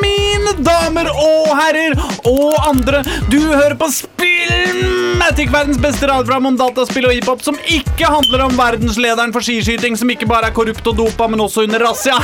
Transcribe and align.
Mine 0.00 0.52
damer 0.64 1.08
og 1.12 1.50
herrer 1.58 1.96
og 2.28 2.54
andre, 2.68 3.02
du 3.30 3.38
hører 3.38 3.74
på 3.78 3.88
Spillmatic, 3.92 5.50
verdens 5.52 5.78
beste 5.80 6.08
radioprogram 6.08 6.48
om 6.50 6.56
dataspill 6.58 7.08
og 7.08 7.14
hiphop 7.14 7.42
som 7.44 7.58
ikke 7.68 8.08
handler 8.08 8.44
om 8.46 8.56
verdenslederen 8.58 9.32
for 9.34 9.44
skiskyting, 9.44 9.96
som 9.98 10.10
ikke 10.12 10.28
bare 10.30 10.50
er 10.50 10.56
korrupt 10.56 10.86
og 10.90 10.96
dopa, 10.98 11.28
men 11.30 11.42
også 11.44 11.64
under 11.66 11.84
razzia. 11.84 12.16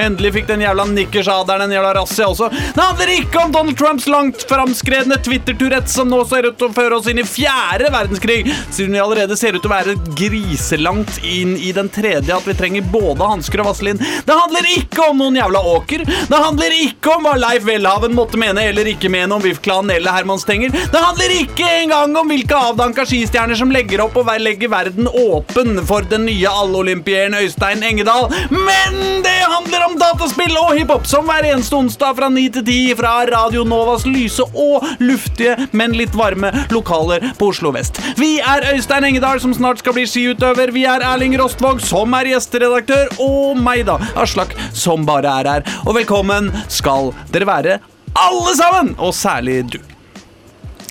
Endelig 0.00 0.32
fikk 0.38 0.48
den 0.50 0.64
jævla 0.64 0.86
nikkersaderen 0.90 1.66
en 1.66 1.74
jævla 1.76 1.92
razzia 2.00 2.28
også. 2.30 2.50
Det 2.50 2.82
handler 2.82 3.14
ikke 3.14 3.44
om 3.44 3.54
Donald 3.54 3.78
Trumps 3.80 4.08
langt 4.10 4.46
framskredne 4.50 5.20
Twitter-turett, 5.24 5.88
som 5.92 6.10
nå 6.10 6.22
ser 6.30 6.50
ut 6.50 6.58
til 6.60 6.70
å 6.70 6.76
føre 6.76 7.00
oss 7.00 7.10
inn 7.10 7.20
i 7.22 7.26
fjerde 7.28 7.92
verdenskrig, 7.92 8.40
siden 8.70 8.96
vi 8.96 9.04
allerede 9.04 9.38
ser 9.40 9.56
ut 9.56 9.62
til 9.64 9.70
å 9.70 9.76
være 9.76 9.96
griselangt 10.18 11.20
inn 11.26 11.56
i 11.58 11.74
den 11.76 11.90
tredje, 11.92 12.29
at 12.36 12.46
vi 12.48 12.56
trenger 12.58 12.86
både 12.92 13.28
hansker 13.32 13.62
og 13.62 13.70
vaselin. 13.70 14.00
Det 14.00 14.36
handler 14.36 14.68
ikke 14.76 15.08
om 15.10 15.20
noen 15.20 15.38
jævla 15.40 15.62
åker. 15.74 16.04
Det 16.04 16.42
handler 16.44 16.76
ikke 16.80 17.14
om 17.16 17.26
hva 17.26 17.34
Leif 17.40 17.66
Welhaven 17.68 18.16
måtte 18.16 18.40
mene 18.40 18.64
eller 18.70 18.88
ikke 18.92 19.10
mene 19.12 19.36
om 19.36 19.42
VIF-klanen 19.44 19.94
eller 19.96 20.14
Herman 20.14 20.40
Stenger. 20.42 20.74
Det 20.92 21.04
handler 21.04 21.36
ikke 21.40 21.68
engang 21.82 22.16
om 22.20 22.30
hvilke 22.30 22.56
avdanka 22.70 23.06
skistjerner 23.08 23.58
som 23.58 23.72
legger 23.74 24.04
opp 24.04 24.18
og 24.20 24.30
legger 24.40 24.70
verden 24.72 25.08
åpen 25.10 25.80
for 25.88 26.06
den 26.10 26.26
nye 26.28 26.50
allolympieren 26.62 27.36
Øystein 27.38 27.82
Engedal. 27.86 28.30
Men 28.50 29.22
det 29.24 29.38
handler 29.50 29.86
om 29.86 29.96
dataspill 30.00 30.56
og 30.60 30.74
hiphop, 30.78 31.06
som 31.08 31.28
hver 31.28 31.46
eneste 31.52 31.76
onsdag 31.76 32.16
fra 32.18 32.28
9 32.32 32.46
til 32.56 32.66
10 32.66 32.96
fra 33.00 33.14
Radio 33.30 33.64
Novas 33.68 34.06
lyse 34.08 34.44
og 34.54 34.86
luftige, 35.00 35.56
men 35.72 35.94
litt 35.96 36.14
varme 36.16 36.52
lokaler 36.70 37.30
på 37.38 37.50
Oslo 37.52 37.72
vest. 37.74 38.00
Vi 38.20 38.38
er 38.38 38.66
Øystein 38.74 39.06
Engedal, 39.08 39.40
som 39.42 39.54
snart 39.56 39.82
skal 39.82 39.96
bli 39.96 40.06
skiutøver. 40.08 40.72
Vi 40.74 40.84
er 40.88 41.04
Erling 41.06 41.36
Rostvåg, 41.40 41.80
som 41.84 42.14
er 42.18 42.19
gjesteredaktør, 42.28 43.08
og 43.24 43.56
meg, 43.56 43.86
da, 43.88 43.96
Aslak, 44.20 44.52
som 44.76 45.06
bare 45.08 45.30
er 45.40 45.48
her. 45.54 45.62
Og 45.86 45.94
velkommen 45.96 46.50
skal 46.68 47.14
dere 47.32 47.46
være, 47.48 47.78
alle 48.18 48.56
sammen! 48.58 48.94
Og 48.98 49.14
særlig 49.14 49.62
du. 49.70 49.78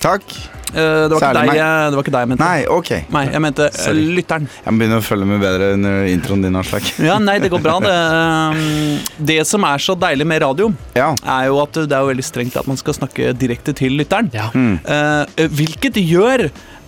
Takk. 0.00 0.24
Uh, 0.70 1.08
det, 1.10 1.16
var 1.18 1.34
ikke 1.34 1.50
deg, 1.50 1.56
det 1.90 1.96
var 1.98 2.04
ikke 2.04 2.12
deg 2.14 2.22
jeg 2.22 2.28
mente. 2.30 2.46
Nei, 2.46 2.60
ok. 2.70 2.90
Nei, 3.10 3.22
jeg 3.34 3.42
mente 3.42 3.64
eh, 3.66 3.74
Sorry. 3.74 4.04
lytteren. 4.20 4.44
Jeg 4.62 4.70
må 4.72 4.78
begynne 4.84 5.00
å 5.00 5.02
følge 5.02 5.26
med 5.26 5.40
bedre 5.42 5.72
under 5.74 6.04
introen 6.06 6.44
din, 6.46 6.58
Aslak. 6.60 6.86
Ja, 7.08 7.16
nei, 7.18 7.38
det 7.42 7.50
går 7.52 7.64
bra. 7.64 7.78
Det, 7.82 7.96
Um, 8.00 9.00
det 9.26 9.40
som 9.46 9.64
er 9.66 9.82
så 9.82 9.94
deilig 9.98 10.24
med 10.30 10.40
radio, 10.44 10.68
Ja. 10.96 11.10
er 11.26 11.48
jo 11.50 11.58
at 11.62 11.74
det 11.74 11.90
er 11.92 12.04
jo 12.04 12.10
veldig 12.12 12.24
strengt 12.24 12.56
at 12.58 12.68
man 12.70 12.78
skal 12.78 12.94
snakke 12.96 13.32
direkte 13.38 13.74
til 13.76 13.98
lytteren. 13.98 14.30
Ja. 14.34 14.46
Eh, 14.54 15.44
hvilket 15.50 15.98
gjør 16.00 16.46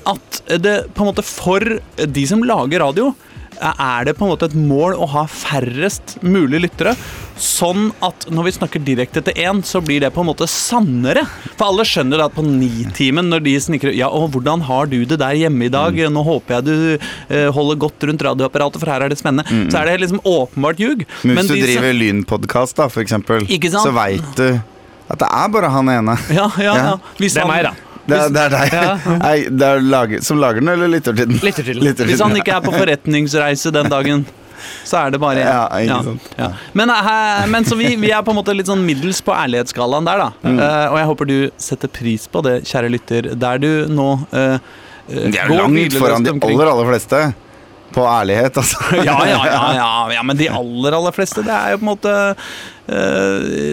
at 0.08 0.38
det 0.62 0.76
på 0.94 1.02
en 1.04 1.10
måte 1.10 1.22
for 1.26 1.60
de 1.98 2.24
som 2.26 2.42
lager 2.46 2.82
radio, 2.82 3.12
er 3.60 4.04
det 4.08 4.14
på 4.18 4.24
en 4.26 4.32
måte 4.32 4.48
et 4.48 4.54
mål 4.56 4.94
å 4.96 5.06
ha 5.12 5.24
færrest 5.30 6.16
mulig 6.24 6.62
lyttere. 6.64 6.94
Sånn 7.42 7.90
at 8.04 8.26
når 8.30 8.44
vi 8.46 8.52
snakker 8.54 8.82
direkte 8.84 9.22
til 9.24 9.34
én, 9.42 9.62
så 9.66 9.80
blir 9.84 10.00
det 10.04 10.10
på 10.14 10.22
en 10.22 10.28
måte 10.28 10.46
sannere. 10.50 11.24
For 11.56 11.68
alle 11.70 11.86
skjønner 11.88 12.22
at 12.26 12.34
på 12.36 12.44
Nitimen, 12.46 13.28
når 13.32 13.44
de 13.46 13.54
snikker 13.64 13.94
Ja, 13.96 14.08
og 14.12 14.30
hvordan 14.34 14.62
har 14.68 14.86
du 14.90 14.98
det 15.08 15.18
der 15.22 15.34
hjemme 15.38 15.66
i 15.66 15.72
dag? 15.72 15.96
Nå 16.12 16.22
håper 16.26 16.58
jeg 16.58 16.66
du 16.68 16.74
eh, 17.32 17.48
holder 17.54 17.80
godt 17.86 18.08
rundt 18.08 18.22
radioapparatet, 18.28 18.80
for 18.82 18.92
her 18.92 19.06
er 19.06 19.12
det 19.12 19.18
spennende. 19.20 19.46
Så 19.72 19.80
er 19.80 19.90
det 19.90 20.00
liksom 20.04 20.20
åpenbart 20.28 20.82
ljug. 20.82 21.06
Men 21.24 21.42
hvis 21.42 21.50
de 21.52 21.60
du 21.62 21.66
driver 21.66 21.96
lynpodkast, 21.98 22.76
da, 22.78 22.88
for 22.92 23.02
eksempel, 23.04 23.46
så 23.72 23.90
veit 23.96 24.26
du 24.38 24.48
at 25.12 25.18
det 25.20 25.28
er 25.28 25.48
bare 25.52 25.68
han 25.72 25.88
ene. 25.92 26.14
Ja, 26.32 26.46
ja, 26.56 26.62
ja. 26.62 26.74
Ja. 26.92 26.92
Hvis 27.18 27.34
Det 27.34 27.42
er 27.42 27.48
han- 27.48 27.52
meg, 27.52 27.64
da. 27.68 27.91
Det 28.06 28.18
er, 28.18 28.30
det 28.34 28.44
er 28.44 28.54
deg. 28.56 28.72
Ja. 28.74 28.92
Nei, 29.26 29.34
det 29.48 29.66
er 29.66 29.82
lager, 29.86 30.22
som 30.26 30.40
lager 30.42 30.62
den, 30.62 30.72
eller 30.74 30.90
lytter 30.90 31.14
til 31.16 31.28
den? 31.30 31.40
Lytter 31.42 31.66
til 31.66 31.78
den. 31.78 31.84
Lytter 31.88 32.08
Hvis 32.10 32.22
han 32.24 32.38
ikke 32.38 32.56
er 32.56 32.64
på 32.64 32.74
forretningsreise 32.74 33.72
den 33.74 33.90
dagen, 33.92 34.24
så 34.86 35.04
er 35.04 35.14
det 35.14 35.20
bare 35.22 35.42
Ja, 35.42 35.66
ikke 35.78 35.98
sant. 36.08 36.30
Ja. 36.38 36.50
Men, 36.78 36.90
eh, 36.90 37.44
men 37.50 37.66
så 37.66 37.78
vi, 37.78 37.94
vi 38.00 38.10
er 38.14 38.24
på 38.26 38.34
en 38.34 38.40
måte 38.40 38.54
litt 38.56 38.70
sånn 38.70 38.82
middels 38.86 39.22
på 39.24 39.34
ærlighetsskalaen 39.34 40.08
der, 40.08 40.24
da. 40.24 40.30
Mm. 40.42 40.58
Uh, 40.58 40.86
og 40.92 40.98
jeg 41.00 41.10
håper 41.12 41.30
du 41.30 41.36
setter 41.68 41.92
pris 42.00 42.26
på 42.30 42.42
det, 42.46 42.56
kjære 42.68 42.90
lytter, 42.92 43.30
der 43.38 43.62
du 43.62 43.70
nå 43.92 44.10
går 44.22 44.42
eh, 44.42 44.74
Det 45.30 45.40
er 45.40 45.50
går 45.50 45.64
langt 45.64 45.98
foran 45.98 46.26
de 46.26 46.36
aller, 46.36 46.74
aller 46.74 46.92
fleste 46.92 47.24
på 47.92 48.04
ærlighet, 48.08 48.56
altså. 48.56 48.78
Ja, 49.08 49.18
ja, 49.28 49.40
ja, 49.46 49.64
ja, 49.76 49.88
ja, 50.16 50.22
men 50.24 50.38
de 50.38 50.48
aller, 50.48 50.96
aller 50.96 51.14
fleste, 51.14 51.44
det 51.44 51.52
er 51.52 51.74
jo 51.74 51.82
på 51.82 51.86
en 51.86 51.90
måte 51.92 52.14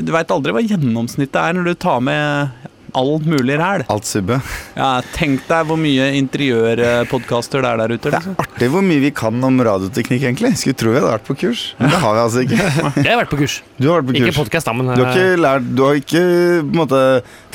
Du 0.04 0.12
veit 0.14 0.34
aldri 0.36 0.54
hva 0.54 0.64
gjennomsnittet 0.66 1.40
er 1.40 1.56
når 1.56 1.72
du 1.72 1.78
tar 1.80 2.04
med 2.04 2.68
all 2.98 3.20
mulig 3.26 3.58
ræl. 3.60 3.84
Alt 3.92 4.06
subbe. 4.08 4.40
Ja, 4.78 5.02
tenk 5.16 5.44
deg 5.50 5.66
hvor 5.70 5.78
mye 5.80 6.10
interiørpodkaster 6.20 7.62
det 7.64 7.70
er 7.70 7.78
der 7.84 7.94
ute. 7.96 8.10
Det 8.10 8.14
Liksom. 8.20 8.36
er 8.38 8.46
artig 8.46 8.70
hvor 8.74 8.84
mye 8.86 9.00
vi 9.04 9.12
kan 9.16 9.44
om 9.44 9.60
radioteknikk, 9.66 10.24
egentlig. 10.28 10.52
Skulle 10.60 10.78
tro 10.80 10.92
vi 10.94 11.00
hadde 11.00 11.12
vært 11.14 11.28
på 11.28 11.36
kurs, 11.40 11.64
men 11.80 11.90
det 11.94 12.00
har 12.04 12.14
vi 12.18 12.22
altså 12.26 12.44
ikke. 12.46 12.60
Jeg 13.06 13.10
har 13.12 13.20
vært 13.22 13.32
på 13.34 13.40
kurs. 13.42 13.56
Du 13.80 13.88
har 13.90 14.00
vært 14.02 14.10
på 14.10 14.16
Ikke 14.20 14.30
kurs. 14.32 14.40
podkast, 14.44 14.66
da, 14.70 14.74
men 14.74 14.92
Du 14.96 15.04
har 15.04 15.12
eh, 15.12 15.16
ikke, 15.16 15.42
lært, 15.46 15.68
du 15.78 15.84
har 15.86 16.00
ikke 16.02 16.24
på 16.24 16.74
en 16.74 16.80
måte, 16.84 17.02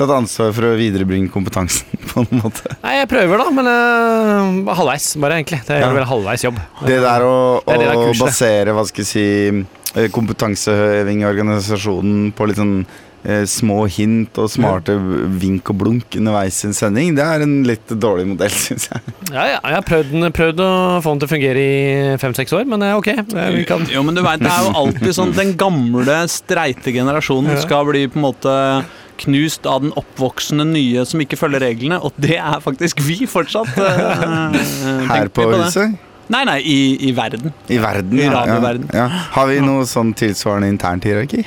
tatt 0.01 0.15
ansvar 0.19 0.53
for 0.57 0.69
å 0.71 0.75
viderebringe 0.81 1.31
kompetansen, 1.35 1.87
på 2.11 2.25
en 2.25 2.41
måte. 2.43 2.77
Nei, 2.85 2.97
jeg 3.03 3.09
prøver, 3.13 3.45
da, 3.45 3.49
men 3.61 3.71
uh, 3.71 4.75
halvveis, 4.79 5.11
bare, 5.23 5.41
egentlig. 5.43 5.63
Det 5.69 5.77
er 5.79 5.85
Ja. 5.87 5.93
vel 5.95 6.05
halvveis 6.09 6.45
jobb. 6.47 6.61
Det 6.87 7.01
der 7.05 7.25
å, 7.29 7.35
Det 7.65 7.79
det 7.79 7.89
der 7.89 7.95
er 7.95 8.05
å 8.09 8.19
basere 8.21 8.75
hva 8.77 8.85
skal 8.89 9.05
jeg 9.05 9.11
si, 9.11 9.27
eh, 9.95 10.09
kompetanseheving 10.15 11.23
i 11.23 11.29
organisasjonen 11.29 12.33
på 12.35 12.47
litt 12.49 12.57
sånn 12.61 12.79
eh, 12.85 12.93
små 13.49 13.87
hint 13.89 14.37
og 14.43 14.51
smarte 14.53 14.95
vink 15.41 15.71
og 15.73 15.79
blunk 15.81 16.17
underveis 16.19 16.59
i 16.65 16.67
en 16.69 16.75
sending, 16.77 17.15
det 17.17 17.25
er 17.25 17.45
en 17.47 17.55
litt 17.65 17.89
dårlig 17.89 18.27
modell, 18.35 18.53
syns 18.67 18.91
jeg. 18.91 19.01
Ja, 19.31 19.47
ja, 19.55 19.61
jeg 19.65 19.79
har 19.79 19.87
prøvd, 19.89 20.13
prøvd 20.37 20.61
å 20.65 20.71
få 21.05 21.15
den 21.15 21.23
til 21.23 21.29
å 21.31 21.33
fungere 21.33 21.63
i 21.65 22.19
fem-seks 22.21 22.53
år, 22.59 22.67
men 22.69 22.85
eh, 22.85 22.93
ok. 22.99 23.09
det- 23.33 23.47
Vi 23.57 23.65
kan 23.69 23.87
Jo, 23.91 24.03
men 24.05 24.15
du 24.19 24.23
vet, 24.27 24.41
det 24.45 24.53
er 24.53 24.67
jo 24.69 24.75
alltid 24.83 25.15
sånn 25.17 25.33
Den 25.37 25.55
gamle, 25.61 26.19
streite 26.29 26.93
generasjonen 26.93 27.57
skal 27.65 27.89
bli 27.89 28.05
på 28.13 28.21
en 28.21 28.27
måte 28.29 28.59
knust 29.25 29.65
av 29.71 29.81
den 29.85 29.93
oppvoksende 29.97 30.65
nye 30.67 31.05
som 31.07 31.21
ikke 31.23 31.39
følger 31.39 31.63
reglene, 31.63 32.01
og 32.03 32.13
det 32.19 32.37
er 32.41 32.61
faktisk 32.61 33.01
vi 33.07 33.25
fortsatt. 33.31 33.71
eh, 33.79 34.59
eh, 34.91 35.05
Her 35.09 35.29
på, 35.31 35.47
på 35.49 35.61
huset. 35.65 35.95
Nei, 36.33 36.41
nei, 36.49 36.59
i, 36.65 36.79
i 37.09 37.13
verden. 37.13 37.53
I 37.69 37.77
verden. 37.79 38.19
Ja. 38.19 38.45
Ja, 38.49 38.73
ja. 38.97 39.07
Har 39.37 39.47
vi 39.51 39.59
noe 39.61 39.85
sånn 39.89 40.15
tilsvarende 40.17 40.71
internt 40.73 41.05
hierarki? 41.05 41.45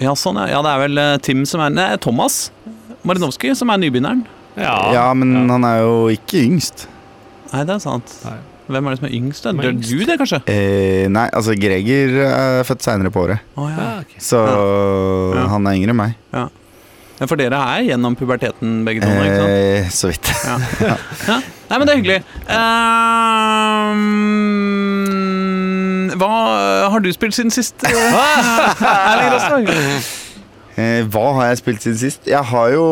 Ja, 0.00 0.12
sånn, 0.14 0.36
ja. 0.38 0.46
ja, 0.54 0.60
det 0.62 0.70
er 0.74 0.78
vel 0.84 0.98
eh, 1.02 1.16
Tim 1.26 1.40
som 1.48 1.60
er 1.64 1.70
Nei, 1.74 1.88
Thomas 2.02 2.50
Marinovskij 3.08 3.54
som 3.58 3.70
er 3.72 3.78
nybegynneren. 3.82 4.20
Ja, 4.58 4.74
Ja, 4.94 5.06
men 5.14 5.48
han 5.50 5.64
er 5.66 5.80
jo 5.84 6.08
ikke 6.12 6.40
yngst. 6.44 6.86
Nei, 7.52 7.62
det 7.64 7.74
er 7.76 7.82
sant. 7.82 8.10
Nei. 8.26 8.36
Hvem 8.68 8.84
er 8.84 8.90
det 8.92 8.98
som 9.00 9.06
er 9.08 9.14
yngst? 9.16 9.42
da? 9.46 9.50
Er 9.54 9.54
Det 9.72 9.86
du, 9.88 9.98
det, 10.04 10.16
kanskje? 10.20 10.38
Eh, 10.52 11.06
nei, 11.08 11.26
altså 11.32 11.54
Greger 11.56 12.18
er 12.26 12.64
født 12.68 12.82
seinere 12.84 13.10
på 13.14 13.22
året, 13.24 13.40
Oh, 13.56 13.64
ja. 13.70 13.76
Ja, 13.78 13.92
ok. 14.02 14.12
så 14.20 14.42
Ja. 15.38 15.46
han 15.54 15.66
er 15.70 15.78
yngre 15.78 15.94
enn 15.94 16.00
meg. 16.02 16.12
Ja, 16.36 16.48
For 17.26 17.34
dere 17.40 17.56
er 17.56 17.82
gjennom 17.88 18.14
puberteten 18.18 18.84
begge 18.86 19.00
to? 19.02 19.08
Eh, 19.08 19.88
så 19.90 20.10
vidt. 20.12 20.28
Ja. 20.44 20.58
ja. 21.32 21.38
Nei, 21.70 21.78
men 21.78 21.86
det 21.88 21.94
er 21.94 21.98
hyggelig. 22.02 22.20
Ehm, 23.98 25.67
hva 26.16 26.30
har 26.92 27.04
du 27.04 27.10
spilt 27.12 27.36
siden 27.36 27.52
sist? 27.54 27.84
Erling 27.88 29.34
Rostvåg? 29.34 29.70
Eh, 30.78 31.02
hva 31.10 31.24
har 31.34 31.48
jeg 31.50 31.58
spilt 31.58 31.82
siden 31.82 31.98
sist? 31.98 32.28
Jeg 32.30 32.38
har 32.52 32.68
jo 32.70 32.84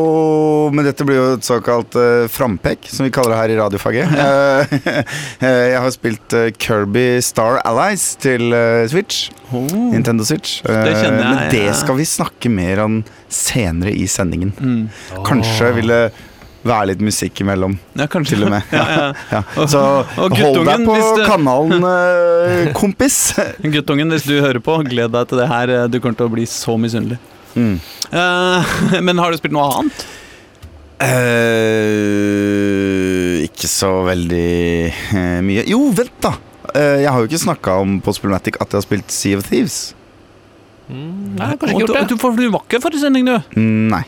Men 0.75 0.89
dette 0.89 1.05
blir 1.07 1.21
jo 1.21 1.27
et 1.37 1.47
såkalt 1.47 1.95
uh, 1.95 2.27
frampek, 2.33 2.89
som 2.91 3.07
vi 3.07 3.13
kaller 3.15 3.37
det 3.37 3.39
her 3.39 3.55
i 3.55 3.59
radiofaget. 3.61 4.17
Eh, 4.27 4.75
eh, 5.47 5.65
jeg 5.71 5.83
har 5.85 5.93
spilt 5.95 6.35
uh, 6.35 6.49
Kirby 6.59 7.07
Star 7.23 7.61
Allies 7.63 8.09
til 8.23 8.51
uh, 8.51 8.83
Switch. 8.91 9.29
Oh. 9.53 9.69
Nintendo 9.93 10.27
Switch. 10.27 10.59
Eh, 10.67 10.83
Det 10.89 10.97
jeg, 10.97 11.13
men 11.15 11.45
det 11.53 11.67
ja. 11.69 11.77
skal 11.79 12.01
vi 12.01 12.09
snakke 12.11 12.51
mer 12.51 12.83
om 12.83 13.03
senere 13.31 13.95
i 13.95 14.09
sendingen. 14.11 14.51
Mm. 14.59 15.23
Kanskje 15.27 15.71
vil 15.79 15.95
det 15.95 16.03
være 16.69 16.91
litt 16.93 17.03
musikk 17.07 17.41
imellom, 17.45 17.79
Ja, 17.99 18.07
kanskje. 18.11 18.37
til 18.37 18.45
og 18.47 18.51
med. 18.57 18.63
Ja, 18.77 18.85
ja. 18.91 19.07
Ja. 19.33 19.41
Så 19.71 19.81
og 20.19 20.37
hold 20.37 20.61
deg 20.67 20.85
på 20.89 20.99
du- 21.17 21.25
kanalen, 21.29 21.87
eh, 21.95 22.73
kompis. 22.77 23.17
Guttungen, 23.63 24.11
hvis 24.15 24.27
du 24.29 24.37
hører 24.41 24.61
på, 24.63 24.73
gled 24.91 25.11
deg 25.17 25.29
til 25.33 25.39
det 25.43 25.49
her. 25.51 25.67
Du 25.89 25.99
kommer 26.01 26.17
til 26.21 26.29
å 26.29 26.35
bli 26.37 26.47
så 26.51 26.77
misunnelig. 26.81 27.19
Mm. 27.57 27.79
Eh, 28.13 28.61
men 29.07 29.19
har 29.23 29.33
du 29.33 29.37
spilt 29.41 29.57
noe 29.57 29.71
annet? 29.81 30.07
Uh, 30.97 33.45
ikke 33.47 33.69
så 33.71 33.91
veldig 34.07 34.49
uh, 35.13 35.39
mye. 35.45 35.65
Jo, 35.69 35.81
vent, 35.97 36.15
da! 36.25 36.33
Uh, 36.73 36.97
jeg 37.03 37.11
har 37.13 37.21
jo 37.23 37.29
ikke 37.31 37.43
snakka 37.47 37.77
om 37.83 37.99
på 38.05 38.15
Spillmatic 38.17 38.59
at 38.61 38.69
jeg 38.73 38.81
har 38.81 38.87
spilt 38.87 39.15
Sea 39.15 39.39
of 39.39 39.47
Thieves. 39.49 39.77
Mm, 40.89 41.35
Nei, 41.41 41.51
kanskje 41.59 41.73
ikke 41.75 41.85
gjort 41.85 41.97
det. 41.97 42.05
du, 42.13 42.17
du, 42.17 42.43
du 42.47 42.51
var 42.55 42.63
ikke 42.67 42.81
forrige 42.85 43.03
sending, 43.03 43.25
du. 43.29 43.37
Mm, 43.59 43.89
Nei. 43.93 44.05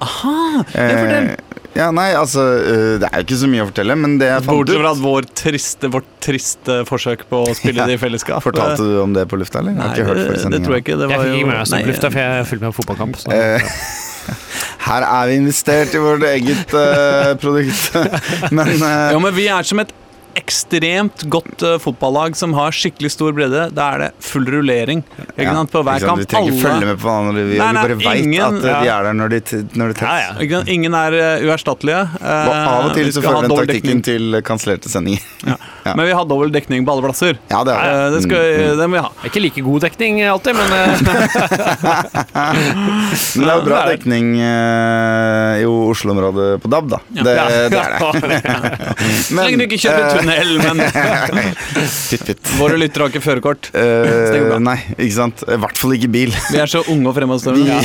Aha! 0.00 0.34
Ja, 0.72 0.84
for 0.96 1.10
det, 1.10 1.18
Eh, 1.34 1.43
Ja, 1.74 1.88
nei, 1.90 2.12
altså 2.14 2.42
øh, 2.60 3.00
Det 3.02 3.08
er 3.08 3.18
jo 3.18 3.24
ikke 3.26 3.38
så 3.40 3.48
mye 3.50 3.64
å 3.64 3.68
fortelle, 3.70 3.96
men 3.98 4.16
det 4.20 4.28
jeg 4.30 4.44
fant 4.46 4.60
Bortsett 4.60 4.80
fra 4.80 4.92
vår 5.00 5.26
triste, 5.40 5.90
vårt 5.90 6.12
triste 6.22 6.76
forsøk 6.88 7.26
på 7.30 7.40
å 7.48 7.56
spille 7.58 7.82
Ja. 7.82 7.88
det 7.90 7.98
i 7.98 8.02
fellesskap. 8.02 8.44
Fortalte 8.44 8.86
du 8.86 9.00
om 9.02 9.16
det 9.16 9.26
på 9.30 9.38
lufta, 9.40 9.58
eller? 9.58 9.74
Jeg 9.74 9.80
Nei, 9.80 9.88
har 9.88 9.98
ikke 9.98 10.08
hørt 10.12 10.22
det, 10.22 10.52
det 10.54 10.62
tror 10.64 10.76
jeg 10.76 10.86
ikke. 10.86 10.98
Det 11.00 11.10
Jeg 11.10 11.20
fikk 11.24 11.34
ikke 11.40 11.50
med 11.50 11.58
meg 11.58 11.66
så 11.66 11.76
nei, 11.76 11.82
lufta, 11.90 12.12
for 12.14 12.22
jeg 12.22 12.48
fulgte 12.52 12.64
med 12.68 12.76
på 12.76 12.80
fotballkamp. 12.82 13.18
Så. 13.24 13.34
Eh, 13.34 13.74
her 14.88 15.08
er 15.08 15.28
vi 15.32 15.40
investert 15.42 15.98
i 15.98 16.04
vårt 16.04 16.24
eget 16.30 16.78
uh, 16.78 17.34
produkt. 17.42 17.98
men 18.56 18.74
uh, 18.78 19.10
Jo, 19.16 19.20
men 19.26 19.34
vi 19.36 19.50
er 19.50 19.66
som 19.66 19.82
et 19.82 19.92
ekstremt 20.38 21.24
godt 21.32 21.62
uh, 21.64 21.76
fotballag 21.82 22.36
som 22.38 22.54
har 22.56 22.74
skikkelig 22.74 23.10
stor 23.14 23.32
bredde. 23.36 23.68
Da 23.74 23.86
er 23.94 24.02
det 24.04 24.10
full 24.24 24.46
rullering 24.50 25.02
ikke 25.34 25.46
ja, 25.46 25.54
sant, 25.56 25.70
på 25.72 25.82
hver 25.86 26.04
kamp. 26.04 26.20
Vi 26.22 26.28
trenger 26.30 26.52
ikke 26.52 26.62
følge 26.64 26.88
med 26.88 26.98
på 27.00 27.08
hverandre, 27.08 27.44
vi, 27.50 27.58
Nei, 27.60 27.68
nei, 27.76 27.84
vi 27.84 27.94
bare 27.94 27.98
veit 28.04 28.40
at 28.44 28.58
øh, 28.58 28.64
de 28.64 28.90
er 28.94 29.08
der 29.08 29.18
når 29.18 29.34
de, 29.34 29.40
når 29.78 29.94
de 29.94 30.04
Ja, 30.04 30.14
ja. 30.42 30.62
Ingen 30.74 30.94
er 30.98 31.18
uh, 31.18 31.46
uerstattelige. 31.48 32.02
Og 32.20 32.52
Uh, 32.54 32.68
av 32.74 32.88
og 32.88 32.94
til 32.96 33.08
så 33.14 33.22
følger 33.24 33.46
den 33.46 33.54
taktikken 33.54 34.00
dekning. 34.00 34.02
til 34.06 34.40
kansellerte 34.46 34.90
sendinger. 34.92 35.24
Ja. 35.46 35.56
Ja. 35.84 35.92
Men 35.98 36.06
vi 36.08 36.14
har 36.16 36.24
dobbel 36.24 36.48
dekning 36.48 36.86
på 36.86 36.94
alle 36.94 37.02
plasser. 37.04 37.36
Ja, 37.52 37.58
det 37.68 37.74
er 37.76 37.82
Uh, 37.84 38.12
det, 38.14 38.22
skal, 38.24 38.38
Mm, 38.54 38.62
mm. 38.70 38.78
det 38.78 38.86
må 38.88 38.96
vi 38.96 39.02
ha. 39.04 39.10
Ikke 39.28 39.40
like 39.44 39.60
god 39.66 39.82
dekning 39.84 40.22
alltid, 40.24 40.56
men 40.56 40.72
eh, 40.72 40.88
Men 43.36 43.44
det 43.44 43.50
er 43.50 43.58
jo 43.58 43.64
bra 43.66 43.80
det 43.82 43.84
det. 43.84 43.98
dekning 43.98 44.30
i 44.40 45.66
Oslo-området 45.68 46.48
på 46.62 46.70
DAB, 46.72 46.88
da. 46.94 47.00
Ja. 47.12 47.26
Det, 47.26 47.34
ja. 47.36 47.44
det 47.68 47.80
er 47.82 47.90
det. 47.92 48.00
Så 49.28 49.36
lenge 49.38 49.60
du 49.60 49.64
ikke 49.66 49.80
kjører 49.84 50.06
øh, 50.06 50.14
tunnel, 50.24 50.54
men 50.64 50.82
Fitt, 52.08 52.24
fitt. 52.30 52.52
våre 52.58 52.78
lyttere 52.80 53.06
har 53.06 53.12
ikke 53.14 53.22
førerkort. 53.24 53.70
Eh, 53.76 54.40
bra. 54.48 54.58
nei, 54.62 54.78
ikke 54.96 55.14
sant. 55.20 55.44
I 55.46 55.60
hvert 55.62 55.78
fall 55.84 55.94
ikke 55.98 56.10
bil. 56.14 56.34
Vi 56.50 56.60
er 56.64 56.70
så 56.70 56.82
unge 56.90 57.12
og 57.12 57.16
fremadstormende. 57.20 57.78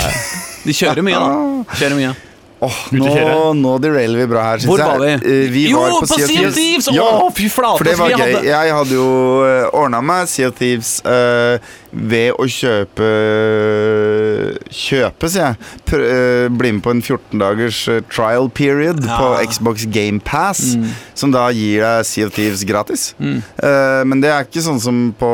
De 0.65 0.75
kjører 0.75 1.06
mye, 1.06 1.19
da. 1.19 1.77
Kjører 1.80 2.00
mye. 2.00 2.15
Åh, 2.61 2.77
nå, 2.91 3.09
nå 3.56 3.73
derailer 3.79 4.19
vi 4.19 4.25
bra 4.27 4.41
her, 4.44 4.59
syns 4.59 4.67
Hvor 4.67 4.81
var 4.83 5.00
vi? 5.00 5.11
Eh, 5.15 5.45
vi 5.53 5.61
jo, 5.71 5.79
var 5.79 5.94
på 6.01 6.07
Sea 6.11 6.47
of 6.50 6.56
Thieves! 6.57 6.89
Ja, 6.91 7.06
oh, 7.23 7.29
fy 7.31 7.45
flate! 7.47 7.77
for 7.79 7.88
det 7.88 7.94
var 7.95 8.11
gøy. 8.11 8.19
hadde- 8.19 8.50
Jeg 8.50 8.73
hadde 8.75 8.97
jo 8.97 9.06
uh, 9.45 9.69
ordna 9.79 10.01
meg 10.03 10.27
Sea 10.27 10.50
of 10.51 10.57
Thieves 10.59 10.89
uh, 11.07 11.56
ved 11.95 12.33
å 12.35 12.47
kjøpe 12.51 13.07
Kjøpe, 14.69 15.29
sier 15.31 15.45
jeg. 15.53 15.69
Pr 15.89 16.03
uh, 16.03 16.45
bli 16.59 16.71
med 16.75 16.83
på 16.85 16.91
en 16.94 17.01
14 17.01 17.39
dagers 17.41 17.79
eh, 17.91 18.01
trial 18.11 18.50
period 18.51 19.01
Ja. 19.06 19.17
på 19.19 19.29
Xbox 19.50 19.85
Game 19.95 20.19
Pass, 20.19 20.75
Mm. 20.75 20.85
som 21.15 21.31
da 21.31 21.47
gir 21.56 21.81
deg 21.81 22.06
Sea 22.06 22.27
of 22.27 22.33
Thieves 22.35 22.63
gratis. 22.67 23.13
Mm. 23.19 23.39
Uh, 23.63 24.03
men 24.06 24.21
det 24.21 24.29
er 24.35 24.44
ikke 24.45 24.61
sånn 24.63 24.79
som 24.83 25.00
på 25.17 25.31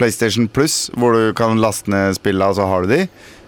PlayStation 0.00 0.48
Plus, 0.48 0.88
hvor 0.96 1.12
du 1.14 1.32
kan 1.36 1.60
laste 1.60 1.88
ned 1.92 2.16
spillene, 2.16 2.48
og 2.50 2.56
så 2.56 2.66
har 2.66 2.82
du 2.82 2.88
de. 2.96 3.02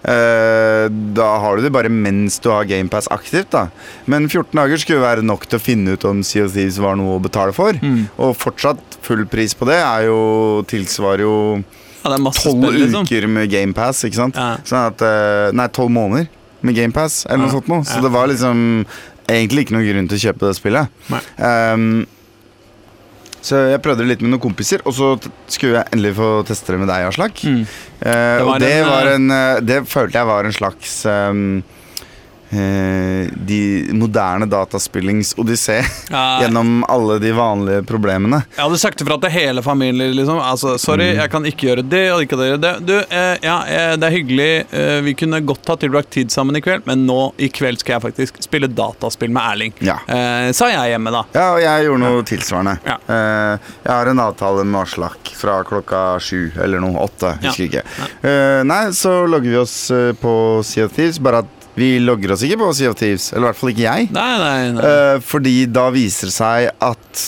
Eh, 0.04 0.88
da 1.16 1.28
har 1.40 1.56
du 1.56 1.62
det 1.64 1.70
bare 1.72 1.88
mens 1.88 2.36
du 2.44 2.50
har 2.52 2.66
GamePass 2.68 3.08
aktivt. 3.14 3.50
da 3.54 3.68
Men 4.06 4.28
14 4.28 4.52
dager 4.58 4.76
skulle 4.82 5.00
være 5.00 5.22
nok 5.24 5.46
til 5.48 5.58
å 5.58 5.62
finne 5.64 5.94
ut 5.96 6.04
om 6.04 6.22
Sea 6.22 6.44
of 6.44 6.52
Thieves 6.52 6.76
var 6.78 6.96
noe 7.00 7.16
å 7.18 7.22
betale 7.24 7.54
for. 7.56 7.72
Mm. 7.72 8.08
Og 8.18 8.36
fortsatt 8.36 8.98
full 9.04 9.24
pris 9.26 9.54
på 9.56 9.66
det 9.70 9.80
er 9.80 10.06
jo 10.10 10.62
tilsvarer 10.68 11.24
jo 11.24 11.64
Ja, 12.04 12.16
tolv 12.36 12.68
liksom. 12.74 13.06
uker 13.08 13.26
med 13.32 13.48
GamePass. 13.50 14.04
Ikke 14.04 14.20
sant? 14.20 14.36
Ja. 14.36 14.58
Sånn 14.64 14.86
at 14.92 15.00
eh, 15.00 15.52
Nei, 15.56 15.68
tolv 15.72 15.90
måneder 15.90 16.28
med 16.64 16.76
GamePass, 16.76 17.24
eller 17.26 17.44
noe 17.46 17.48
Ja. 17.48 17.52
sånt 17.58 17.68
noe. 17.68 17.84
Så 17.84 18.02
det 18.02 18.12
var 18.12 18.28
liksom 18.28 18.84
egentlig 19.28 19.64
ikke 19.66 19.72
noen 19.78 19.88
grunn 19.88 20.08
til 20.08 20.18
å 20.18 20.24
kjøpe 20.32 20.48
det 20.50 20.56
spillet. 20.58 20.88
Nei. 21.08 21.20
Så 23.44 23.61
jeg 23.69 23.82
prøvde 23.85 24.00
det 24.00 24.08
litt 24.14 24.23
med 24.25 24.32
noen 24.32 24.41
kompiser, 24.41 24.81
og 24.88 24.94
så 24.96 25.11
skulle 25.52 25.76
jeg 25.76 25.93
endelig 25.93 26.14
få 26.17 26.29
teste 26.49 26.73
det 26.73 26.81
med 26.81 26.88
deg, 26.88 27.08
Aslak. 27.11 27.43
Mm. 27.44 27.62
Uh, 28.00 28.08
Det 28.08 28.44
og 28.46 28.55
det 28.62 28.70
en, 28.79 28.88
var 28.88 29.08
eh, 29.11 29.17
en 29.19 29.35
eh, 29.37 29.62
Det 29.64 29.79
følte 29.88 30.20
jeg 30.20 30.29
var 30.31 30.49
en 30.49 30.56
slags 30.56 30.94
eh, 31.08 31.32
De 32.54 33.60
moderne 33.92 34.46
dataspillings 34.50 35.34
odyssé 35.40 35.80
Ja, 36.10 36.40
gjennom 36.42 36.84
alle 36.88 37.18
de 37.22 37.32
vanlige 37.36 37.82
problemene. 37.88 38.42
Jeg 38.56 38.62
hadde 38.64 38.78
sagt 38.80 39.02
ifra 39.02 39.16
til 39.22 39.32
hele 39.34 39.62
familien. 39.64 40.14
Liksom. 40.16 40.38
Altså, 40.42 40.76
sorry, 40.78 41.04
Mm. 41.14 41.18
jeg 41.20 41.30
kan 41.32 41.44
ikke 41.48 41.66
gjøre 41.68 41.82
det 41.90 42.02
og 42.14 42.22
ikke 42.24 42.36
gjøre 42.38 42.60
det. 42.62 42.72
Du, 42.86 42.94
eh, 43.02 43.36
ja, 43.44 43.56
eh, 43.68 43.94
det 44.00 44.06
er 44.08 44.14
hyggelig. 44.14 44.48
Eh, 44.72 45.00
vi 45.04 45.14
kunne 45.18 45.40
godt 45.44 45.66
ha 45.68 45.76
tilbrakt 45.80 46.10
tid 46.14 46.30
sammen 46.32 46.56
i 46.56 46.62
kveld, 46.64 46.84
men 46.88 47.02
nå 47.08 47.32
i 47.42 47.48
kveld 47.52 47.80
skal 47.82 47.96
jeg 47.96 48.04
faktisk 48.06 48.38
spille 48.44 48.68
dataspill 48.70 49.32
med 49.34 49.42
Erling. 49.42 49.74
Ja. 49.84 49.98
Eh, 50.08 50.50
sa 50.56 50.68
jeg 50.72 50.94
hjemme, 50.94 51.12
da. 51.14 51.24
Ja, 51.36 51.46
og 51.56 51.60
jeg 51.64 51.86
gjorde 51.88 52.02
noe 52.04 52.22
tilsvarende. 52.30 52.76
Ja. 52.86 52.96
Eh, 53.08 53.74
jeg 53.84 53.92
har 53.92 54.12
en 54.14 54.22
avtale 54.24 54.64
med 54.64 54.80
Aslak 54.84 55.34
fra 55.36 55.58
klokka 55.66 56.04
sju 56.24 56.52
eller 56.62 56.80
noe. 56.84 56.96
Åtte, 57.04 57.34
husker 57.42 57.68
ikke. 57.68 57.84
Eh, 58.22 58.62
nei, 58.64 58.84
så 58.96 59.18
logger 59.28 59.50
vi 59.50 59.60
oss 59.60 59.76
eh, 59.94 60.12
på 60.20 60.34
Sea 60.64 60.86
of 60.88 60.94
Thieves, 60.96 61.18
bare 61.20 61.42
at 61.44 61.63
vi 61.74 61.98
logger 61.98 62.32
oss 62.36 62.42
ikke 62.46 62.58
på 62.60 62.68
Sea 62.78 62.90
of 62.92 62.96
Thieves. 63.00 63.32
Eller 63.32 63.46
i 63.46 63.50
hvert 63.50 63.58
fall 63.60 63.72
ikke 63.74 63.86
jeg. 63.88 64.08
Nei, 64.14 64.28
nei, 64.38 64.70
nei. 64.76 64.84
Eh, 64.90 65.16
fordi 65.26 65.56
da 65.74 65.88
viser 65.94 66.30
det 66.30 66.36
seg 66.36 66.68
at 66.84 67.24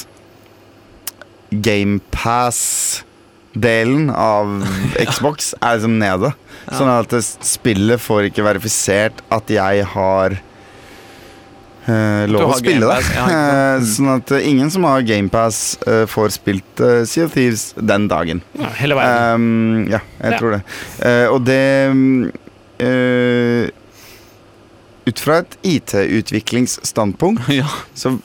GamePass-delen 2.77 4.11
av 4.11 4.65
Xbox 5.07 5.55
er 5.61 5.77
liksom 5.79 5.99
nede. 6.01 6.33
Sånn 6.67 6.91
at 6.91 7.11
det 7.15 7.23
spillet 7.47 8.01
får 8.03 8.25
ikke 8.31 8.43
verifisert 8.47 9.21
at 9.33 9.51
jeg 9.55 9.85
har 9.93 10.35
eh, 11.87 12.25
Du 12.27 12.33
lov 12.35 12.43
å 12.49 12.51
har 12.51 12.59
spille 12.63 12.83
det. 12.83 12.91
Pass, 12.91 13.11
ja. 13.15 13.25
Eh, 13.31 13.79
sånn 13.93 14.11
at 14.17 14.33
eh, 14.35 14.49
ingen 14.51 14.71
som 14.75 14.83
har 14.89 15.05
GamePass, 15.07 15.61
uh, 15.87 16.05
får 16.11 16.29
spilt 16.41 16.75
uh, 16.83 17.05
Sea 17.07 17.25
of 17.29 17.33
Thieves 17.37 17.63
den 17.79 18.09
dagen. 18.11 18.39
ja, 18.59 18.71
hele 18.81 18.95
verden. 18.99 19.47
Um, 19.47 19.87
ja, 19.93 20.01
jeg 20.23 20.31
Ja. 20.35 20.39
tror 20.43 20.51
det. 20.59 20.63
Eh, 21.07 21.27
og 21.31 21.41
det 21.47 21.63
mm, 21.95 22.23
eh, 22.83 23.65
Ut 25.07 25.21
fra 25.23 25.39
et 25.45 25.57
IT-utviklingsstandpunkt 25.63 27.49
ja. 27.61 27.69
så 27.95 28.17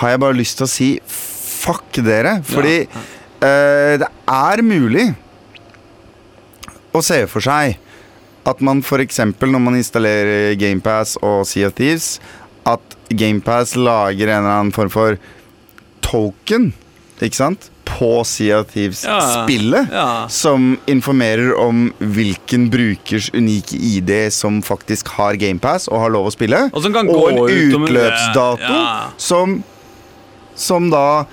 har 0.00 0.14
jeg 0.14 0.22
bare 0.24 0.38
lyst 0.38 0.58
til 0.58 0.66
å 0.66 0.70
si 0.70 0.88
fuck 1.06 2.00
dere. 2.04 2.38
Fordi 2.46 2.76
Ja. 2.88 3.02
eh, 3.46 3.94
det 4.02 4.08
er 4.28 4.62
mulig 4.66 5.06
å 6.94 7.02
se 7.04 7.24
for 7.30 7.40
seg 7.44 7.76
at 8.46 8.60
man 8.60 8.82
f.eks. 8.84 9.18
når 9.40 9.60
man 9.62 9.76
installerer 9.78 10.54
GamePass 10.60 11.16
og 11.22 11.46
Sea 11.48 11.70
of 11.70 11.74
Thieves, 11.78 12.18
at 12.68 12.96
GamePass 13.08 13.72
lager 13.76 14.28
en 14.28 14.42
eller 14.44 14.58
annen 14.58 14.72
form 14.74 14.90
for 14.92 15.16
token, 16.04 16.72
ikke 17.24 17.38
sant? 17.38 17.70
På 17.94 18.24
Sea 18.26 18.60
of 18.60 18.72
Thieves-spillet. 18.72 19.88
Ja. 19.92 20.26
Som 20.28 20.76
informerer 20.90 21.54
om 21.60 21.92
hvilken 21.98 22.68
brukers 22.72 23.30
unike 23.34 23.76
ID 23.78 24.32
som 24.34 24.62
faktisk 24.62 25.08
har 25.18 25.38
GamePass 25.38 25.88
og 25.92 26.00
har 26.02 26.10
lov 26.14 26.26
å 26.30 26.34
spille. 26.34 26.66
Og 26.72 26.82
som 26.82 26.92
kan 26.94 27.08
Og 27.08 27.30
en 27.30 27.38
utløpsdato 27.44 28.70
Ja. 28.74 29.10
som, 29.16 29.62
som 30.54 30.90
da 30.90 31.24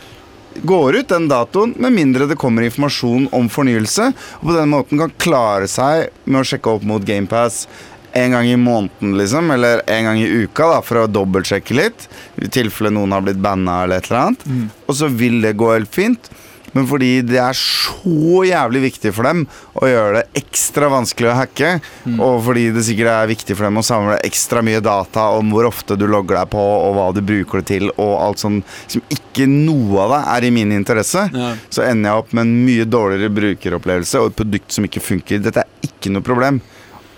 går 0.63 0.95
ut 0.99 1.07
den 1.07 1.29
datoen, 1.31 1.73
med 1.79 1.93
mindre 1.95 2.27
det 2.27 2.35
kommer 2.37 2.65
informasjon 2.67 3.29
om 3.31 3.47
fornyelse. 3.49 4.11
Og 4.41 4.49
på 4.51 4.57
den 4.57 4.69
måten 4.73 4.99
kan 4.99 5.13
klare 5.17 5.67
seg 5.71 6.09
med 6.25 6.41
å 6.41 6.47
sjekke 6.47 6.75
opp 6.77 6.83
mot 6.83 7.05
GamePass 7.07 7.67
en 8.13 8.33
gang 8.35 8.45
i 8.51 8.57
måneden, 8.59 9.13
liksom, 9.17 9.51
eller 9.55 9.81
en 9.87 10.03
gang 10.09 10.17
i 10.19 10.27
uka, 10.43 10.65
da, 10.67 10.81
for 10.83 10.99
å 10.99 11.07
dobbeltsjekke 11.07 11.77
litt. 11.77 12.09
I 12.43 12.49
tilfelle 12.51 12.91
noen 12.91 13.13
har 13.15 13.23
blitt 13.23 13.39
banna 13.39 13.83
eller 13.85 14.01
et 14.01 14.09
eller 14.09 14.25
annet. 14.25 14.43
Mm. 14.45 14.65
Og 14.87 14.97
så 14.99 15.07
vil 15.07 15.39
det 15.45 15.53
gå 15.55 15.69
helt 15.71 15.93
fint. 15.95 16.27
Men 16.73 16.85
fordi 16.87 17.21
det 17.27 17.37
er 17.43 17.53
så 17.57 18.43
jævlig 18.47 18.81
viktig 18.85 19.11
for 19.13 19.27
dem 19.27 19.41
å 19.75 19.87
gjøre 19.89 20.21
det 20.21 20.43
ekstra 20.43 20.87
vanskelig 20.93 21.27
å 21.31 21.35
hacke, 21.35 21.71
Mm. 22.05 22.19
og 22.23 22.43
fordi 22.45 22.71
det 22.73 22.83
sikkert 22.87 23.11
er 23.11 23.27
viktig 23.27 23.55
for 23.57 23.63
dem 23.67 23.77
å 23.77 23.83
samle 23.83 24.15
ekstra 24.23 24.61
mye 24.63 24.79
data 24.81 25.27
om 25.37 25.51
hvor 25.51 25.67
ofte 25.67 25.97
du 25.99 26.07
logger 26.07 26.37
deg 26.39 26.49
på, 26.49 26.57
og 26.57 26.95
hva 26.95 27.13
du 27.13 27.21
bruker 27.21 27.59
det 27.61 27.67
til, 27.67 27.89
og 27.97 28.13
alt 28.21 28.37
sånn 28.39 28.63
som 28.87 29.01
ikke 29.11 29.45
noe 29.47 29.99
av 30.05 30.09
det 30.15 30.21
er 30.37 30.47
i 30.47 30.51
min 30.51 30.71
interesse, 30.71 31.29
Ja. 31.33 31.53
så 31.69 31.83
ender 31.83 32.09
jeg 32.11 32.17
opp 32.23 32.33
med 32.33 32.41
en 32.47 32.65
mye 32.65 32.85
dårligere 32.85 33.29
brukeropplevelse 33.35 34.15
og 34.19 34.31
et 34.31 34.35
produkt 34.45 34.71
som 34.71 34.83
ikke 34.85 35.01
funker. 35.01 35.39
Dette 35.43 35.57
er 35.65 35.67
ikke 35.83 36.11
noe 36.11 36.21
problem 36.21 36.61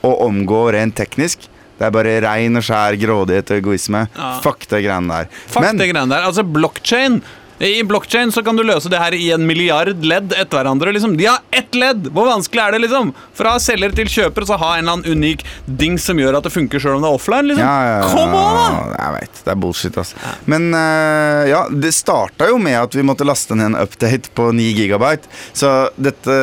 å 0.04 0.16
omgå 0.28 0.72
rent 0.74 0.96
teknisk. 0.96 1.48
Det 1.80 1.88
er 1.88 1.92
bare 1.92 2.22
rein 2.22 2.56
og 2.56 2.64
skjær 2.64 2.98
grådighet 3.00 3.50
og 3.52 3.58
egoisme. 3.62 4.08
Ja. 4.16 4.40
Fuck 4.42 4.68
det 4.70 4.84
greiene 4.86 5.08
der. 5.10 5.26
Fuck 5.48 5.62
Men 5.64 5.78
det 5.78 5.88
greiene 5.94 6.10
der. 6.10 6.24
Altså, 6.28 6.44
blockchain 6.44 7.22
I 7.60 7.84
blockchain 7.84 8.32
så 8.32 8.44
kan 8.44 8.58
du 8.58 8.64
løse 8.66 8.90
det 8.90 9.00
her 9.00 9.14
i 9.14 9.30
en 9.36 9.46
milliard 9.48 10.02
ledd 10.04 10.34
etter 10.34 10.58
hverandre. 10.58 10.92
liksom. 10.96 11.18
De 11.18 11.28
har 11.30 11.40
ett 11.52 11.76
ledd! 11.76 12.10
Hvor 12.14 12.26
vanskelig 12.28 12.64
er 12.64 12.76
det? 12.76 12.80
liksom? 12.88 13.14
Fra 13.38 13.54
selger 13.62 13.94
til 13.96 14.10
kjøper 14.10 14.48
så 14.50 14.58
ha 14.60 14.72
en 14.78 14.84
eller 14.84 14.98
annen 14.98 15.20
unik 15.22 15.46
ding 15.66 16.00
som 16.02 16.20
gjør 16.20 16.40
at 16.40 16.48
det 16.48 16.54
funker 16.54 16.82
sjøl 16.82 16.98
om 16.98 17.06
det 17.06 17.12
er 17.12 17.20
offline. 17.20 17.52
liksom. 17.52 17.64
Ja, 17.64 17.78
ja, 17.86 17.96
ja. 18.02 18.10
Kom 18.10 18.36
on, 18.40 18.58
da! 18.58 18.98
Jeg 18.98 19.16
veit. 19.20 19.40
det 19.46 19.54
er 19.54 19.62
bullshit, 19.64 20.02
ass. 20.02 20.16
Men 20.50 20.70
uh, 20.74 21.44
ja, 21.50 21.64
det 21.70 21.94
starta 21.96 22.50
jo 22.50 22.60
med 22.62 22.80
at 22.82 22.98
vi 22.98 23.06
måtte 23.06 23.28
laste 23.28 23.56
ned 23.58 23.72
en 23.72 23.80
update 23.86 24.34
på 24.36 24.50
9 24.52 24.70
gigabyte. 24.82 25.30
Så 25.54 25.72
dette 25.96 26.38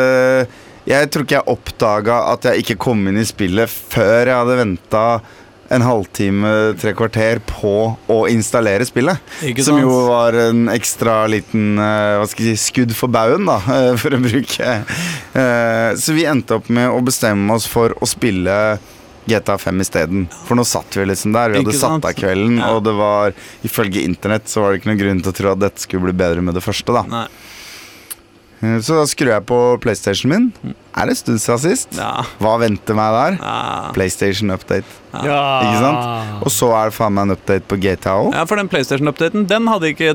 Jeg 0.88 1.10
tror 1.12 1.26
ikke 1.26 1.36
jeg 1.36 1.52
oppdaga 1.52 2.22
at 2.32 2.46
jeg 2.48 2.62
ikke 2.64 2.78
kom 2.86 3.02
inn 3.10 3.20
i 3.20 3.26
spillet 3.28 3.68
før 3.70 4.24
jeg 4.24 4.34
hadde 4.34 4.56
venta 4.62 5.04
en 5.70 5.84
halvtime, 5.86 6.50
tre 6.80 6.92
kvarter 6.98 7.38
på 7.46 7.72
å 8.10 8.18
installere 8.30 8.86
spillet. 8.88 9.20
Ikke 9.46 9.62
Som 9.62 9.78
jo 9.78 9.92
var 10.08 10.34
en 10.48 10.64
ekstra 10.72 11.20
liten 11.30 11.78
eh, 11.78 12.16
hva 12.18 12.26
skal 12.30 12.48
jeg 12.50 12.58
si, 12.58 12.72
skudd 12.72 12.94
for 12.98 13.12
baugen, 13.14 13.46
da, 13.46 13.60
eh, 13.76 13.92
for 14.00 14.16
å 14.16 14.22
bruke. 14.24 14.72
Eh, 15.32 15.90
Så 16.00 16.16
vi 16.16 16.26
endte 16.26 16.58
opp 16.58 16.70
med 16.74 16.90
å 16.90 16.98
bestemme 17.06 17.54
oss 17.54 17.68
for 17.70 17.94
å 18.02 18.08
spille 18.10 18.56
GTA 19.30 19.58
5 19.62 19.80
isteden. 19.84 20.24
For 20.48 20.58
nå 20.58 20.64
satt 20.66 20.96
vi 20.96 21.04
liksom 21.06 21.34
der. 21.36 21.52
Vi 21.54 21.60
hadde 21.60 21.76
satt 21.76 22.06
av 22.08 22.16
kvelden, 22.18 22.58
og 22.66 22.80
det 22.86 22.94
var 22.98 23.34
ifølge 23.66 24.02
internett 24.02 24.48
så 24.50 24.64
var 24.64 24.72
det 24.72 24.80
ikke 24.80 24.90
noen 24.90 25.02
grunn 25.04 25.20
til 25.22 25.30
å 25.30 25.36
tro 25.38 25.52
at 25.52 25.60
dette 25.62 25.84
skulle 25.84 26.08
bli 26.08 26.16
bedre 26.18 26.42
med 26.42 26.56
det 26.58 26.64
første. 26.64 26.90
da 26.96 27.04
Nei. 27.06 27.26
Eh, 28.62 28.78
Så 28.84 28.96
da 28.98 29.04
skrur 29.08 29.30
jeg 29.32 29.44
på 29.48 29.58
PlayStation 29.80 30.28
min. 30.32 30.50
Er 30.96 31.06
det 31.08 31.14
en 31.14 31.20
stund 31.20 31.40
siden 31.40 31.60
sist? 31.62 31.94
Ja. 31.96 32.24
Hva 32.42 32.58
venter 32.60 32.94
meg 32.98 33.14
der? 33.16 33.38
Ja. 33.40 33.90
PlayStation 33.96 34.50
update. 34.52 34.84
Ja. 35.14 35.38
Ikke 35.64 35.80
sant? 35.80 36.42
Og 36.44 36.50
så 36.52 36.68
er 36.76 36.90
det 36.90 36.94
faen 36.98 37.14
meg 37.16 37.28
en 37.30 37.36
update 37.38 37.64
på 37.70 37.78
GTA 37.80 38.16
òg. 38.20 38.34
ja, 38.34 38.44
for 38.44 38.56
den 38.60 38.68
PlayStation-updaten, 38.68 39.46
den, 39.48 39.66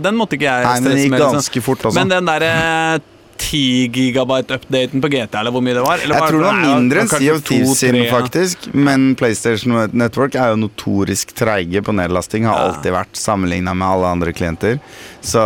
den 0.04 0.16
måtte 0.20 0.36
ikke 0.38 0.46
jeg 0.52 0.64
Nei, 0.68 0.80
men 0.80 0.84
den 0.84 0.92
stresse 0.92 1.04
gikk 1.06 1.12
med. 1.12 1.20
liksom. 1.20 1.40
ganske 1.40 1.62
fort 1.66 1.86
også. 1.90 1.96
Men 2.00 2.10
den 2.14 2.26
derre 2.30 3.02
10 3.38 3.90
gigabyte-updaten 3.94 5.02
på 5.04 5.10
GTA, 5.12 5.40
eller 5.42 5.52
hvor 5.52 5.62
mye 5.66 5.74
det 5.76 5.84
var? 5.86 6.00
Eller 6.04 6.16
Jeg 6.16 6.30
tror 6.32 6.40
det 6.42 6.48
var 6.48 6.62
mindre 6.62 7.02
enn 7.04 7.10
Sea 7.12 7.34
of 7.36 7.42
Thieves 7.44 7.78
sin, 7.80 7.98
faktisk. 8.10 8.68
Men 8.74 9.16
PlayStation 9.20 9.76
Network 9.94 10.36
er 10.40 10.54
jo 10.54 10.60
notorisk 10.64 11.34
treige 11.36 11.82
på 11.84 11.94
nedlasting. 11.96 12.46
Har 12.48 12.56
Ja. 12.60 12.70
alltid 12.72 12.92
vært 12.96 13.14
sammenligna 13.20 13.74
med 13.76 13.88
alle 13.88 14.08
andre 14.08 14.34
klienter. 14.34 14.80
Så 15.22 15.42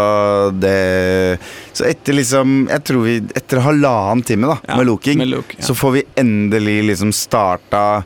det 0.59 1.39
Så 1.73 1.85
etter 1.87 2.13
liksom 2.13 2.67
Jeg 2.69 2.83
tror 2.83 3.03
vi 3.03 3.17
Etter 3.35 3.61
halvannen 3.63 4.23
time 4.25 4.47
da 4.47 4.57
Ja, 4.67 4.75
med 4.77 4.87
looking, 4.87 5.17
med 5.17 5.29
look, 5.29 5.55
ja. 5.57 5.63
så 5.65 5.73
får 5.75 5.91
vi 5.93 6.03
endelig 6.17 6.83
liksom 6.83 7.13
starta 7.13 8.03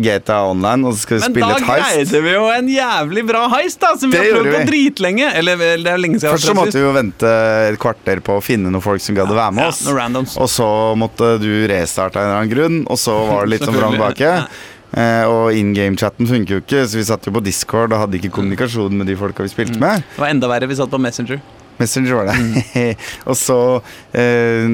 GTA 0.00 0.38
Online, 0.48 0.86
og 0.88 0.94
så 0.94 1.02
skal 1.04 1.18
vi 1.18 1.20
Men 1.22 1.34
spille 1.34 1.48
da 1.48 1.56
et 1.58 1.68
heist. 1.68 2.12
greide 2.12 2.22
vi 2.24 2.32
jo 2.32 2.44
en 2.48 2.68
jævlig 2.72 3.24
bra 3.28 3.42
heist, 3.52 3.80
da! 3.82 3.92
Som 4.00 4.10
vi 4.12 4.20
har 4.20 4.30
prøvd 4.32 4.52
på 4.56 4.64
dritlenge. 4.70 5.30
Eller 5.36 5.56
det 5.60 5.86
er 5.92 6.00
lenge 6.00 6.20
siden. 6.20 6.32
Først 6.32 6.48
så 6.48 6.56
måtte 6.56 6.78
vi 6.78 6.84
jo 6.86 6.92
vente 6.96 7.32
et 7.68 7.80
kvarter 7.82 8.22
på 8.24 8.38
å 8.38 8.44
finne 8.44 8.72
noen 8.72 8.84
folk 8.84 9.04
som 9.04 9.18
gadd 9.18 9.32
å 9.32 9.36
være 9.36 9.56
med 9.58 9.66
Ja, 9.66 9.68
oss. 9.68 9.82
noen. 9.84 10.28
Og 10.40 10.48
så 10.48 10.68
måtte 10.96 11.34
du 11.42 11.50
restarte 11.68 12.16
av 12.16 12.24
en 12.24 12.30
eller 12.30 12.40
annen 12.40 12.54
grunn, 12.54 12.78
og 12.88 12.96
så 13.00 13.18
var 13.28 13.44
det 13.44 13.58
litt 13.58 13.68
som 13.68 13.74
fram 13.76 14.00
og 14.00 14.16
Eh, 14.92 15.24
og 15.24 15.54
in 15.56 15.72
game-chatten 15.72 16.28
funker 16.28 16.58
jo 16.58 16.60
ikke, 16.60 16.82
så 16.84 16.98
vi 16.98 17.04
satt 17.08 17.24
jo 17.24 17.32
på 17.32 17.40
Discord 17.44 17.94
og 17.94 18.02
hadde 18.02 18.18
ikke 18.18 18.32
kommunikasjon 18.34 18.92
med 18.92 19.08
de 19.08 19.16
folka 19.16 19.44
vi 19.46 19.48
spilte 19.48 19.80
med. 19.80 20.04
Det 20.12 20.20
var 20.20 20.32
enda 20.34 20.50
verre, 20.50 20.68
vi 20.68 20.76
satt 20.76 20.92
på 20.92 21.00
Messenger. 21.00 21.40
Messenger 21.80 22.18
var 22.18 22.28
det. 22.28 22.36
Mm. 22.36 23.00
og 23.30 23.38
så 23.40 23.58
eh, 24.12 24.68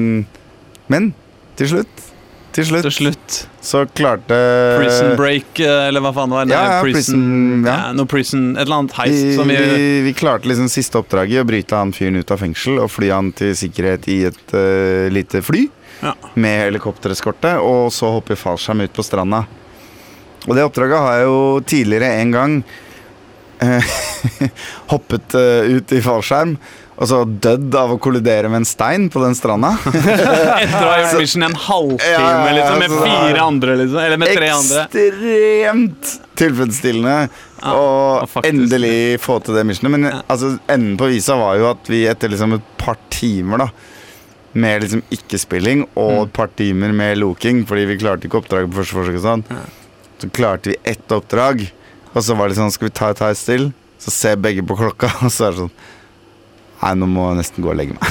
Men 0.91 1.11
til 1.59 1.71
slutt 1.71 2.08
Til 2.55 2.65
slutt 2.65 2.85
Til 2.87 2.93
slutt. 2.95 3.35
så 3.61 3.83
klarte 3.93 4.37
Prison 4.79 5.11
Break, 5.19 5.59
eh, 5.61 5.87
eller 5.87 6.01
hva 6.01 6.11
faen 6.15 6.31
det 6.31 6.37
var. 6.39 6.49
Ja, 6.49 6.61
ja, 6.65 6.77
prison, 6.81 7.19
prison, 7.21 7.67
ja. 7.67 7.75
ja. 7.85 7.91
Noe 7.93 8.09
prison, 8.09 8.45
et 8.55 8.63
eller 8.63 8.79
annet 8.81 8.95
heist 8.97 9.19
vi, 9.27 9.35
som 9.37 9.51
vi 9.51 9.57
vi, 9.59 9.89
vi 10.07 10.13
klarte 10.17 10.49
liksom 10.49 10.69
siste 10.73 10.97
oppdraget 10.97 11.43
å 11.43 11.47
bryte 11.49 11.77
han 11.77 11.93
fyren 11.93 12.17
ut 12.17 12.33
av 12.33 12.41
fengsel 12.41 12.81
og 12.81 12.89
fly 12.93 13.11
han 13.13 13.29
til 13.37 13.53
sikkerhet 13.59 14.09
i 14.09 14.23
et 14.31 14.55
uh, 14.57 15.05
lite 15.13 15.43
fly 15.45 15.67
Ja. 16.01 16.13
med 16.39 16.61
helikoptereskorte, 16.69 17.57
og 17.59 17.89
så 17.91 18.07
hoppe 18.15 18.31
i 18.33 18.39
fallskjerm 18.39 18.85
ut 18.85 18.93
på 18.95 19.03
stranda. 19.03 19.43
Og 20.47 20.55
det 20.55 20.63
oppdraget 20.63 21.01
har 21.03 21.17
jeg 21.19 21.25
jo 21.27 21.41
tidligere 21.67 22.11
en 22.21 22.31
gang 22.31 22.53
eh, 23.59 23.89
hoppet 24.93 25.35
uh, 25.35 25.67
ut 25.67 25.91
i 25.91 25.99
fallskjerm, 26.01 26.55
og 26.99 27.07
så 27.07 27.21
dødd 27.23 27.75
av 27.79 27.93
å 27.93 27.97
kollidere 28.03 28.49
med 28.51 28.59
en 28.61 28.65
stein 28.67 29.05
på 29.09 29.21
den 29.23 29.35
stranda. 29.37 29.69
Etter 29.87 30.83
å 30.83 30.89
ha 30.89 30.97
gjort 30.99 31.21
mission 31.21 31.45
en 31.47 31.55
halvtime 31.55 32.09
Ja, 32.11 32.19
ja, 32.19 32.41
ja, 32.43 32.55
liksom, 32.57 32.79
med 32.83 32.95
fire 33.05 33.43
andre, 33.45 33.75
liksom. 33.79 33.99
Eller 34.03 34.19
med 34.19 34.33
tre 34.35 34.49
andre. 34.51 34.83
Ekstremt 34.89 36.09
tilfredsstillende 36.39 37.15
Ja, 37.61 37.71
å 37.75 37.85
og 38.23 38.29
faktisk- 38.31 38.49
endelig 38.53 39.19
få 39.23 39.39
til 39.43 39.55
det 39.55 39.65
missionet. 39.67 39.91
Men 39.95 40.03
Ja. 40.11 40.21
altså, 40.29 40.59
enden 40.67 40.97
på 40.97 41.07
visa 41.11 41.35
var 41.39 41.55
jo 41.57 41.69
at 41.71 41.87
vi 41.87 42.05
etter 42.07 42.29
liksom 42.29 42.53
et 42.55 42.67
par 42.77 42.97
timer 43.09 43.57
da 43.59 43.69
med 44.53 44.81
liksom 44.83 45.03
ikke-spilling 45.11 45.85
og 45.95 46.11
Mm. 46.11 46.23
et 46.27 46.33
par 46.33 46.47
timer 46.47 46.91
med 46.93 47.17
loking, 47.17 47.65
fordi 47.65 47.85
vi 47.85 47.97
klarte 47.97 48.27
ikke 48.27 48.41
oppdraget 48.43 48.71
på 48.71 48.79
første 48.83 48.95
forsøk 48.97 49.15
og 49.15 49.23
sånn, 49.23 49.43
Ja. 49.49 49.57
så 50.19 50.29
klarte 50.31 50.63
vi 50.67 50.75
ett 50.85 51.07
oppdrag, 51.07 51.69
og 52.15 52.21
så 52.23 52.35
var 52.35 52.47
det 52.49 52.57
sånn 52.57 52.71
Skal 52.71 52.87
vi 52.89 52.93
ta 52.93 53.09
et 53.11 53.19
heis 53.19 53.43
til? 53.45 53.73
Så 53.99 54.09
ser 54.11 54.35
begge 54.37 54.63
på 54.65 54.75
klokka, 54.75 55.07
og 55.23 55.29
så 55.31 55.47
er 55.47 55.51
det 55.51 55.59
sånn 55.59 55.71
Nei, 56.79 56.91
nå 56.95 57.07
må 57.11 57.29
jeg 57.31 57.39
nesten 57.41 57.63
gå 57.65 57.71
og 57.73 57.79
legge 57.79 57.95
meg. 57.97 58.03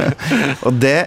og 0.66 0.76
det 0.80 0.98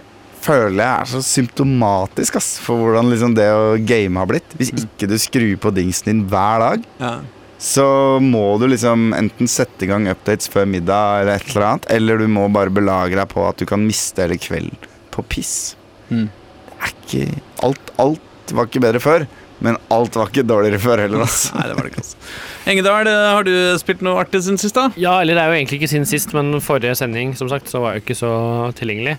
føler 0.44 0.76
jeg 0.82 0.90
er 1.00 1.08
så 1.14 1.20
symptomatisk 1.24 2.36
ass, 2.38 2.50
for 2.62 2.76
hvordan 2.82 3.08
liksom 3.10 3.32
det 3.36 3.46
å 3.50 3.74
game 3.80 4.20
har 4.20 4.28
blitt. 4.30 4.54
Hvis 4.60 4.74
ikke 4.76 5.08
du 5.10 5.16
skrur 5.18 5.54
på 5.64 5.72
dingsen 5.74 6.10
din 6.12 6.24
hver 6.30 6.60
dag, 6.66 6.84
Ja. 7.00 7.14
så 7.58 7.86
må 8.20 8.44
du 8.60 8.66
liksom 8.68 9.14
enten 9.16 9.48
sette 9.48 9.86
i 9.86 9.90
gang 9.90 10.06
updates 10.12 10.50
før 10.52 10.68
middag 10.68 11.22
eller 11.22 11.38
et 11.40 11.48
eller 11.54 11.66
annet, 11.70 11.88
eller 11.96 12.20
du 12.20 12.26
må 12.28 12.46
bare 12.52 12.70
belage 12.76 13.16
deg 13.16 13.26
på 13.32 13.46
at 13.48 13.56
du 13.58 13.64
kan 13.70 13.82
miste 13.88 14.20
hele 14.22 14.36
kvelden 14.38 14.76
på 15.14 15.24
piss. 15.32 15.54
Mm. 16.10 16.28
Det 16.28 16.76
er 16.84 16.92
ikke 16.92 17.40
Alt, 17.64 17.94
alt 18.02 18.52
var 18.52 18.66
ikke 18.68 18.82
bedre 18.84 19.00
før, 19.00 19.24
men 19.64 19.78
alt 19.94 20.16
var 20.18 20.28
ikke 20.30 20.44
dårligere 20.46 20.80
før 20.82 21.04
heller, 21.06 21.24
altså. 21.24 21.54
Nei, 21.56 21.66
det 21.70 21.76
var 21.78 21.86
det 21.86 21.92
ikke. 21.94 22.04
Altså. 22.04 22.30
Engedal, 22.70 23.10
eh, 23.10 23.26
har 23.32 23.48
du 23.48 23.54
spilt 23.80 24.04
noe 24.04 24.20
artig 24.20 24.44
siden 24.44 24.60
sist, 24.60 24.76
da? 24.76 24.90
Ja, 25.00 25.18
eller 25.22 25.38
det 25.38 25.44
er 25.44 25.52
jo 25.52 25.58
egentlig 25.58 25.80
ikke 25.80 25.92
siden 25.94 26.08
sist, 26.08 26.36
men 26.36 26.60
forrige 26.64 26.96
sending 27.00 27.34
som 27.38 27.50
sagt, 27.52 27.72
så 27.72 27.82
var 27.82 27.94
jeg 27.94 28.02
jo 28.02 28.06
ikke 28.08 28.20
så 28.20 28.32
tilgjengelig. 28.78 29.18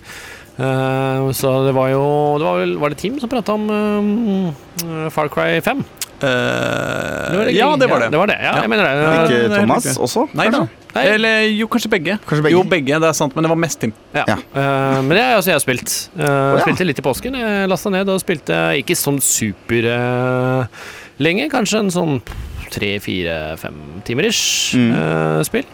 Uh, 0.55 1.33
så 1.35 1.49
det 1.65 1.73
var 1.75 1.89
jo 1.91 2.03
det 2.39 2.45
var, 2.47 2.61
vel, 2.61 2.77
var 2.79 2.93
det 2.93 2.99
Team 3.01 3.17
som 3.19 3.27
prata 3.27 3.57
om 3.57 3.65
uh, 3.67 5.09
Far 5.11 5.27
Cry 5.27 5.59
5? 5.59 5.81
Eh, 6.21 7.33
Eller 7.33 7.49
ja, 7.51 7.67
det 7.75 7.89
var 7.89 7.99
det. 7.99 8.05
Ja, 8.07 8.11
det 8.11 8.17
var 8.21 8.27
det. 8.31 8.37
Ja, 8.39 8.51
Ja. 8.55 8.61
jeg 8.61 8.69
mener 8.69 8.83
det. 8.83 8.93
Ja, 8.95 9.23
Ikke 9.25 9.59
Thomas 9.59 9.97
også? 9.97 10.27
Nei 10.33 10.49
da. 10.49 10.61
Nei. 10.95 11.03
Eller 11.11 11.41
jo, 11.51 11.67
kanskje 11.67 11.89
begge. 11.91 12.17
Kanskje 12.25 12.43
begge? 12.45 12.51
Jo, 12.55 12.63
begge, 12.63 12.99
det 13.03 13.09
er 13.09 13.13
sant, 13.17 13.35
men 13.35 13.43
det 13.43 13.49
var 13.51 13.57
mest 13.59 13.79
Tim. 13.81 13.91
Ja. 14.15 14.23
Ja. 14.29 14.37
Uh, 14.55 15.01
men 15.03 15.09
det 15.17 15.23
har 15.25 15.35
også 15.41 15.51
jeg 15.51 15.61
spilt. 15.65 15.95
Uh, 16.15 16.23
ja. 16.23 16.61
Spilte 16.63 16.85
litt 16.87 16.99
i 16.99 17.03
påsken. 17.03 17.35
Jeg 17.35 17.67
lasta 17.69 17.91
ned 17.91 18.07
og 18.09 18.21
spilte 18.23 18.59
ikke 18.79 18.95
sånn 18.95 19.19
super 19.21 19.89
uh, 19.91 20.65
lenge. 21.19 21.49
Kanskje 21.51 21.79
en 21.83 21.91
sånn 21.91 22.21
tre, 22.71 22.93
fire, 23.03 23.57
fem 23.59 23.75
timer 24.07 24.29
ish 24.31 24.73
Mm. 24.75 24.93
uh, 24.95 25.43
spill. 25.43 25.67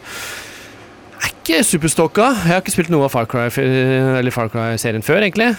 Er 1.21 1.29
ikke 1.29 1.61
superstalka. 1.69 2.31
Jeg 2.41 2.49
har 2.55 2.61
ikke 2.65 2.73
spilt 2.73 2.89
noe 2.89 3.05
av 3.05 3.11
Far 3.13 3.27
Cry 3.29 3.45
Eller 3.61 4.31
Far 4.33 4.49
Cry-serien 4.49 5.03
før, 5.05 5.21
egentlig. 5.21 5.51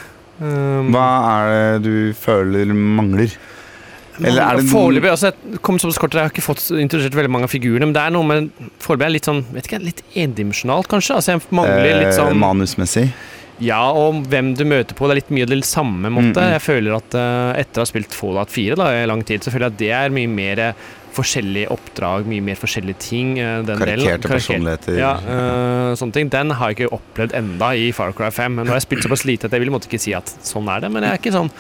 Um, 0.43 0.91
Hva 0.91 1.07
er 1.31 1.79
det 1.79 1.83
du 1.87 2.12
føler 2.19 2.67
mangler? 2.75 3.31
Eller 4.21 4.42
er 4.45 4.59
det 4.61 4.69
Foreløpig 4.69 5.09
altså, 5.11 5.31
jeg 5.33 5.61
kom 5.64 5.78
såpass 5.81 5.99
kort, 6.02 6.12
jeg 6.19 6.26
har 6.26 6.33
ikke 6.35 6.45
fått 6.45 6.64
introdusert 6.76 7.14
veldig 7.16 7.31
mange 7.33 7.49
av 7.49 7.52
figurene, 7.54 7.87
men 7.88 7.95
det 7.97 8.02
er 8.04 8.12
noe 8.12 8.26
med 8.28 8.50
Foreløpig 8.83 9.07
er 9.09 9.14
litt 9.16 9.28
sånn 9.31 9.45
vet 9.54 9.69
ikke, 9.71 9.81
litt 9.87 10.02
endimensjonalt, 10.14 10.88
kanskje. 10.92 11.16
Altså, 11.19 11.37
jeg 11.38 11.47
mangler 11.50 11.95
litt 12.02 12.11
Eh, 12.12 12.19
sånn 12.19 12.37
manusmessig? 12.42 13.07
Ja, 13.62 13.78
og 13.95 14.25
hvem 14.33 14.57
du 14.59 14.64
møter 14.66 14.97
på. 14.99 15.07
Det 15.07 15.12
er 15.14 15.21
litt 15.21 15.31
mye 15.31 15.45
av 15.47 15.52
det 15.52 15.61
samme 15.69 16.11
måte. 16.11 16.35
Mm, 16.35 16.49
mm. 16.49 16.54
Jeg 16.57 16.62
føler 16.64 16.97
at 16.97 17.14
eh, 17.14 17.61
etter 17.62 17.78
å 17.81 17.85
ha 17.85 17.90
spilt 17.92 18.16
Fallout 18.16 18.50
4 18.50 18.75
da, 18.81 18.88
i 19.02 19.07
lang 19.07 19.23
tid, 19.28 19.45
så 19.45 19.52
føler 19.54 19.69
jeg 19.69 19.75
at 19.76 19.78
det 19.85 19.90
er 20.00 20.11
mye 20.16 20.31
mer 20.33 20.59
eh, 20.59 20.83
forskjellige 21.12 21.69
oppdrag, 21.71 22.26
mye 22.26 22.42
mer 22.42 22.57
forskjellige 22.59 22.99
ting. 23.04 23.35
den. 23.37 23.66
Karikerte 23.69 24.26
Karikert- 24.26 24.28
personligheter. 24.33 24.97
Ja, 24.99 25.12
eh, 25.21 25.92
sånne 26.00 26.12
ting. 26.16 26.28
Den 26.33 26.50
har 26.59 26.73
jeg 26.73 26.81
ikke 26.81 26.97
opplevd 26.99 27.37
enda 27.38 27.71
i 27.76 27.90
Far 27.92 28.12
Cry 28.16 28.31
5. 28.33 28.57
Men 28.57 28.66
nå 28.66 28.73
har 28.75 28.81
jeg 28.81 28.88
spilt 28.88 29.04
såpass 29.07 29.25
lite 29.28 29.47
at 29.47 29.52
jeg 29.52 29.61
vil 29.62 29.71
måtte 29.71 29.87
ikke 29.92 30.00
si 30.00 30.14
at 30.16 30.33
sånn 30.42 30.69
er 30.73 30.81
det. 30.83 30.90
Men 30.90 31.04
jeg 31.07 31.12
er 31.12 31.21
ikke 31.23 31.37
sånn 31.37 31.52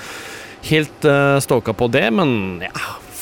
helt 0.70 1.06
uh, 1.08 1.38
stalka 1.42 1.74
på 1.76 1.88
det. 1.92 2.06
Men 2.14 2.60
ja, 2.64 2.72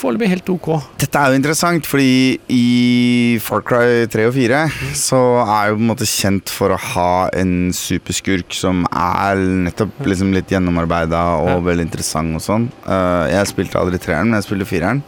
foreløpig 0.00 0.28
helt 0.32 0.48
ok. 0.52 0.68
Dette 1.00 1.20
er 1.20 1.32
jo 1.32 1.38
interessant, 1.40 1.86
fordi 1.88 2.38
i 2.52 3.38
Far 3.44 3.62
Cry 3.66 4.06
3 4.12 4.26
og 4.30 4.34
4 4.36 4.60
så 4.96 5.20
er 5.44 5.70
jo 5.70 5.78
på 5.78 5.82
en 5.84 5.90
måte 5.92 6.08
kjent 6.08 6.52
for 6.52 6.72
å 6.74 6.80
ha 6.94 7.12
en 7.36 7.70
superskurk 7.76 8.52
som 8.56 8.84
er 8.90 9.40
nettopp 9.68 10.04
liksom 10.08 10.32
litt 10.36 10.52
gjennomarbeida 10.52 11.22
og 11.40 11.50
Ja. 11.54 11.60
veldig 11.70 11.88
interessant 11.90 12.34
og 12.38 12.44
sånn. 12.44 12.68
Uh, 12.86 13.28
jeg 13.32 13.50
spilte 13.52 13.80
aldri 13.80 14.00
treeren, 14.00 14.30
men 14.30 14.40
jeg 14.40 14.48
spilte 14.48 14.68
fireren. 14.72 15.02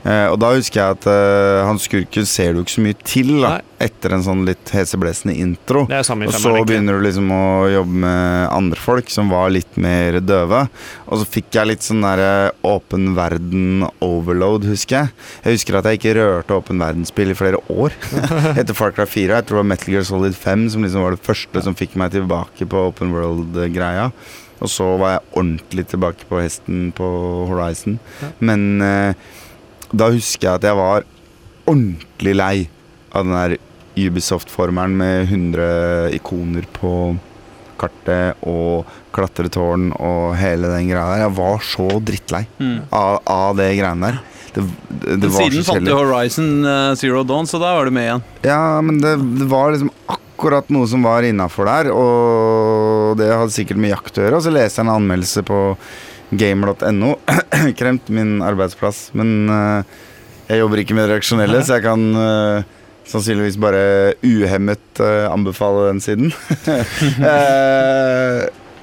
Eh, 0.00 0.26
og 0.30 0.38
da 0.40 0.52
husker 0.54 0.80
jeg 0.80 0.96
at 0.96 1.06
eh, 1.12 1.60
han 1.68 1.80
skurken 1.80 2.28
ser 2.28 2.54
du 2.56 2.62
ikke 2.62 2.72
så 2.78 2.84
mye 2.84 2.96
til 3.04 3.30
da, 3.42 3.50
Nei. 3.58 3.84
etter 3.84 4.14
en 4.16 4.24
sånn 4.24 4.46
litt 4.48 4.72
heseblesende 4.72 5.34
intro. 5.36 5.82
Og 5.84 5.92
så 6.06 6.16
egentlig. 6.16 6.64
begynner 6.70 6.96
du 6.96 7.04
liksom 7.04 7.28
å 7.36 7.44
jobbe 7.68 8.02
med 8.06 8.48
andre 8.56 8.80
folk 8.80 9.12
som 9.12 9.32
var 9.32 9.52
litt 9.52 9.76
mer 9.80 10.20
døve. 10.24 10.62
Og 11.06 11.20
så 11.20 11.28
fikk 11.36 11.60
jeg 11.60 11.72
litt 11.72 11.84
sånn 11.86 12.04
derre 12.06 12.50
åpen 12.66 13.12
verden-overload, 13.18 14.68
husker 14.70 15.02
jeg. 15.02 15.14
Jeg 15.44 15.58
husker 15.58 15.80
at 15.80 15.90
jeg 15.90 16.00
ikke 16.00 16.16
rørte 16.20 16.60
åpen 16.60 16.80
verdensspill 16.80 17.34
i 17.34 17.38
flere 17.38 17.60
år. 17.68 17.96
Etter 18.60 18.76
Far 18.76 18.96
Cry 18.96 19.08
4. 19.08 19.34
Jeg 19.36 19.48
tror 19.48 19.60
det 19.60 19.64
var 19.64 19.72
Metal 19.74 19.94
Gear 19.94 20.06
Solid 20.08 20.36
5 20.36 20.68
som 20.76 20.86
liksom 20.86 21.04
var 21.04 21.16
det 21.16 21.26
første 21.26 21.64
som 21.66 21.76
fikk 21.76 21.98
meg 22.00 22.14
tilbake 22.16 22.68
på 22.70 22.86
open 22.88 23.12
world-greia. 23.16 24.10
Og 24.60 24.68
så 24.68 24.86
var 25.00 25.14
jeg 25.14 25.28
ordentlig 25.40 25.86
tilbake 25.88 26.26
på 26.28 26.40
hesten 26.42 26.90
på 26.96 27.06
Horizon. 27.48 27.96
Men 28.44 28.66
eh, 28.84 29.30
da 29.92 30.10
husker 30.14 30.46
jeg 30.48 30.60
at 30.60 30.68
jeg 30.70 30.78
var 30.78 31.04
ordentlig 31.70 32.34
lei 32.38 32.54
av 33.12 33.24
den 33.26 33.34
der 33.36 33.56
Ubisoft-formelen 34.00 34.94
med 34.96 35.26
100 35.28 36.14
ikoner 36.16 36.66
på 36.76 36.92
kartet 37.80 38.36
og 38.46 38.86
klatretårn 39.16 39.90
og 39.96 40.34
hele 40.38 40.68
den 40.70 40.90
greia 40.90 41.06
der. 41.14 41.22
Jeg 41.26 41.34
var 41.38 41.62
så 41.64 41.86
drittlei 42.04 42.44
Mm. 42.60 42.80
av, 42.92 43.18
av 43.26 43.56
det 43.58 43.70
greiene 43.78 44.10
der. 44.12 44.20
Det, 44.54 44.64
det, 44.90 45.16
det 45.22 45.30
var 45.30 45.44
siden 45.46 45.64
fant 45.64 45.86
du 45.86 45.92
Horizon 45.94 46.48
eh, 46.66 46.94
Zero 46.98 47.22
Dawn, 47.24 47.46
så 47.46 47.60
da 47.62 47.74
var 47.76 47.86
du 47.86 47.94
med 47.94 48.08
igjen. 48.08 48.24
Ja, 48.46 48.80
men 48.82 48.98
det, 49.02 49.14
det 49.38 49.46
var 49.50 49.70
liksom 49.72 49.90
akkurat 50.10 50.70
noe 50.74 50.88
som 50.90 51.04
var 51.06 51.22
innafor 51.26 51.68
der, 51.70 51.90
og 51.94 53.18
det 53.20 53.28
hadde 53.30 53.54
sikkert 53.54 53.78
med 53.80 53.92
jakt 53.94 54.18
å 54.18 54.24
gjøre. 54.24 54.40
Og 54.40 54.46
så 54.46 54.52
leste 54.54 54.80
jeg 54.80 54.88
en 54.88 54.94
anmeldelse 54.96 55.44
på 55.46 55.60
gamer.no. 56.30 57.16
Kremt 57.78 58.08
min 58.08 58.42
arbeidsplass. 58.42 59.10
Men 59.18 59.50
eh, 59.50 59.82
jeg 60.50 60.62
jobber 60.62 60.82
ikke 60.82 60.96
med 60.98 61.10
reaksjonelle, 61.10 61.62
så 61.66 61.78
jeg 61.78 61.86
kan 61.86 62.06
eh, 62.24 62.62
sannsynligvis 63.10 63.58
bare 63.60 63.84
uhemmet 64.26 65.02
eh, 65.02 65.26
anbefale 65.30 65.90
den 65.90 66.02
siden. 66.04 66.32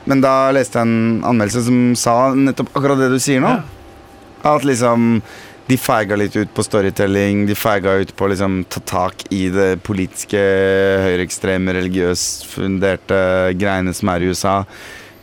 Men 0.08 0.22
da 0.24 0.51
leste 0.56 0.80
jeg 0.80 0.88
en 0.88 1.25
anmeldelse 1.27 1.66
som 1.66 1.80
sa 2.00 2.13
nettopp 2.32 2.72
akkurat 2.72 3.01
det 3.01 3.10
du 3.12 3.20
sier 3.20 3.42
nå. 3.44 3.58
At 4.48 4.63
liksom 4.63 5.20
de 5.68 5.75
feiga 5.75 6.16
litt 6.16 6.36
ut 6.38 6.51
på 6.56 6.63
storytelling. 6.63 7.44
De 7.48 7.56
feiga 7.58 7.98
ut 8.00 8.13
på 8.16 8.30
liksom 8.32 8.62
ta 8.72 8.80
tak 8.88 9.25
i 9.36 9.50
det 9.51 9.82
politiske, 9.84 10.39
høyreekstreme, 11.04 11.75
religiøst 11.75 12.48
funderte 12.54 13.20
greiene 13.60 13.92
som 13.96 14.13
er 14.13 14.24
i 14.24 14.32
USA. 14.32 14.62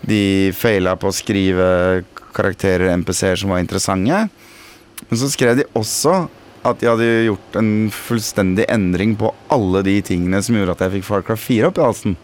De 0.05 0.53
feila 0.53 0.99
på 1.01 1.09
å 1.09 1.17
skrive 1.17 1.69
karakterer, 2.37 2.93
NPC-er, 3.01 3.39
som 3.41 3.55
var 3.55 3.63
interessante. 3.63 4.25
Men 5.09 5.21
så 5.21 5.31
skrev 5.33 5.59
de 5.61 5.69
også 5.79 6.25
at 6.65 6.81
de 6.81 6.89
hadde 6.89 7.09
gjort 7.27 7.59
en 7.61 7.73
fullstendig 7.93 8.65
endring 8.73 9.13
på 9.21 9.31
alle 9.53 9.83
de 9.85 9.99
tingene 10.05 10.41
som 10.43 10.57
gjorde 10.57 10.79
at 10.79 10.85
jeg 10.87 10.97
fikk 10.99 11.09
Farcraft 11.11 11.45
Cry 11.45 11.59
4 11.61 11.69
opp 11.69 11.81
i 11.81 11.85
halsen. 11.85 12.17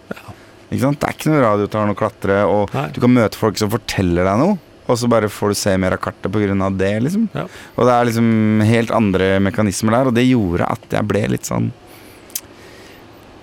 Ikke 0.70 0.84
sant? 0.84 1.00
Det 1.02 1.08
er 1.08 1.16
ikke 1.16 1.32
noe 1.32 1.44
radiotarn 1.44 1.92
å 1.92 1.98
klatre, 1.98 2.40
og 2.48 2.72
Nei. 2.76 2.86
du 2.94 3.00
kan 3.02 3.12
møte 3.12 3.40
folk 3.40 3.58
som 3.60 3.72
forteller 3.72 4.28
deg 4.28 4.40
noe. 4.40 4.58
Og 4.90 4.98
så 4.98 5.10
bare 5.10 5.28
får 5.30 5.52
du 5.52 5.58
se 5.58 5.74
mer 5.78 5.94
av 5.94 6.00
kartet 6.02 6.32
pga. 6.32 6.70
det, 6.74 6.94
liksom. 7.04 7.28
Ja. 7.34 7.44
Og 7.76 7.86
det 7.86 7.92
er 7.94 8.08
liksom 8.08 8.64
helt 8.66 8.90
andre 8.90 9.28
mekanismer 9.42 9.94
der, 9.94 10.10
og 10.10 10.16
det 10.16 10.26
gjorde 10.26 10.66
at 10.66 10.96
jeg 10.96 11.06
ble 11.10 11.26
litt 11.34 11.46
sånn 11.46 11.70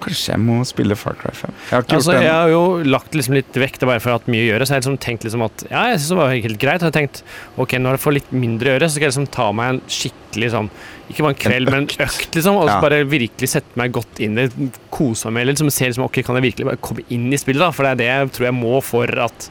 Kanskje 0.07 0.33
jeg 0.33 0.43
må 0.43 0.57
spille 0.67 0.95
Far 0.99 1.17
Cry 1.19 1.33
5. 1.35 1.53
Jeg 1.67 1.75
har 1.75 1.85
ikke 1.85 1.97
Altså, 1.99 2.13
gjort 2.15 2.25
jeg 2.27 2.33
har 2.37 2.51
jo 2.53 2.61
lagt 2.87 3.17
liksom 3.17 3.35
litt 3.37 3.59
vekk 3.63 3.79
det 3.81 3.89
bare 3.91 4.03
for 4.03 4.15
at 4.15 4.29
mye 4.31 4.45
å 4.45 4.49
gjøre. 4.51 4.65
Så 4.67 4.73
jeg 4.73 4.77
har 4.79 4.85
liksom 4.85 4.99
tenkt 5.03 5.27
liksom 5.27 5.43
at 5.45 5.65
ja, 5.69 5.83
jeg 5.91 5.99
synes 5.99 6.13
det 6.13 6.19
var 6.21 6.33
helt 6.35 6.61
greit. 6.63 6.79
Og 6.81 6.87
jeg 6.87 6.93
har 6.93 6.97
tenkt 7.01 7.23
ok, 7.59 7.77
når 7.83 7.97
jeg 7.97 8.03
får 8.07 8.17
litt 8.21 8.31
mindre 8.45 8.71
å 8.71 8.75
gjøre, 8.77 8.87
så 8.89 8.97
skal 8.97 9.07
jeg 9.09 9.13
liksom 9.15 9.29
ta 9.35 9.49
meg 9.59 9.73
en 9.75 9.81
skikkelig 10.27 10.51
sånn 10.53 10.69
Ikke 11.09 11.23
bare 11.23 11.35
en 11.35 11.39
kveld, 11.39 11.69
men 11.71 11.79
en 11.85 11.87
økt, 11.87 12.31
liksom. 12.35 12.55
Og 12.59 12.67
Ja. 12.67 12.81
bare 12.81 13.05
virkelig 13.07 13.47
sette 13.47 13.77
meg 13.79 13.93
godt 13.93 14.19
inn 14.19 14.37
i 14.37 14.47
det. 14.47 14.71
Kose 14.91 15.25
meg 15.31 15.33
med 15.33 15.47
det. 15.47 15.53
Liksom, 15.55 15.71
se 15.71 15.85
liksom, 15.87 16.03
ok, 16.03 16.21
kan 16.25 16.35
jeg 16.35 16.51
virkelig 16.51 16.65
bare 16.67 16.77
komme 16.83 17.03
inn 17.09 17.31
i 17.31 17.37
spillet, 17.37 17.59
da? 17.59 17.71
For 17.71 17.83
det 17.83 17.91
er 17.91 17.95
det 17.95 18.07
jeg 18.07 18.31
tror 18.35 18.45
jeg 18.47 18.53
må 18.53 18.83
for 18.83 19.07
at 19.07 19.49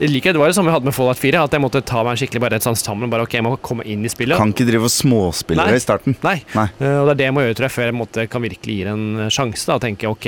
liker, 0.00 0.32
Det 0.32 0.40
var 0.40 0.48
det 0.48 0.56
samme 0.56 0.66
jeg 0.66 0.74
hadde 0.74 0.84
med 0.90 0.94
Fallout 0.94 1.16
4, 1.16 1.44
at 1.44 1.50
jeg 1.52 1.60
måtte 1.62 1.84
ta 1.84 2.02
meg 2.02 2.18
skikkelig 2.18 2.40
bare 2.40 2.54
et 2.58 2.62
sånt 2.66 2.76
sammen. 2.82 3.08
Bare, 3.08 3.22
ok, 3.22 3.32
jeg 3.38 3.44
må 3.44 3.56
komme 3.62 3.86
inn 3.86 4.04
i 4.04 4.08
spillet. 4.08 4.36
Kan 4.36 4.52
ikke 4.52 4.66
drive 4.66 4.82
og 4.82 4.90
småspille 4.90 5.62
Nei. 5.62 5.74
i 5.74 5.78
starten. 5.78 6.16
Nei. 6.24 6.42
Nei. 6.54 6.68
Uh, 6.80 7.02
og 7.02 7.06
det 7.06 7.14
er 7.14 7.14
det 7.22 7.26
jeg 7.30 7.34
må 7.34 7.40
gjøre, 7.46 7.54
tror 7.54 7.68
jeg, 7.70 7.76
før 7.78 7.86
jeg 7.86 7.94
måtte, 7.94 8.28
kan 8.28 8.42
virkelig 8.42 8.74
gi 8.76 8.82
det 8.84 8.92
en 8.92 9.30
sjanse. 9.30 9.64
da, 9.66 9.74
Og 9.74 9.80
tenke 9.80 10.10
ok, 10.10 10.26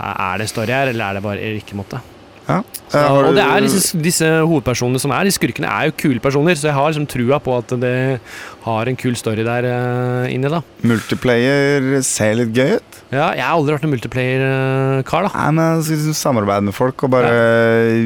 her 0.00 0.16
er 0.18 0.38
det 0.38 0.48
story 0.48 0.72
her, 0.72 0.88
eller 0.88 1.04
er 1.10 1.14
det 1.14 1.22
bare 1.22 1.60
ikke 1.60 1.76
måte? 1.76 2.00
Ja. 2.46 2.60
Eh, 2.94 3.10
og 3.10 3.32
det 3.34 3.42
er 3.42 3.64
disse, 3.64 3.98
disse 3.98 4.26
hovedpersonene 4.46 5.00
som 5.02 5.10
er, 5.10 5.26
de 5.26 5.34
skurkene 5.34 5.66
er 5.66 5.88
jo 5.88 5.96
kule 5.98 6.22
personer, 6.22 6.54
så 6.58 6.68
jeg 6.70 6.76
har 6.76 6.92
liksom 6.92 7.08
trua 7.10 7.40
på 7.42 7.56
at 7.58 7.74
det 7.82 7.94
har 8.66 8.90
en 8.90 8.98
kul 8.98 9.16
story 9.18 9.42
der 9.46 9.66
uh, 9.66 10.26
inni, 10.30 10.50
da. 10.50 10.60
Multiplayer 10.86 11.88
ser 12.06 12.36
litt 12.38 12.54
gøy 12.54 12.76
ut. 12.78 13.00
Ja, 13.14 13.28
jeg 13.38 13.42
har 13.42 13.54
aldri 13.54 13.74
vært 13.76 13.86
en 13.86 13.92
multiplayer-kar, 13.94 15.26
da. 15.28 15.32
Nei, 15.34 15.50
men 15.54 15.68
jeg 15.76 15.84
skal 15.86 15.98
liksom 16.00 16.16
samarbeide 16.18 16.66
med 16.68 16.74
folk 16.74 17.04
og 17.06 17.12
bare 17.14 17.34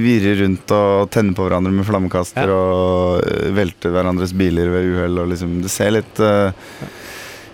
virre 0.00 0.34
rundt 0.42 0.74
og 0.76 1.10
tenne 1.12 1.36
på 1.36 1.46
hverandre 1.46 1.72
med 1.72 1.88
flammekaster 1.88 2.48
Ja. 2.52 2.56
og 2.56 3.24
eh, 3.24 3.48
velte 3.56 3.92
hverandres 3.92 4.34
biler 4.36 4.72
ved 4.72 4.90
uhell 4.92 5.22
og 5.22 5.30
liksom 5.32 5.58
Det 5.64 5.72
ser 5.72 5.94
litt 5.96 6.20
eh, 6.24 6.52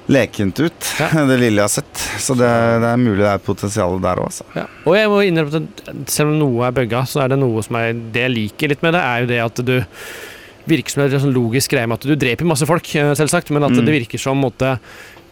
lekent 0.08 0.60
ut, 0.60 0.88
Ja. 1.00 1.08
det 1.30 1.38
lille 1.40 1.58
jeg 1.58 1.66
har 1.66 1.72
sett. 1.72 2.04
Så 2.22 2.36
det, 2.38 2.50
det 2.82 2.90
er 2.92 3.00
mulig 3.02 3.18
det 3.25 3.30
er 3.32 3.40
et 3.40 3.46
potensial 3.46 3.98
der 4.04 4.22
òg. 4.22 4.40
Ja. 4.54 4.66
Og 4.86 4.94
jeg 4.98 5.08
må 5.10 5.20
innrømme 5.26 5.62
at 5.66 6.10
selv 6.12 6.30
om 6.34 6.38
noe 6.38 6.66
er 6.68 6.76
bugga, 6.76 7.02
så 7.10 7.25
er 7.25 7.28
det 7.34 7.38
noe 7.42 7.62
som 7.66 7.76
jeg, 7.80 7.98
Det 8.14 8.22
jeg 8.26 8.34
liker 8.36 8.68
litt 8.75 8.82
med 8.86 8.94
det, 8.94 9.02
er 9.02 9.20
jo 9.25 9.26
det 9.34 9.40
at 9.48 9.64
du 9.66 9.76
virker 10.66 10.90
som 10.90 11.02
en 11.04 11.12
sånn 11.22 11.34
logisk 11.34 11.70
greie 11.75 11.86
med 11.86 12.00
at 12.00 12.06
du 12.10 12.16
dreper 12.18 12.46
masse 12.48 12.66
folk, 12.66 12.88
eh, 12.98 13.12
selvsagt, 13.18 13.50
men 13.54 13.62
at 13.62 13.70
Mm. 13.76 13.84
det 13.86 13.94
virker 14.00 14.18
som 14.18 14.38
måte 14.42 14.78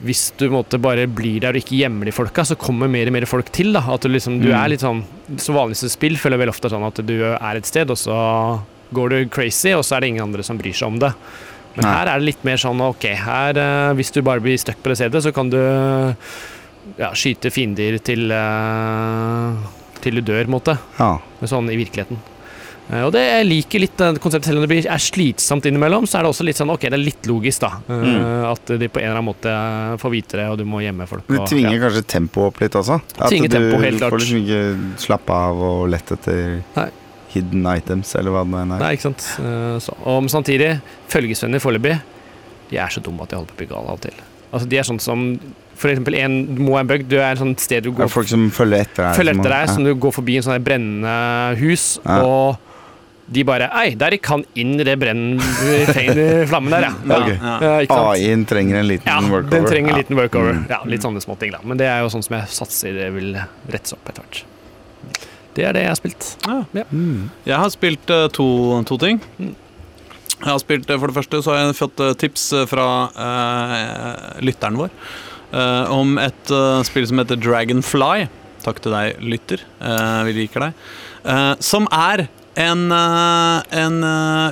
hvis 0.05 0.33
du 0.37 0.49
måte, 0.51 0.77
bare 0.83 1.07
blir 1.07 1.41
der 1.41 1.55
og 1.55 1.63
ikke 1.63 1.79
gjemmer 1.79 2.05
de 2.05 2.13
folka, 2.13 2.43
så 2.45 2.57
kommer 2.59 2.91
mer 2.91 3.07
og 3.07 3.13
mer 3.15 3.25
folk 3.27 3.51
til. 3.55 3.73
da 3.73 3.81
At 3.95 4.03
du 4.03 4.09
liksom 4.11 4.41
Du 4.43 4.49
Mm. 4.49 4.59
er 4.65 4.69
litt 4.69 4.81
sånn 4.81 5.05
Som 5.39 5.55
vanligste 5.55 5.89
spill 5.89 6.17
føler 6.17 6.37
jeg 6.37 6.47
vel 6.47 6.49
ofte 6.51 6.69
sånn 6.71 6.87
at 6.87 7.07
du 7.07 7.23
er 7.23 7.57
et 7.57 7.65
sted, 7.67 7.89
og 7.91 7.97
så 7.97 8.61
går 8.93 9.09
du 9.11 9.27
crazy, 9.29 9.73
og 9.73 9.83
så 9.83 9.97
er 9.97 10.01
det 10.01 10.09
ingen 10.11 10.23
andre 10.25 10.43
som 10.45 10.59
bryr 10.59 10.75
seg 10.75 10.87
om 10.89 10.99
det. 10.99 11.15
Men 11.75 11.87
Nei. 11.89 11.95
her 11.97 12.11
er 12.11 12.21
det 12.21 12.29
litt 12.29 12.45
mer 12.47 12.61
sånn 12.61 12.83
ok, 12.87 13.07
her 13.25 13.59
eh, 13.59 13.95
hvis 13.99 14.13
du 14.15 14.21
bare 14.27 14.43
blir 14.45 14.59
stuck 14.61 14.79
på 14.83 14.93
det 14.93 14.99
stedet, 15.01 15.25
så 15.25 15.33
kan 15.35 15.51
du 15.51 15.59
ja, 15.59 17.11
skyte 17.17 17.51
fiender 17.51 17.99
til 18.05 18.31
eh, 18.31 19.65
til 20.05 20.21
du 20.21 20.23
dør, 20.23 20.45
på 20.45 20.51
en 20.53 20.55
måte. 20.59 20.79
Ja. 21.01 21.17
Sånn 21.49 21.71
i 21.73 21.79
virkeligheten. 21.81 22.19
Eh, 22.93 23.01
og 23.01 23.15
det 23.15 23.23
jeg 23.25 23.47
liker 23.49 23.83
litt 23.83 24.03
konseptet, 24.21 24.51
selv 24.51 24.63
om 24.63 24.69
det 24.69 24.83
er 24.85 25.03
slitsomt 25.03 25.67
innimellom, 25.71 26.07
så 26.07 26.19
er 26.21 26.27
det 26.27 26.33
også 26.35 26.47
litt 26.47 26.61
sånn 26.61 26.73
ok, 26.75 26.87
det 26.87 26.99
er 26.99 27.03
litt 27.03 27.29
logisk, 27.31 27.65
da. 27.65 27.73
Mm. 27.89 28.27
At 28.51 28.75
de 28.77 28.91
på 28.93 29.01
en 29.01 29.09
eller 29.09 29.23
annen 29.23 29.31
måte 29.31 29.55
får 30.03 30.15
vite 30.15 30.41
det, 30.43 30.51
og 30.53 30.61
du 30.61 30.67
må 30.69 30.83
gjemme 30.85 31.09
folk. 31.11 31.27
Og- 31.27 31.49
tvinger 31.51 31.79
ja. 31.79 31.87
kanskje 31.87 32.05
tempoet 32.17 32.53
opp 32.53 32.61
litt 32.63 32.77
også. 32.83 33.01
At 33.17 33.33
Tvinger 33.33 33.51
du 33.51 33.57
tempo, 33.59 33.81
helt 33.83 34.03
klart. 34.03 34.15
får 34.15 34.23
liksom 34.27 34.45
ikke 34.45 35.01
slappe 35.09 35.41
av 35.49 35.65
og 35.73 35.89
lette 35.95 36.21
etter 36.21 36.61
Nei. 36.77 36.91
Hidden 37.35 37.67
items, 37.77 38.15
eller 38.17 38.31
hva 38.35 38.45
det 38.47 38.51
nå 38.55 38.61
er. 38.79 38.81
Nei, 38.85 38.93
ikke 38.97 39.09
sant. 39.11 39.27
Eh, 39.43 39.77
så. 39.85 39.95
Og 40.09 40.31
samtidig, 40.33 40.71
følgesvenner 41.13 41.61
foreløpig, 41.63 41.99
de 42.71 42.79
er 42.81 42.89
så 42.95 43.03
dumme 43.05 43.23
at 43.27 43.31
de 43.35 43.37
holder 43.37 43.53
på 43.53 43.59
å 43.59 43.63
bli 43.63 43.71
gale 43.75 43.91
av 43.91 43.99
og 43.99 44.05
til. 44.07 44.17
Altså, 44.55 44.69
de 44.71 44.79
er 44.81 44.87
sånn 44.87 45.01
som 45.03 45.27
For 45.75 45.91
eksempel 45.91 46.15
en 46.21 46.35
må 46.63 46.77
en 46.79 46.87
bug, 46.87 47.03
du 47.11 47.17
er 47.19 47.33
et 47.35 47.41
sånt 47.41 47.59
sted 47.59 47.83
du 47.83 47.91
går 47.91 48.05
er 48.07 48.13
folk 48.13 48.29
som 48.31 48.45
følger 48.55 48.85
etter 48.85 49.03
deg. 49.09 49.17
følger 49.19 49.35
etter 49.41 49.51
deg, 49.51 49.65
ja. 49.67 49.73
som 49.75 49.83
du 49.85 49.91
går 49.99 50.13
forbi 50.15 50.37
en 50.39 50.45
sånn 50.47 50.63
brennende 50.63 51.15
hus, 51.59 51.99
Ja. 52.07 52.21
og 52.23 52.57
de 53.27 53.43
bare 53.49 53.67
Ei, 53.81 53.95
der 53.99 54.15
gikk 54.15 54.27
han 54.31 54.45
inn 54.55 54.79
i 54.79 54.85
det 54.87 54.95
brennende 55.01 56.47
flammen 56.51 56.71
der, 56.71 56.87
ja. 56.87 56.93
Ja, 57.11 57.19
okay. 57.19 57.39
ja. 57.43 57.81
Ja. 57.89 57.99
AI-en 58.13 58.45
trenger 58.47 58.79
en 58.79 58.87
liten 58.87 59.11
Ja, 59.11 59.19
workover. 59.21 59.51
den 59.51 59.65
trenger 59.67 59.91
en 59.91 59.97
Ja. 59.97 60.03
liten 60.05 60.17
workover. 60.17 60.53
Mm. 60.61 60.67
Ja, 60.71 60.79
litt 60.87 61.03
sånne 61.03 61.21
småting, 61.25 61.51
da. 61.57 61.59
Men 61.65 61.77
det 61.83 61.87
er 61.91 62.01
jo 62.05 62.09
sånn 62.15 62.23
som 62.23 62.37
jeg 62.39 62.47
satser 62.55 62.95
det 62.95 63.11
vil 63.19 63.35
rettes 63.69 63.93
opp 63.99 64.07
etter 64.09 64.23
hvert. 64.23 64.45
Det 65.55 65.65
er 65.67 65.77
det 65.77 65.85
jeg 65.85 65.93
har 65.93 66.01
spilt. 66.01 66.31
Mm. 66.91 67.31
Jeg 67.47 67.59
har 67.59 67.71
spilt 67.73 68.11
uh, 68.11 68.27
to, 68.35 68.47
to 68.89 68.99
ting. 68.99 69.21
Mm. 69.39 69.55
Jeg 70.45 70.51
har 70.51 70.61
spilt, 70.61 70.91
eh, 70.91 70.99
For 71.01 71.09
det 71.09 71.17
første 71.17 71.41
så 71.45 71.55
har 71.55 71.61
jeg 71.63 71.77
fått 71.79 72.01
eh, 72.05 72.15
tips 72.21 72.49
eh, 72.53 72.65
fra 72.69 72.87
uh, 73.15 74.41
lytteren 74.45 74.77
vår 74.77 74.91
uh, 75.55 75.93
om 75.95 76.19
et 76.21 76.55
spill 76.85 77.07
som 77.09 77.23
heter 77.23 77.39
Dragonfly. 77.41 78.27
Takk 78.65 78.81
til 78.85 78.95
deg, 78.97 79.21
lytter. 79.21 79.63
Eh, 79.81 80.21
vi 80.29 80.33
liker 80.41 80.67
deg. 80.67 80.87
Eh, 81.29 81.53
som 81.65 81.87
er 81.93 82.27
en, 82.61 82.85
en 82.95 83.97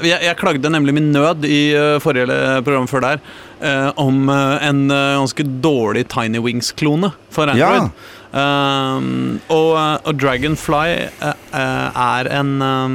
jeg, 0.02 0.18
jeg 0.26 0.38
klagde 0.40 0.72
nemlig 0.74 0.96
min 0.96 1.12
nød 1.14 1.44
i 1.46 1.60
forrige 2.02 2.34
program 2.66 2.88
før 2.90 3.04
der 3.04 3.20
eh, 3.62 3.90
om 4.00 4.26
en 4.32 4.80
ganske 4.90 5.46
dårlig 5.62 6.08
Tiny 6.10 6.42
Wings-klone 6.42 7.12
for 7.30 7.52
Android. 7.52 7.92
Um, 8.32 9.40
og, 9.52 9.74
uh, 9.76 9.98
og 10.08 10.14
Dragonfly 10.16 10.94
uh, 11.20 11.34
er 11.52 12.28
en 12.32 12.62
um, 12.64 12.94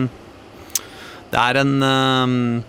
Det 1.30 1.38
er 1.44 1.60
en 1.62 1.84
um, 1.86 2.64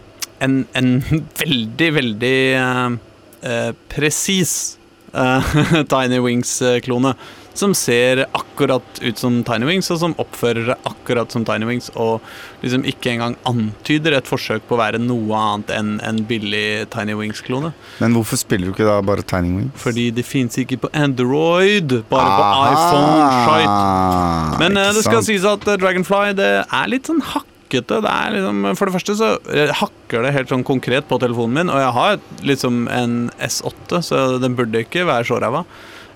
en, 0.44 0.56
en 0.76 0.90
veldig, 1.42 1.88
veldig 1.94 2.40
uh, 2.60 3.72
presis 3.88 4.76
Tiny 5.92 6.18
Wings-klone. 6.20 7.14
Som 7.58 7.74
ser 7.74 8.24
akkurat 8.36 9.00
ut 9.02 9.18
som 9.18 9.40
Tiny 9.46 9.66
Wings, 9.66 9.90
og 9.90 9.98
som 10.02 10.14
oppfører 10.22 10.70
seg 10.70 10.88
akkurat 10.88 11.34
som 11.34 11.42
Tiny 11.48 11.66
Wings. 11.68 11.90
Og 11.98 12.22
liksom 12.62 12.84
ikke 12.86 13.12
engang 13.16 13.34
antyder 13.48 14.14
et 14.18 14.30
forsøk 14.30 14.66
på 14.68 14.76
å 14.76 14.80
være 14.80 15.00
noe 15.02 15.42
annet 15.42 15.72
enn 15.74 15.96
en 16.06 16.22
billig 16.28 16.86
Tiny 16.94 17.16
Wings-klone. 17.18 17.72
Men 18.02 18.14
hvorfor 18.16 18.40
spiller 18.40 18.70
du 18.70 18.76
ikke 18.76 18.88
da 18.88 19.00
bare 19.02 19.26
Tiny 19.26 19.50
Wings? 19.56 19.74
Fordi 19.82 20.08
det 20.14 20.26
fins 20.28 20.58
ikke 20.62 20.80
på 20.86 20.92
Android, 20.94 21.98
bare 22.12 22.32
på 22.38 22.48
iPhone. 22.70 23.28
Shite. 23.48 24.62
Men 24.62 24.78
eh, 24.78 24.94
det 24.96 25.04
skal 25.06 25.22
sies 25.26 25.46
at 25.48 25.66
eh, 25.68 25.78
Dragonfly 25.80 26.34
det 26.38 26.50
er 26.62 26.90
litt 26.90 27.08
sånn 27.10 27.22
hakkete. 27.34 28.00
Det 28.04 28.14
er 28.14 28.34
liksom, 28.36 28.64
for 28.78 28.88
det 28.88 28.96
første 28.96 29.18
så 29.18 29.34
eh, 29.52 29.74
hakker 29.82 30.24
det 30.24 30.34
helt 30.36 30.52
sånn 30.52 30.66
konkret 30.66 31.08
på 31.10 31.20
telefonen 31.22 31.60
min, 31.60 31.72
og 31.74 31.82
jeg 31.82 31.94
har 31.98 32.18
liksom 32.48 32.86
en 32.92 33.20
S8, 33.44 34.02
så 34.04 34.24
den 34.42 34.56
burde 34.58 34.86
ikke 34.86 35.06
være 35.08 35.28
så 35.28 35.40
ræva. 35.42 35.64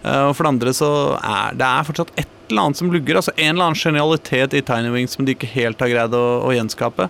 Eh, 0.02 0.24
og 0.28 0.34
for 0.36 0.46
det 0.46 0.54
andre 0.56 0.74
så 0.76 0.92
er 1.18 1.58
det 1.58 1.68
er 1.68 1.88
fortsatt 1.88 2.14
et 2.16 2.28
eller 2.50 2.66
annet 2.66 2.80
som 2.80 2.90
lugger. 2.92 3.18
Altså 3.18 3.34
En 3.36 3.54
eller 3.54 3.70
annen 3.70 3.78
genialitet 3.78 4.58
i 4.58 4.64
Tiny 4.66 4.90
Wings 4.92 5.16
som 5.16 5.26
de 5.26 5.36
ikke 5.36 5.50
helt 5.54 5.80
har 5.80 5.92
greid 5.92 6.16
å, 6.18 6.26
å 6.44 6.52
gjenskape. 6.54 7.08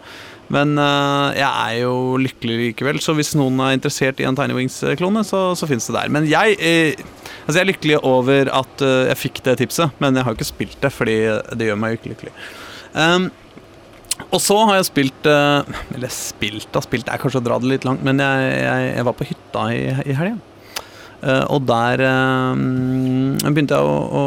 Men 0.52 0.74
uh, 0.76 1.32
jeg 1.32 1.48
er 1.48 1.76
jo 1.80 2.18
lykkelig 2.20 2.56
likevel, 2.58 2.98
så 3.00 3.14
hvis 3.16 3.32
noen 3.38 3.56
er 3.64 3.76
interessert 3.76 4.20
i 4.20 4.26
en 4.28 4.36
Tiny 4.36 4.56
Wings-klone, 4.58 5.22
så, 5.24 5.44
så 5.56 5.68
fins 5.70 5.86
det 5.88 5.96
der. 5.96 6.10
Men 6.12 6.26
jeg, 6.28 6.58
eh, 6.60 7.00
altså 7.46 7.56
jeg 7.56 7.62
er 7.62 7.70
lykkelig 7.70 8.00
over 8.04 8.50
at 8.60 8.84
uh, 8.84 9.06
jeg 9.08 9.20
fikk 9.22 9.40
det 9.46 9.56
tipset, 9.62 9.94
men 10.02 10.18
jeg 10.18 10.26
har 10.26 10.34
jo 10.34 10.40
ikke 10.40 10.50
spilt 10.50 10.76
det, 10.82 10.92
fordi 10.92 11.16
det 11.56 11.70
gjør 11.70 11.80
meg 11.80 11.94
jo 11.94 12.00
ikke 12.00 12.12
lykkelig. 12.12 12.34
Um, 12.92 13.30
og 14.28 14.38
så 14.44 14.58
har 14.68 14.76
jeg 14.76 14.90
spilt 14.90 15.24
uh, 15.26 15.64
Eller 15.96 16.10
spilt 16.12 16.76
og 16.76 16.84
spilt 16.84 17.08
er 17.08 17.18
kanskje 17.18 17.40
å 17.40 17.46
dra 17.46 17.56
det 17.62 17.70
litt 17.70 17.86
langt, 17.88 18.04
men 18.04 18.20
jeg, 18.20 18.50
jeg, 18.60 18.90
jeg 18.92 19.08
var 19.08 19.16
på 19.16 19.30
hytta 19.30 19.68
i, 19.72 19.84
i 20.04 20.18
helga. 20.18 20.51
Eh, 21.22 21.44
og 21.54 21.66
der 21.68 22.02
eh, 22.02 22.62
begynte 23.46 23.78
jeg 23.78 23.86
å, 23.86 23.98
å 24.10 24.22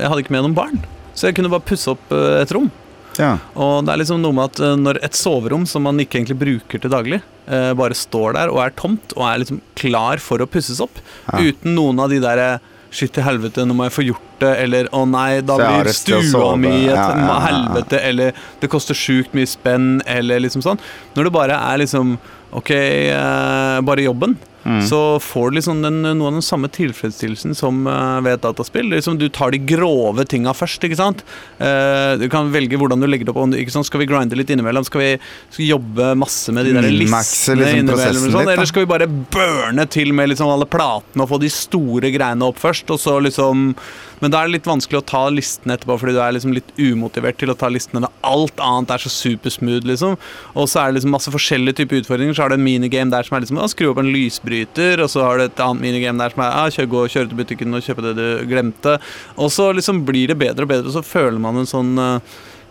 Jeg 0.00 0.08
hadde 0.08 0.24
ikke 0.24 0.36
med 0.36 0.46
noen 0.46 0.56
barn, 0.56 0.78
så 1.12 1.28
jeg 1.28 1.36
kunne 1.38 1.52
bare 1.52 1.66
pusse 1.68 1.92
opp 1.92 2.14
eh, 2.16 2.40
et 2.40 2.54
rom. 2.56 2.70
Ja. 3.18 3.34
Og 3.58 3.84
det 3.84 3.92
er 3.92 4.00
liksom 4.00 4.22
noe 4.22 4.36
med 4.36 4.52
at 4.52 4.78
når 4.80 5.00
et 5.04 5.18
soverom 5.18 5.66
som 5.68 5.84
man 5.84 6.00
ikke 6.00 6.20
egentlig 6.20 6.38
bruker 6.40 6.80
til 6.80 6.92
daglig, 6.92 7.20
eh, 7.50 7.72
bare 7.76 7.96
står 7.98 8.38
der 8.38 8.52
og 8.52 8.62
er 8.64 8.74
tomt 8.78 9.12
og 9.18 9.26
er 9.28 9.42
liksom 9.42 9.60
klar 9.76 10.22
for 10.22 10.40
å 10.40 10.48
pusses 10.48 10.80
opp, 10.80 11.02
Ja. 11.28 11.42
uten 11.50 11.74
noen 11.76 12.00
av 12.00 12.10
de 12.12 12.20
derre 12.22 12.60
Shit 12.90 13.12
til 13.14 13.22
helvete, 13.22 13.62
nå 13.62 13.74
må 13.78 13.84
jeg 13.86 13.94
få 13.94 14.02
gjort 14.02 14.40
det, 14.42 14.48
eller 14.64 14.88
å 14.90 15.04
nei, 15.06 15.40
da 15.46 15.54
blir 15.60 15.86
stua 15.94 16.56
mi 16.58 16.88
et 16.88 16.96
ja. 16.96 17.36
helvete, 17.44 18.00
eller 18.02 18.34
det 18.58 18.70
koster 18.72 18.98
sjukt 18.98 19.30
mye 19.38 19.46
spenn, 19.46 20.00
eller 20.10 20.42
liksom 20.42 20.64
sånn. 20.64 20.80
Når 21.14 21.28
det 21.28 21.32
bare 21.36 21.58
er 21.70 21.78
liksom 21.84 22.16
Ok, 22.50 22.72
eh, 22.74 23.80
bare 23.86 24.02
jobben. 24.02 24.32
Mm. 24.64 24.80
Så 24.86 24.98
får 25.24 25.50
du 25.50 25.56
liksom 25.56 25.82
den, 25.82 26.02
noe 26.04 26.28
av 26.28 26.36
den 26.36 26.44
samme 26.44 26.68
tilfredsstillelsen 26.72 27.54
som 27.56 27.86
eh, 27.88 28.18
ved 28.26 28.34
et 28.38 28.42
dataspill. 28.44 28.90
Liksom 28.92 29.16
du 29.20 29.28
tar 29.32 29.54
de 29.54 29.60
grove 29.64 30.24
tinga 30.28 30.52
først. 30.56 30.84
ikke 30.84 30.98
sant? 30.98 31.24
Eh, 31.58 32.18
du 32.20 32.26
kan 32.32 32.50
velge 32.52 32.76
hvordan 32.80 33.00
du 33.00 33.08
legger 33.08 33.30
det 33.30 33.34
opp. 33.34 33.56
Ikke 33.56 33.72
sant? 33.74 33.88
Skal 33.88 34.02
vi 34.04 34.08
grinde 34.10 34.36
litt 34.38 34.52
innimellom? 34.52 34.84
Skal 34.88 35.00
vi, 35.04 35.10
skal 35.48 35.64
vi 35.64 35.70
jobbe 35.70 36.12
masse 36.20 36.52
med 36.52 36.68
de 36.68 36.76
der 36.76 36.90
listene 36.90 37.62
liksom 37.62 37.80
innimellom? 37.84 38.04
eller 38.04 38.20
Sånn? 38.20 38.44
litt. 38.44 38.54
Eller 38.56 38.70
skal 38.72 38.84
vi 38.84 38.92
bare 38.92 39.08
burne 39.08 39.88
til 39.90 40.12
med 40.16 40.32
liksom 40.34 40.52
alle 40.52 40.68
platene 40.70 41.24
og 41.24 41.32
få 41.32 41.40
de 41.42 41.50
store 41.52 42.12
greiene 42.14 42.48
opp 42.52 42.60
først? 42.60 42.90
og 42.92 43.00
så 43.00 43.18
liksom... 43.24 43.74
Men 44.20 44.32
da 44.32 44.40
er 44.40 44.48
det 44.48 44.58
litt 44.58 44.68
vanskelig 44.68 45.00
å 45.00 45.06
ta 45.08 45.22
listene 45.32 45.76
etterpå, 45.76 45.96
fordi 46.00 46.14
du 46.16 46.20
er 46.22 46.34
liksom 46.36 46.54
litt 46.56 46.70
umotivert 46.76 47.38
til 47.40 47.52
å 47.52 47.56
ta 47.58 47.70
listene 47.72 48.04
når 48.04 48.12
alt 48.28 48.60
annet 48.64 48.94
er 48.94 49.04
så 49.04 49.12
supersmooth, 49.12 49.88
liksom. 49.88 50.18
Og 50.54 50.68
så 50.70 50.82
er 50.82 50.90
det 50.90 51.00
liksom 51.00 51.14
masse 51.16 51.32
forskjellige 51.32 51.80
typer 51.80 52.02
utfordringer. 52.02 52.36
Så 52.36 52.44
har 52.44 52.52
du 52.52 52.58
en 52.58 52.66
minigame 52.66 53.12
der 53.14 53.26
som 53.26 53.36
er 53.36 53.44
liksom 53.44 53.62
å, 53.62 53.70
skru 53.72 53.90
opp 53.90 54.02
en 54.02 54.12
lysbryter, 54.12 55.02
og 55.04 55.12
så 55.12 55.24
har 55.24 55.40
du 55.40 55.46
et 55.46 55.64
annet 55.64 55.84
minigame 55.86 56.20
der 56.20 56.36
som 56.36 56.44
er 56.44 56.58
Å 56.60 56.68
kjør, 56.74 56.92
gå 56.92 57.02
og 57.04 57.12
kjøre 57.14 57.30
til 57.30 57.40
butikken 57.40 57.76
og 57.76 57.84
kjøpe 57.86 58.06
det 58.08 58.14
du 58.18 58.26
glemte. 58.50 58.98
Og 59.40 59.52
så 59.54 59.70
liksom 59.76 60.04
blir 60.08 60.30
det 60.30 60.40
bedre 60.40 60.66
og 60.66 60.72
bedre, 60.74 60.90
og 60.90 60.96
så 60.98 61.06
føler 61.06 61.40
man 61.40 61.60
en 61.60 61.68
sånn 61.70 61.92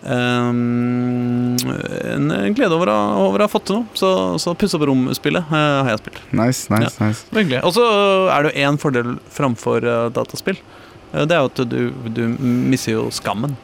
um, 0.04 1.58
en 1.60 2.56
glede 2.56 2.76
over 2.76 2.92
å, 2.94 2.98
over 3.26 3.42
å 3.42 3.48
ha 3.48 3.52
fått 3.52 3.70
til 3.70 3.80
noe. 3.80 3.98
Så, 3.98 4.12
så 4.42 4.54
pusse 4.60 4.78
opp 4.78 4.86
rom-spillet 4.90 5.50
eh, 5.50 5.80
har 5.84 5.92
jeg 5.94 6.04
spilt. 6.04 6.22
Nice, 6.32 6.68
nice, 6.74 6.96
nice. 7.02 7.26
Var 7.34 7.44
hyggelig. 7.44 7.64
Og 7.68 7.76
så 7.78 7.88
er 8.34 8.46
det 8.46 8.52
jo 8.54 8.68
én 8.68 8.80
fordel 8.82 9.18
framfor 9.34 9.88
uh, 9.88 10.06
dataspill. 10.14 10.60
Eh, 11.14 11.26
det 11.26 11.38
er 11.38 11.42
jo 11.44 11.50
at 11.52 11.64
du, 11.70 11.82
du 12.14 12.24
misser 12.40 12.96
jo 12.98 13.08
skammen. 13.14 13.58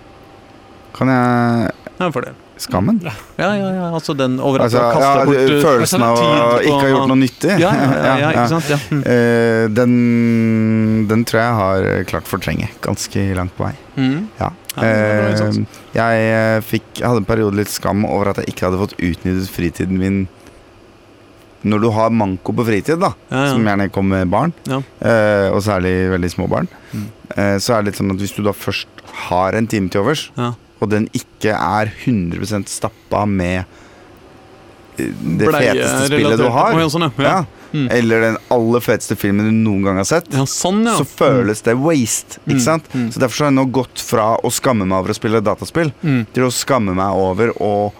Kan 0.95 1.11
jeg 1.11 1.71
Det 1.85 1.99
er 1.99 2.09
en 2.09 2.15
fordel. 2.15 2.41
Skammen? 2.57 3.01
Ja, 3.03 3.11
ja, 3.35 3.55
ja. 3.59 3.87
Altså 3.91 4.13
den 4.15 4.37
over 4.39 4.63
at 4.63 4.69
Altså, 4.69 4.79
du 4.79 5.01
har 5.01 5.19
ja, 5.19 5.25
bort 5.27 5.39
eh, 5.41 5.57
følelsen 5.59 6.03
av 6.07 6.19
å 6.21 6.59
ikke 6.63 6.77
ha 6.79 6.91
gjort 6.93 7.09
noe 7.11 7.19
nyttig? 7.19 7.55
Ja, 7.59 7.71
ja, 7.75 7.89
ja, 7.91 8.13
ja, 8.21 8.29
ikke 8.31 8.45
sant? 8.53 8.69
Ja. 8.71 8.77
Mm. 8.91 9.01
Eh, 9.11 9.63
den, 9.75 9.95
den 11.09 11.25
tror 11.27 11.41
jeg 11.41 11.57
har 11.59 11.89
klart 12.11 12.31
fortrenge 12.31 12.69
ganske 12.85 13.25
langt 13.35 13.55
på 13.57 13.67
vei. 13.67 13.73
Mm. 13.99 14.29
Ja. 14.39 14.53
Eh, 14.83 15.59
jeg 15.95 16.23
eh, 16.31 16.61
fikk, 16.63 16.87
hadde 17.01 17.23
en 17.23 17.27
periode 17.27 17.59
litt 17.59 17.71
skam 17.71 18.07
over 18.07 18.31
at 18.31 18.41
jeg 18.41 18.55
ikke 18.55 18.69
hadde 18.69 18.81
fått 18.85 18.95
utnyttet 18.99 19.51
fritiden 19.51 19.99
min 19.99 20.23
når 21.65 21.81
du 21.81 21.89
har 21.95 22.09
manko 22.13 22.53
på 22.55 22.65
fritid, 22.67 22.99
da, 23.01 23.13
Ja, 23.31 23.45
ja. 23.45 23.51
som 23.53 23.65
gjerne 23.65 23.89
kommer 23.91 24.19
med 24.23 24.29
barn, 24.31 24.53
Ja. 24.69 24.81
eh, 25.01 25.49
og 25.51 25.61
særlig 25.65 25.95
veldig 26.13 26.29
små 26.35 26.47
barn, 26.49 26.67
Mm. 26.93 27.07
eh, 27.35 27.57
så 27.57 27.73
er 27.75 27.81
det 27.83 27.85
litt 27.93 27.99
sånn 28.01 28.11
at 28.13 28.17
hvis 28.21 28.35
du 28.35 28.43
da 28.43 28.51
først 28.53 28.85
har 29.29 29.53
en 29.55 29.67
time 29.67 29.89
til 29.89 30.01
overs, 30.01 30.29
og 30.81 30.89
den 30.89 31.07
ikke 31.13 31.53
er 31.55 31.91
100% 32.05 32.67
stappa 32.69 33.25
med 33.27 33.65
eh, 34.97 35.05
det 35.37 35.47
Bleie 35.49 35.73
feteste 35.73 36.07
spillet 36.07 36.37
du 36.39 36.49
har, 36.49 36.73
Å, 36.73 36.89
sånn, 36.89 37.47
Mm. 37.75 37.89
eller 37.91 38.21
den 38.21 38.37
aller 38.51 38.79
feteste 38.79 39.17
filmen 39.19 39.43
du 39.49 39.51
noen 39.51 39.83
gang 39.83 39.97
har 39.97 40.05
sett, 40.05 40.29
sånn, 40.31 40.85
så 40.95 41.03
føles 41.03 41.61
det 41.65 41.73
waste. 41.75 42.37
Mm, 42.47 42.59
sant? 42.61 42.85
mm. 42.93 43.09
Så 43.11 43.19
Derfor 43.19 43.35
så 43.35 43.43
har 43.45 43.51
jeg 43.51 43.57
nå 43.57 43.65
gått 43.73 43.99
fra 43.99 44.37
å 44.37 44.47
skamme 44.53 44.85
meg 44.87 44.97
over 44.99 45.09
å 45.11 45.15
spille 45.19 45.41
dataspill 45.43 45.91
Mm. 46.01 46.25
til 46.33 46.43
å 46.45 46.51
skamme 46.53 46.95
meg 46.95 47.11
over 47.13 47.51
å 47.59 47.91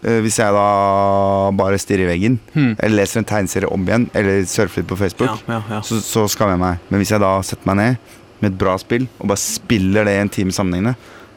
Hvis 0.00 0.38
jeg 0.38 0.54
da 0.54 0.66
bare 1.58 1.78
stirrer 1.82 2.06
i 2.06 2.08
veggen, 2.12 2.36
hmm. 2.54 2.76
eller 2.78 3.02
leser 3.02 3.20
en 3.20 3.26
tegneserie 3.28 3.68
om 3.68 3.82
igjen, 3.84 4.06
eller 4.16 4.44
surfer 4.48 4.80
litt 4.80 4.88
på 4.88 4.96
Facebook, 5.00 5.42
Ja, 5.44 5.58
ja, 5.58 5.76
ja. 5.76 5.80
så, 5.84 5.98
så 6.04 6.22
skammer 6.30 6.54
jeg 6.54 6.62
meg. 6.62 6.84
Men 6.88 7.02
hvis 7.02 7.10
jeg 7.12 7.20
da 7.20 7.32
setter 7.44 7.68
meg 7.68 7.80
ned 7.80 8.12
med 8.40 8.52
et 8.52 8.60
bra 8.62 8.76
spill, 8.80 9.08
og 9.18 9.32
bare 9.32 9.42
spiller 9.42 10.08
det 10.08 10.14
i 10.16 10.22
en 10.22 10.32
time 10.32 10.54
sammenhengende, 10.56 10.94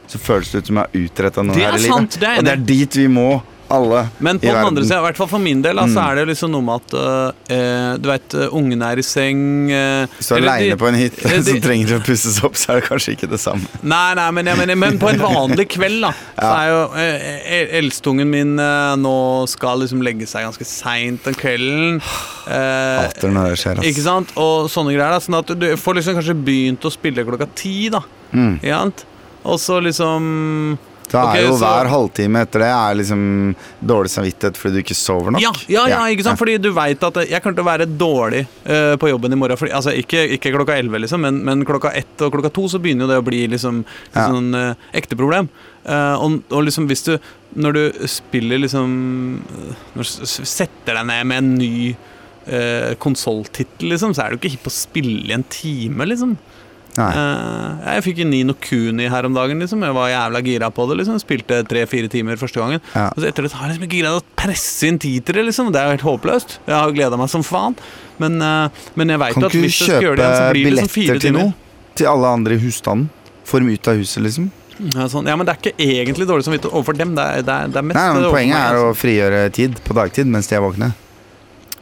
så 0.08 0.20
føles 0.20 0.52
det 0.52 0.62
ut 0.62 0.70
som 0.70 0.80
jeg 0.80 0.86
har 0.86 1.08
utretta 1.08 1.44
noe 1.44 1.58
her 1.58 1.66
er 1.72 1.78
i 1.78 1.82
livet. 1.82 1.96
sant, 1.96 2.20
det 2.22 2.32
og 2.38 2.46
det 2.46 2.54
er 2.54 2.64
dit 2.70 2.98
vi 3.00 3.08
må, 3.10 3.28
alle. 3.70 4.08
Men 4.20 4.38
på 4.38 4.46
den 4.46 4.56
andre 4.66 4.82
sida, 4.84 4.98
i 5.00 5.04
hvert 5.06 5.16
fall 5.16 5.28
for 5.30 5.38
min 5.42 5.62
del, 5.62 5.78
altså, 5.78 5.94
så 5.94 6.00
Mm. 6.04 6.10
er 6.10 6.14
det 6.16 6.24
liksom 6.28 6.50
noe 6.50 6.62
med 6.62 6.74
at 6.82 6.94
eh, 7.50 7.96
Du 7.98 8.08
veit, 8.08 8.34
ungene 8.52 8.82
er 8.92 8.98
i 8.98 9.02
seng 9.02 9.70
eh, 9.70 10.06
Hvis 10.18 10.28
du 10.28 10.34
er 10.34 10.42
aleine 10.42 10.76
på 10.76 10.88
en 10.88 10.94
eh, 10.94 11.08
de- 11.08 11.42
som 11.44 11.60
trenger 11.60 11.96
å 11.96 12.00
pusses 12.04 12.42
opp, 12.44 12.54
så 12.56 12.72
er 12.74 12.80
det 12.80 12.88
kanskje 12.88 13.14
ikke 13.16 13.30
det 13.30 13.40
samme. 13.40 13.64
Nei, 13.82 14.14
nei, 14.14 14.30
men, 14.30 14.46
jeg 14.46 14.58
mener, 14.58 14.74
men 14.76 14.98
på 14.98 15.08
en 15.12 15.18
vanlig 15.22 15.68
kveld, 15.76 16.00
da, 16.02 16.12
så 16.38 16.52
er 16.58 16.68
jo 16.72 16.80
uh, 16.92 17.78
eldstungen 17.80 18.28
min 18.30 18.58
uh, 18.58 18.94
nå 19.00 19.14
skal 19.48 19.80
liksom 19.84 20.02
legge 20.02 20.26
seg 20.26 20.44
ganske 20.48 20.66
seint 20.68 21.24
den 21.24 21.34
kvelden. 21.34 22.00
Eh, 22.46 23.00
Hater 23.06 23.32
når 23.32 23.54
det 23.54 23.58
skjer, 23.62 23.82
ikke 23.88 24.04
sant? 24.04 24.32
Og 24.36 24.68
sånne 24.72 24.92
greier. 24.94 25.14
da 25.14 25.20
Sånn 25.24 25.38
at 25.38 25.52
du 25.58 25.68
får 25.80 26.00
liksom 26.00 26.18
kanskje 26.18 26.36
begynt 26.44 26.84
å 26.84 26.92
spille 26.92 27.24
klokka 27.24 27.48
ti, 27.54 27.88
da. 27.88 28.02
Mm. 28.34 28.58
Og 29.44 29.58
så 29.60 29.78
liksom 29.84 30.78
Da 31.12 31.22
er 31.32 31.38
er 31.38 31.46
jo 31.46 31.56
så- 31.58 31.68
hver 31.68 31.90
halvtime 31.92 32.42
etter 32.42 32.64
det 32.64 32.70
er 32.70 32.94
liksom 33.00 33.54
dårlig 33.84 34.10
samvittighet 34.10 34.56
fordi 34.56 34.74
du 34.74 34.82
ikke 34.82 34.96
sover 34.96 35.30
nok. 35.34 35.42
Ja, 35.42 35.52
ja, 35.68 35.86
ja, 35.88 36.00
ikke 36.14 36.24
sant? 36.24 36.38
Fordi 36.38 36.56
du 36.58 36.70
veit 36.72 37.02
at 37.02 37.14
jeg 37.28 37.42
kommer 37.42 37.58
til 37.58 37.64
å 37.64 37.70
være 37.70 37.86
dårlig 37.98 38.46
uh, 38.66 38.96
på 38.96 39.10
jobben 39.10 39.32
i 39.32 39.36
morgen. 39.36 39.56
Fordi, 39.60 39.72
altså, 39.72 39.92
ikke, 39.94 40.24
ikke 40.38 40.52
klokka 40.54 40.78
11, 40.78 40.98
liksom, 41.04 41.20
men, 41.20 41.44
men 41.44 41.64
klokka 41.64 41.92
ett 41.94 42.20
og 42.24 42.32
klokka 42.32 42.52
to 42.52 42.66
så 42.68 42.80
begynner 42.80 43.06
jo 43.06 43.12
det 43.12 43.20
å 43.20 43.26
bli 43.26 43.46
liksom, 43.52 43.84
liksom 43.84 44.38
sånn 44.38 44.54
uh, 44.54 44.74
ekte 44.94 45.16
problem. 45.16 45.48
Uh, 45.84 46.16
og, 46.16 46.40
og 46.50 46.64
liksom 46.64 46.86
hvis 46.88 47.04
du 47.04 47.18
Når 47.60 47.74
du 47.76 48.06
spiller 48.08 48.56
liksom 48.56 49.42
Når 49.92 50.00
du 50.00 50.24
setter 50.48 50.96
deg 50.96 51.04
ned 51.10 51.26
med 51.28 51.42
en 51.42 51.50
ny 51.58 51.74
uh, 52.48 52.94
konsolltittel, 52.96 53.90
liksom, 53.92 54.14
så 54.16 54.24
er 54.24 54.32
du 54.32 54.40
ikke 54.40 54.54
hipp 54.56 54.64
på 54.64 54.72
å 54.72 54.76
spille 54.76 55.28
i 55.28 55.34
en 55.36 55.44
time, 55.52 56.08
liksom. 56.08 56.36
Eh, 56.94 57.94
jeg 57.96 58.04
fikk 58.06 58.20
en 58.22 58.30
Nino 58.30 58.54
Kuni 58.54 59.08
her 59.10 59.26
om 59.26 59.34
dagen. 59.34 59.58
liksom 59.58 59.82
Jeg 59.82 59.94
var 59.96 60.08
jævla 60.12 60.42
gira 60.46 60.70
på 60.70 60.86
det. 60.88 60.98
liksom 61.00 61.18
Spilte 61.18 61.62
tre-fire 61.66 62.08
timer 62.08 62.36
første 62.38 62.60
gangen. 62.62 62.80
Ja. 62.94 63.08
Og 63.10 63.18
så 63.22 63.28
etter 63.28 63.42
det 63.42 63.52
har 63.52 63.66
jeg 63.68 63.74
liksom 63.74 63.88
ikke 63.88 64.00
greid 64.02 64.20
å 64.20 64.24
presse 64.38 64.86
inn 64.86 64.98
titere. 64.98 65.44
liksom 65.44 65.72
Det 65.72 65.80
er 65.80 65.88
jo 65.90 65.96
helt 65.96 66.08
håpløst. 66.10 66.58
Jeg 66.66 66.74
har 66.76 66.92
gleda 66.92 67.16
meg 67.18 67.28
som 67.28 67.42
faen. 67.42 67.74
Men, 68.18 68.40
eh, 68.40 68.68
men 68.94 69.08
jeg 69.08 69.18
veit 69.18 69.36
at 69.42 69.52
hvis 69.52 69.78
jeg 69.80 69.88
skal 69.88 70.02
gjøre 70.02 70.16
det 70.16 70.24
igjen, 70.24 70.36
så 70.38 70.50
blir 70.52 70.64
det 70.64 70.74
liksom 70.78 70.88
fire 70.94 71.18
til 71.18 71.30
timer. 71.30 71.40
noe? 71.40 71.54
Til 71.94 72.06
alle 72.06 72.26
andre 72.26 72.54
i 72.54 72.58
husstanden? 72.62 73.08
Få 73.44 73.58
dem 73.58 73.68
ut 73.74 73.88
av 73.88 73.94
huset, 73.98 74.22
liksom? 74.22 74.50
Ja, 74.94 75.04
sånn. 75.06 75.26
ja, 75.26 75.36
Men 75.36 75.46
det 75.46 75.54
er 75.54 75.58
ikke 75.70 75.78
egentlig 75.78 76.26
dårlig 76.26 76.44
samvittighet 76.46 76.72
overfor 76.74 76.96
dem. 76.98 77.14
Det 77.14 77.22
er, 77.22 77.42
det 77.42 77.54
er, 77.54 77.68
det 77.68 77.76
er 77.76 77.82
mest 77.82 77.94
Nei, 77.98 78.14
men 78.14 78.30
Poenget 78.30 78.56
er 78.58 78.74
altså. 78.74 78.90
å 78.90 78.96
frigjøre 78.98 79.52
tid 79.52 79.76
på 79.84 79.94
dagtid 79.94 80.26
mens 80.26 80.48
de 80.50 80.56
er 80.56 80.62
våkne. 80.64 80.94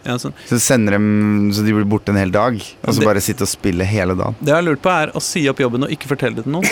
Ja, 0.05 0.17
sånn. 0.19 0.33
Så 0.49 0.59
sender 0.61 0.97
dem 0.97 1.51
så 1.55 1.65
de 1.65 1.73
blir 1.77 1.85
borte 1.89 2.11
en 2.11 2.17
hel 2.19 2.31
dag, 2.35 2.57
og 2.59 2.95
så 2.95 2.99
Det- 3.01 3.07
bare 3.07 3.21
sitte 3.23 3.43
og 3.47 3.49
spille 3.49 3.85
hele 3.87 4.15
dagen. 4.19 4.35
Det 4.41 4.49
jeg 4.49 4.55
har 4.57 4.63
lurt 4.67 4.83
på, 4.83 4.91
er 4.91 5.13
å 5.15 5.23
si 5.23 5.45
opp 5.49 5.59
jobben 5.63 5.85
og 5.85 5.91
ikke 5.95 6.09
fortelle 6.11 6.37
det 6.37 6.45
til 6.45 6.53
noen. 6.53 6.67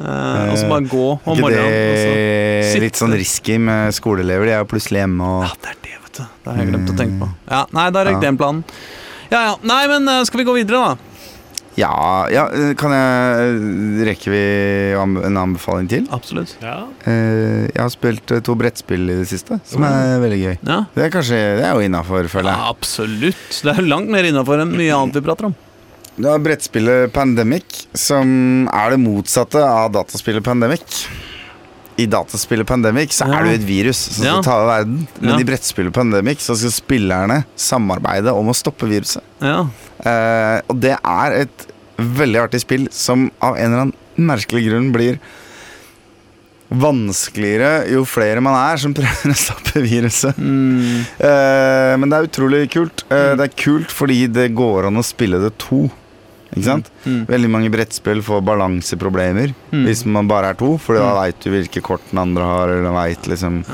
uh, 0.00 0.48
og 0.52 0.56
så 0.58 0.68
bare 0.68 0.86
gå 0.90 1.06
om 1.12 1.36
ikke 1.36 1.42
morgenen. 1.44 1.70
det 1.72 2.76
er 2.76 2.84
litt 2.84 3.00
sånn 3.00 3.14
risky 3.16 3.58
med 3.60 3.92
skoleelever? 3.96 4.48
De 4.50 4.56
er 4.56 4.62
jo 4.64 4.68
plutselig 4.72 5.02
hjemme 5.04 5.20
og 5.28 5.44
Ja, 5.46 5.52
det 5.62 5.70
er 5.72 5.78
det, 5.82 5.94
vet 6.04 6.12
du. 6.18 6.22
Det 6.22 6.50
har 6.52 6.58
jeg 6.62 6.72
glemt 6.72 6.90
å 6.92 6.96
tenke 6.98 7.18
på. 7.22 7.28
Mm. 7.30 7.34
Ja, 7.54 7.62
Nei, 7.78 7.86
da 7.90 8.04
røyk 8.04 8.18
Ja. 8.18 8.20
den 8.26 8.38
planen. 8.40 8.64
Ja, 9.32 9.40
ja. 9.48 9.54
Nei, 9.64 9.86
men 9.88 10.08
eh, 10.08 10.24
skal 10.28 10.38
vi 10.42 10.44
gå 10.44 10.54
videre, 10.58 10.76
da? 10.82 10.96
Ja, 11.80 12.28
ja 12.28 12.44
kan 12.76 12.92
jeg 12.92 14.04
Rekker 14.10 14.34
vi 14.34 14.42
en 14.98 15.38
anbefaling 15.40 15.88
til? 15.88 16.04
Absolutt. 16.12 16.54
Ja. 16.60 16.82
Eh, 17.08 17.68
Jeg 17.72 17.80
har 17.80 17.92
spilt 17.94 18.30
eh, 18.34 18.42
to 18.44 18.54
brettspill 18.60 19.08
i 19.08 19.18
det 19.22 19.28
siste, 19.30 19.58
som 19.68 19.84
er 19.88 20.18
veldig 20.22 20.40
gøy. 20.42 20.54
Ja, 20.68 20.78
Det 20.94 21.06
er 21.06 21.12
kanskje 21.14 21.40
Det 21.60 21.64
er 21.68 21.72
jo 21.78 21.86
innafor, 21.88 22.28
føler 22.28 22.52
jeg. 22.52 22.68
Absolutt. 22.76 23.60
Det 23.64 23.76
er 23.76 23.88
langt 23.88 24.10
mer 24.12 24.28
innafor 24.28 24.60
enn 24.62 24.74
mye 24.76 24.92
annet 24.96 25.16
vi 25.20 25.24
prater 25.24 25.48
om. 25.50 25.54
Du 26.12 26.28
har 26.28 26.38
brettspillet 26.44 27.08
Pandemic, 27.14 27.86
som 27.96 28.68
er 28.68 28.90
det 28.92 29.00
motsatte 29.00 29.62
av 29.64 29.92
dataspillet 29.94 30.44
Pandemic. 30.44 31.06
I 32.00 32.04
dataspillet 32.08 32.66
Pandemic 32.68 33.12
så 33.16 33.26
er 33.32 33.46
jo 33.48 33.54
et 33.56 33.64
virus 33.68 33.96
som 34.16 34.24
Ja. 34.26 34.32
skal 34.40 34.44
ta 34.44 34.56
over 34.58 34.68
verden. 34.74 35.06
Men 35.20 35.34
Ja. 35.34 35.40
i 35.40 35.44
brettspillet 35.44 35.92
Pandemic 35.92 36.38
så 36.40 36.56
skal 36.56 36.70
spillerne 36.70 37.44
samarbeide 37.56 38.32
om 38.36 38.46
å 38.48 38.54
stoppe 38.56 38.88
viruset. 38.88 39.22
Ja. 39.40 39.66
Eh, 40.02 40.58
og 40.66 40.80
det 40.82 40.96
er 40.98 41.38
et 41.44 41.66
veldig 42.02 42.42
artig 42.46 42.62
spill 42.64 42.88
som 42.94 43.28
av 43.44 43.56
en 43.56 43.68
eller 43.68 43.86
annen 43.86 44.28
merkelig 44.32 44.66
grunn 44.68 44.90
blir 44.94 45.20
vanskeligere 46.72 47.84
jo 47.92 48.04
flere 48.08 48.40
man 48.44 48.56
er 48.56 48.80
som 48.80 48.94
prøver 48.96 49.32
å 49.32 49.38
stoppe 49.38 49.82
viruset. 49.84 50.38
Mm. 50.38 51.04
Uh, 51.20 51.92
men 52.00 52.08
det 52.08 52.18
er 52.18 52.28
utrolig 52.30 52.62
kult. 52.72 53.04
Eh, 53.12 53.32
det 53.38 53.48
er 53.48 53.58
kult 53.64 53.92
fordi 53.92 54.24
det 54.32 54.52
går 54.56 54.88
an 54.88 55.00
å 55.00 55.06
spille 55.06 55.40
det 55.42 55.54
to. 55.62 55.84
Ikke 56.52 56.64
sant? 56.66 56.90
Mm. 57.06 57.26
Veldig 57.26 57.48
mange 57.50 57.70
brettspill 57.72 58.20
får 58.22 58.42
balanseproblemer 58.44 59.54
Mm. 59.72 59.84
hvis 59.86 60.04
man 60.04 60.28
bare 60.28 60.50
er 60.50 60.54
to, 60.54 60.76
for 60.78 60.94
da 60.98 61.06
Mm. 61.14 61.16
veit 61.22 61.40
du 61.40 61.50
hvilke 61.50 61.82
kort 61.82 62.02
den 62.10 62.18
andre 62.18 62.42
har. 62.44 62.68
Eller 62.68 62.92
vet, 62.92 63.22
liksom. 63.26 63.64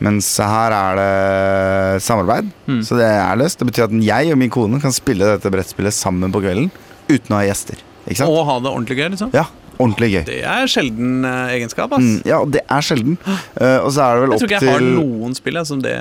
Mens 0.00 0.36
her 0.36 0.70
er 0.70 0.96
det 1.00 2.02
samarbeid, 2.02 2.50
Mm. 2.68 2.80
så 2.84 2.96
det 2.98 3.06
er 3.08 3.36
løst. 3.36 3.58
Det 3.58 3.66
betyr 3.72 3.84
at 3.84 3.90
jeg 4.04 4.32
og 4.32 4.38
min 4.38 4.50
kone 4.50 4.80
kan 4.80 4.92
spille 4.92 5.24
dette 5.24 5.50
brettspillet 5.50 5.92
sammen 5.92 6.30
på 6.30 6.42
kvelden 6.42 6.70
uten 7.08 7.30
å 7.32 7.40
ha 7.40 7.44
gjester. 7.48 7.76
Og 8.20 8.44
ha 8.46 8.60
det 8.60 8.70
ordentlig 8.70 8.98
gøy, 8.98 9.10
liksom. 9.16 9.32
Ja, 9.32 9.46
ordentlig 9.78 10.08
gøy. 10.12 10.22
Det 10.28 10.38
er 10.46 10.70
sjelden 10.70 11.26
eh, 11.28 11.54
egenskap, 11.56 11.92
ass. 11.96 12.04
Mm, 12.04 12.22
ja, 12.28 12.40
det 12.56 12.62
er 12.76 12.86
sjelden. 12.86 13.18
Uh, 13.26 13.78
og 13.84 13.90
så 13.94 14.06
er 14.06 14.16
det 14.16 14.24
vel 14.24 14.34
Jeg 14.34 14.40
tror 14.42 14.50
ikke 14.50 14.60
jeg 14.60 14.74
har 14.74 14.86
noen 14.86 15.36
spill 15.38 15.60
som, 15.68 15.82
det, 15.84 15.94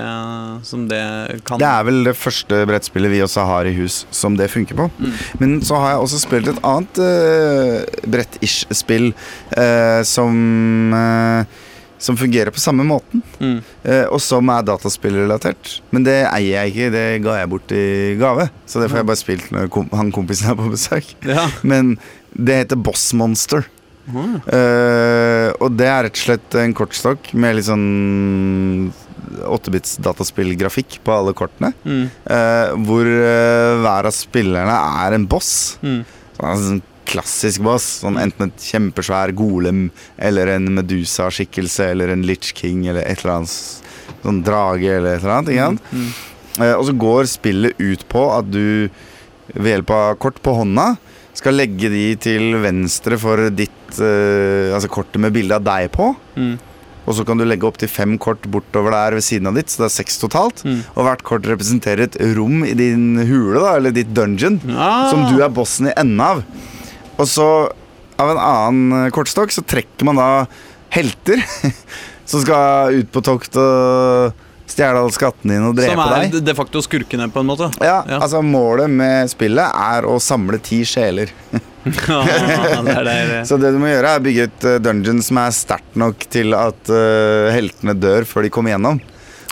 som 0.69 0.87
det 0.91 1.01
kan. 1.47 1.61
Det 1.61 1.69
er 1.69 1.85
vel 1.89 2.01
det 2.09 2.15
første 2.19 2.63
brettspillet 2.69 3.13
vi 3.13 3.21
også 3.25 3.45
har 3.49 3.69
i 3.69 3.75
hus 3.77 4.03
som 4.15 4.37
det 4.39 4.49
funker 4.53 4.79
på. 4.79 4.89
Mm. 4.97 5.13
Men 5.43 5.55
så 5.65 5.79
har 5.81 5.95
jeg 5.95 6.07
også 6.07 6.23
spilt 6.23 6.51
et 6.51 6.63
annet 6.65 7.03
uh, 7.03 8.09
brett-ish-spill 8.15 9.11
uh, 9.11 10.01
som 10.07 10.41
som 12.05 12.17
fungerer 12.17 12.51
på 12.51 12.59
samme 12.59 12.83
måten, 12.83 13.21
Mm. 13.39 13.61
eh, 13.83 14.05
og 14.11 14.21
som 14.21 14.49
er 14.49 14.61
dataspillrelatert. 14.63 15.81
Men 15.91 16.03
det 16.03 16.27
eier 16.27 16.63
jeg 16.63 16.73
ikke, 16.73 16.91
det 16.91 17.23
ga 17.23 17.37
jeg 17.39 17.49
bort 17.49 17.71
i 17.71 18.15
gave. 18.19 18.49
Så 18.67 18.81
det 18.81 18.89
får 18.91 18.97
jeg 18.97 19.05
bare 19.05 19.21
spilt 19.21 19.51
når 19.51 19.69
kom 19.69 19.89
han 19.93 20.11
kompisen 20.11 20.51
er 20.51 20.55
på 20.55 20.69
besøk. 20.69 21.15
Ja. 21.25 21.47
Men 21.63 21.97
det 22.35 22.59
heter 22.63 22.79
Boss 22.79 23.09
Monster. 23.17 23.65
Mm. 24.05 24.35
Uh, 24.45 25.49
og 25.63 25.73
det 25.79 25.87
er 25.89 26.05
rett 26.05 26.17
og 26.19 26.21
slett 26.27 26.57
en 26.61 26.75
kortstokk 26.77 27.31
med 27.33 27.57
litt 27.57 27.67
sånn 27.67 28.91
8-bits 29.45 29.97
dataspillgrafikk 30.05 30.99
på 31.05 31.13
alle 31.15 31.33
kortene. 31.37 31.71
Mm. 31.83 32.03
Uh, 32.27 32.75
hvor 32.85 33.07
uh, 33.09 33.79
hver 33.81 34.11
av 34.11 34.15
spillerne 34.15 34.75
er 35.05 35.17
en 35.17 35.25
boss. 35.29 35.53
Mm. 35.81 36.03
Sånn, 36.35 36.51
en 36.51 36.67
sånn 36.67 36.83
klassisk 37.05 37.63
boss. 37.65 37.87
Sånn, 38.03 38.19
enten 38.21 38.51
et 38.51 38.69
kjempesvær 38.69 39.33
golem 39.37 39.87
eller 40.17 40.53
en 40.55 40.69
Medusa-skikkelse 40.77 41.91
eller 41.95 42.13
en 42.13 42.25
Litch 42.27 42.53
King 42.57 42.85
eller 42.89 43.05
et 43.05 43.23
eller 43.23 43.39
annet 43.39 43.57
sånn 44.25 44.41
drage 44.45 44.89
eller 44.89 45.17
et 45.17 45.25
eller 45.25 45.37
annet. 45.39 45.91
Mm. 45.91 46.09
Eh, 46.61 46.73
og 46.73 46.85
så 46.87 46.95
går 46.97 47.29
spillet 47.29 47.81
ut 47.81 48.05
på 48.11 48.25
at 48.33 48.49
du 48.49 48.89
ved 49.53 49.75
hjelp 49.75 49.91
av 49.93 50.15
kort 50.21 50.39
på 50.43 50.55
hånda 50.57 50.95
skal 51.35 51.57
legge 51.59 51.89
de 51.91 52.05
til 52.21 52.55
venstre 52.63 53.17
for 53.21 53.49
ditt 53.51 53.99
eh, 53.99 54.71
Altså 54.75 54.89
kortet 54.91 55.19
med 55.23 55.35
bilde 55.35 55.57
av 55.57 55.65
deg 55.65 55.89
på. 55.95 56.13
Mm. 56.39 56.55
Og 57.05 57.13
så 57.13 57.25
kan 57.27 57.37
du 57.37 57.45
legge 57.45 57.67
opp 57.67 57.77
til 57.77 57.89
fem 57.91 58.15
kort 58.21 58.47
bortover 58.49 58.95
der 58.95 59.17
ved 59.19 59.25
siden 59.27 59.51
av 59.51 59.57
ditt, 59.59 59.69
så 59.69 59.83
det 59.83 59.89
er 59.91 59.93
seks 59.99 60.15
totalt. 60.23 60.63
Mm. 60.65 60.79
Og 60.95 61.05
hvert 61.05 61.21
kort 61.27 61.45
representerer 61.45 62.07
et 62.07 62.15
rom 62.37 62.63
i 62.65 62.73
din 62.77 63.19
hule, 63.29 63.59
da, 63.61 63.75
eller 63.77 63.93
ditt 63.93 64.09
dungeon, 64.17 64.57
Ah. 64.73 65.11
som 65.11 65.27
du 65.29 65.37
er 65.43 65.53
bossen 65.53 65.91
i 65.91 65.93
enden 65.93 66.23
av. 66.25 66.41
Og 67.19 67.29
så, 67.29 67.45
av 68.17 68.31
en 68.33 68.41
annen 68.41 69.05
eh, 69.05 69.11
kortstokk, 69.13 69.53
så 69.53 69.61
trekker 69.61 70.07
man 70.09 70.17
da 70.17 70.29
helter 70.95 71.43
som 72.29 72.41
skal 72.41 72.97
ut 72.97 73.11
på 73.13 73.21
tokt 73.27 73.59
og 73.61 74.33
stjele 74.69 75.01
alle 75.03 75.13
skattene 75.15 75.55
dine 75.55 75.69
og 75.69 75.77
drepe 75.77 75.93
deg. 75.93 76.01
Som 76.01 76.15
er 76.17 76.27
deg. 76.33 76.43
de 76.49 76.55
facto 76.57 76.81
skurkene, 76.85 77.29
på 77.31 77.43
en 77.43 77.49
måte. 77.51 77.69
Ja, 77.79 78.03
Ja. 78.07 78.19
altså 78.21 78.41
Målet 78.45 78.89
med 78.89 79.29
spillet 79.31 79.71
er 79.85 80.05
å 80.09 80.17
samle 80.19 80.59
ti 80.63 80.83
sjeler. 80.87 81.31
Ja, 81.85 82.81
det 82.81 82.93
er 82.97 83.27
det. 83.29 83.41
Så 83.45 83.59
det 83.61 83.69
du 83.69 83.77
må 83.77 83.85
gjøre, 83.91 84.15
er 84.17 84.23
bygge 84.25 84.47
et 84.47 84.63
dungeons 84.81 85.05
dungeon 85.05 85.19
som 85.21 85.37
er 85.37 85.51
sterkt 85.53 85.99
nok 86.01 86.23
til 86.33 86.55
at 86.57 86.89
uh, 86.89 87.51
heltene 87.53 87.93
dør 87.93 88.25
før 88.25 88.47
de 88.47 88.49
kommer 88.49 88.73
gjennom. 88.73 88.97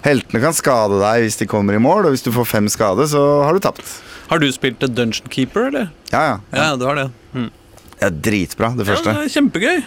Heltene 0.03 0.41
kan 0.43 0.55
skade 0.57 0.97
deg 0.99 1.27
hvis 1.27 1.37
de 1.39 1.47
kommer 1.47 1.77
i 1.77 1.81
mål, 1.83 2.07
og 2.07 2.15
hvis 2.15 2.25
du 2.25 2.31
får 2.33 2.49
fem 2.49 2.65
skade, 2.71 3.05
så 3.11 3.21
har 3.45 3.53
du 3.53 3.61
tapt. 3.63 3.85
Har 4.31 4.41
du 4.41 4.47
spilt 4.51 4.81
The 4.81 4.89
Dungeon 4.89 5.29
Keeper, 5.31 5.69
eller? 5.69 5.91
Ja, 6.11 6.23
ja. 6.25 6.39
Ja, 6.57 6.71
du 6.75 6.87
har 6.89 6.97
det. 6.99 7.05
Mm. 7.35 7.51
Det 7.93 8.09
er 8.09 8.17
dritbra, 8.31 8.73
det 8.75 8.87
første. 8.89 9.13
Ja, 9.13 9.21
det 9.21 9.29
er 9.29 9.35
kjempegøy. 9.37 9.83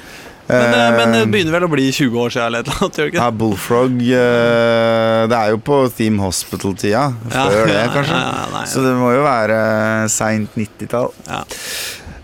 Men, 0.48 0.70
det- 0.70 0.96
men 0.96 1.12
det 1.12 1.20
Eh, 1.22 1.26
begynner 1.32 1.52
vel 1.56 1.64
å 1.66 1.70
bli 1.72 1.86
20 1.90 2.18
år 2.22 2.30
siden 2.30 2.46
eller 2.46 2.62
annet? 2.70 2.96
gjør 3.00 3.14
Ja. 3.18 3.30
Bullfrog 3.30 3.96
eh, 4.00 5.26
Det 5.26 5.36
er 5.40 5.50
jo 5.50 5.58
på 5.58 5.78
Theme 5.96 6.22
Hospital-tida. 6.22 7.04
Ja, 7.34 7.46
Før 7.50 7.66
det, 7.66 7.80
kanskje. 7.94 8.14
ja, 8.14 8.32
ja, 8.40 8.46
nei. 8.52 8.64
Så 8.70 8.82
det 8.84 8.94
må 9.00 9.10
jo 9.16 9.22
være 9.26 10.08
seint 10.12 10.50
90-tall. 10.54 11.10
Ja. 11.26 11.42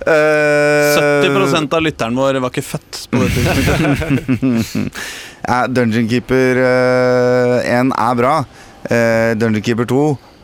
Uh, 0.03 0.99
70% 0.99 1.75
av 1.79 1.83
lytteren 1.85 2.17
vår 2.19 2.41
var 2.43 2.51
ikke 2.51 2.65
født 2.67 3.05
på 3.13 3.21
det 3.23 3.29
tidspunktet. 3.37 5.03
ja, 5.49 5.59
Dungeon 5.71 6.09
Keeper 6.11 6.59
eh, 6.63 7.71
1 7.79 7.93
er 7.95 8.17
bra. 8.19 8.33
Eh, 8.91 9.35
Dungeon 9.39 9.63
Keeper 9.63 9.87
2 9.91 10.01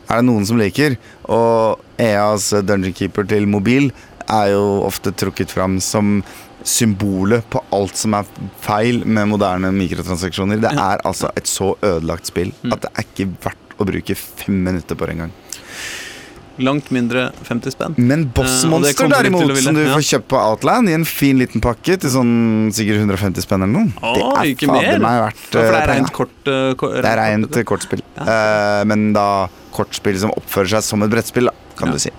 er 0.09 0.21
det 0.21 0.27
noen 0.29 0.47
som 0.47 0.59
liker. 0.61 0.95
Og 1.27 1.79
EAs 1.99 2.49
Dungeon 2.63 2.95
Keeper 2.95 3.27
til 3.29 3.47
mobil 3.51 3.91
er 4.29 4.53
jo 4.53 4.63
ofte 4.87 5.11
trukket 5.17 5.51
fram 5.51 5.79
som 5.83 6.21
symbolet 6.63 7.45
på 7.49 7.61
alt 7.73 7.95
som 7.95 8.13
er 8.13 8.25
feil 8.61 9.03
med 9.05 9.27
moderne 9.31 9.71
mikrotransaksjoner. 9.75 10.59
Det 10.61 10.71
er 10.73 11.01
altså 11.07 11.31
et 11.37 11.47
så 11.49 11.75
ødelagt 11.81 12.25
spill 12.27 12.51
Mm. 12.63 12.73
at 12.73 12.81
det 12.81 12.91
er 12.97 13.03
ikke 13.07 13.29
verdt 13.45 13.77
å 13.79 13.85
bruke 13.87 14.15
fem 14.17 14.63
minutter 14.63 14.95
på 14.95 15.05
det 15.07 15.15
engang. 15.15 15.31
Langt 16.59 16.89
mindre 16.91 17.29
50 17.47 17.71
spenn. 17.71 17.93
Men 17.97 18.25
Boss 18.35 18.49
Eh, 18.51 18.61
det 18.65 18.69
Monster 18.69 19.05
å 19.05 19.09
derimot, 19.13 19.61
som 19.63 19.75
du 19.77 19.85
får 19.87 20.03
kjøpt 20.09 20.27
på 20.27 20.35
Outland 20.43 20.89
i 20.89 20.93
en 20.97 21.05
fin 21.05 21.37
liten 21.39 21.61
pakke 21.63 21.95
til 21.97 22.09
sånn 22.11 22.67
sikkert 22.75 22.99
150 22.99 23.41
spenn 23.45 23.63
eller 23.63 23.71
noe, 23.71 23.93
Å, 24.03 24.11
det 24.43 24.51
er 24.59 24.67
fader 24.67 24.99
meg 24.99 25.21
verdt 25.23 25.55
Ja, 25.55 25.61
det 25.61 25.63
eh, 25.63 25.69
er 25.69 25.87
penga. 25.87 25.93
rent 25.95 26.11
kort, 26.11 26.47
eh, 26.51 26.73
ko- 26.75 26.91
Det 26.91 27.05
er 27.05 27.15
rent 27.15 27.65
kortspill. 27.65 28.01
Ja. 28.17 28.23
Eh, 28.27 28.83
men 28.91 29.13
da 29.13 29.47
kortspill 29.71 30.19
som 30.19 30.31
oppfører 30.35 30.67
seg 30.75 30.83
som 30.83 31.01
et 31.03 31.09
brettspill, 31.09 31.47
kan 31.77 31.87
ja. 31.87 31.93
du 31.93 31.99
si. 31.99 32.11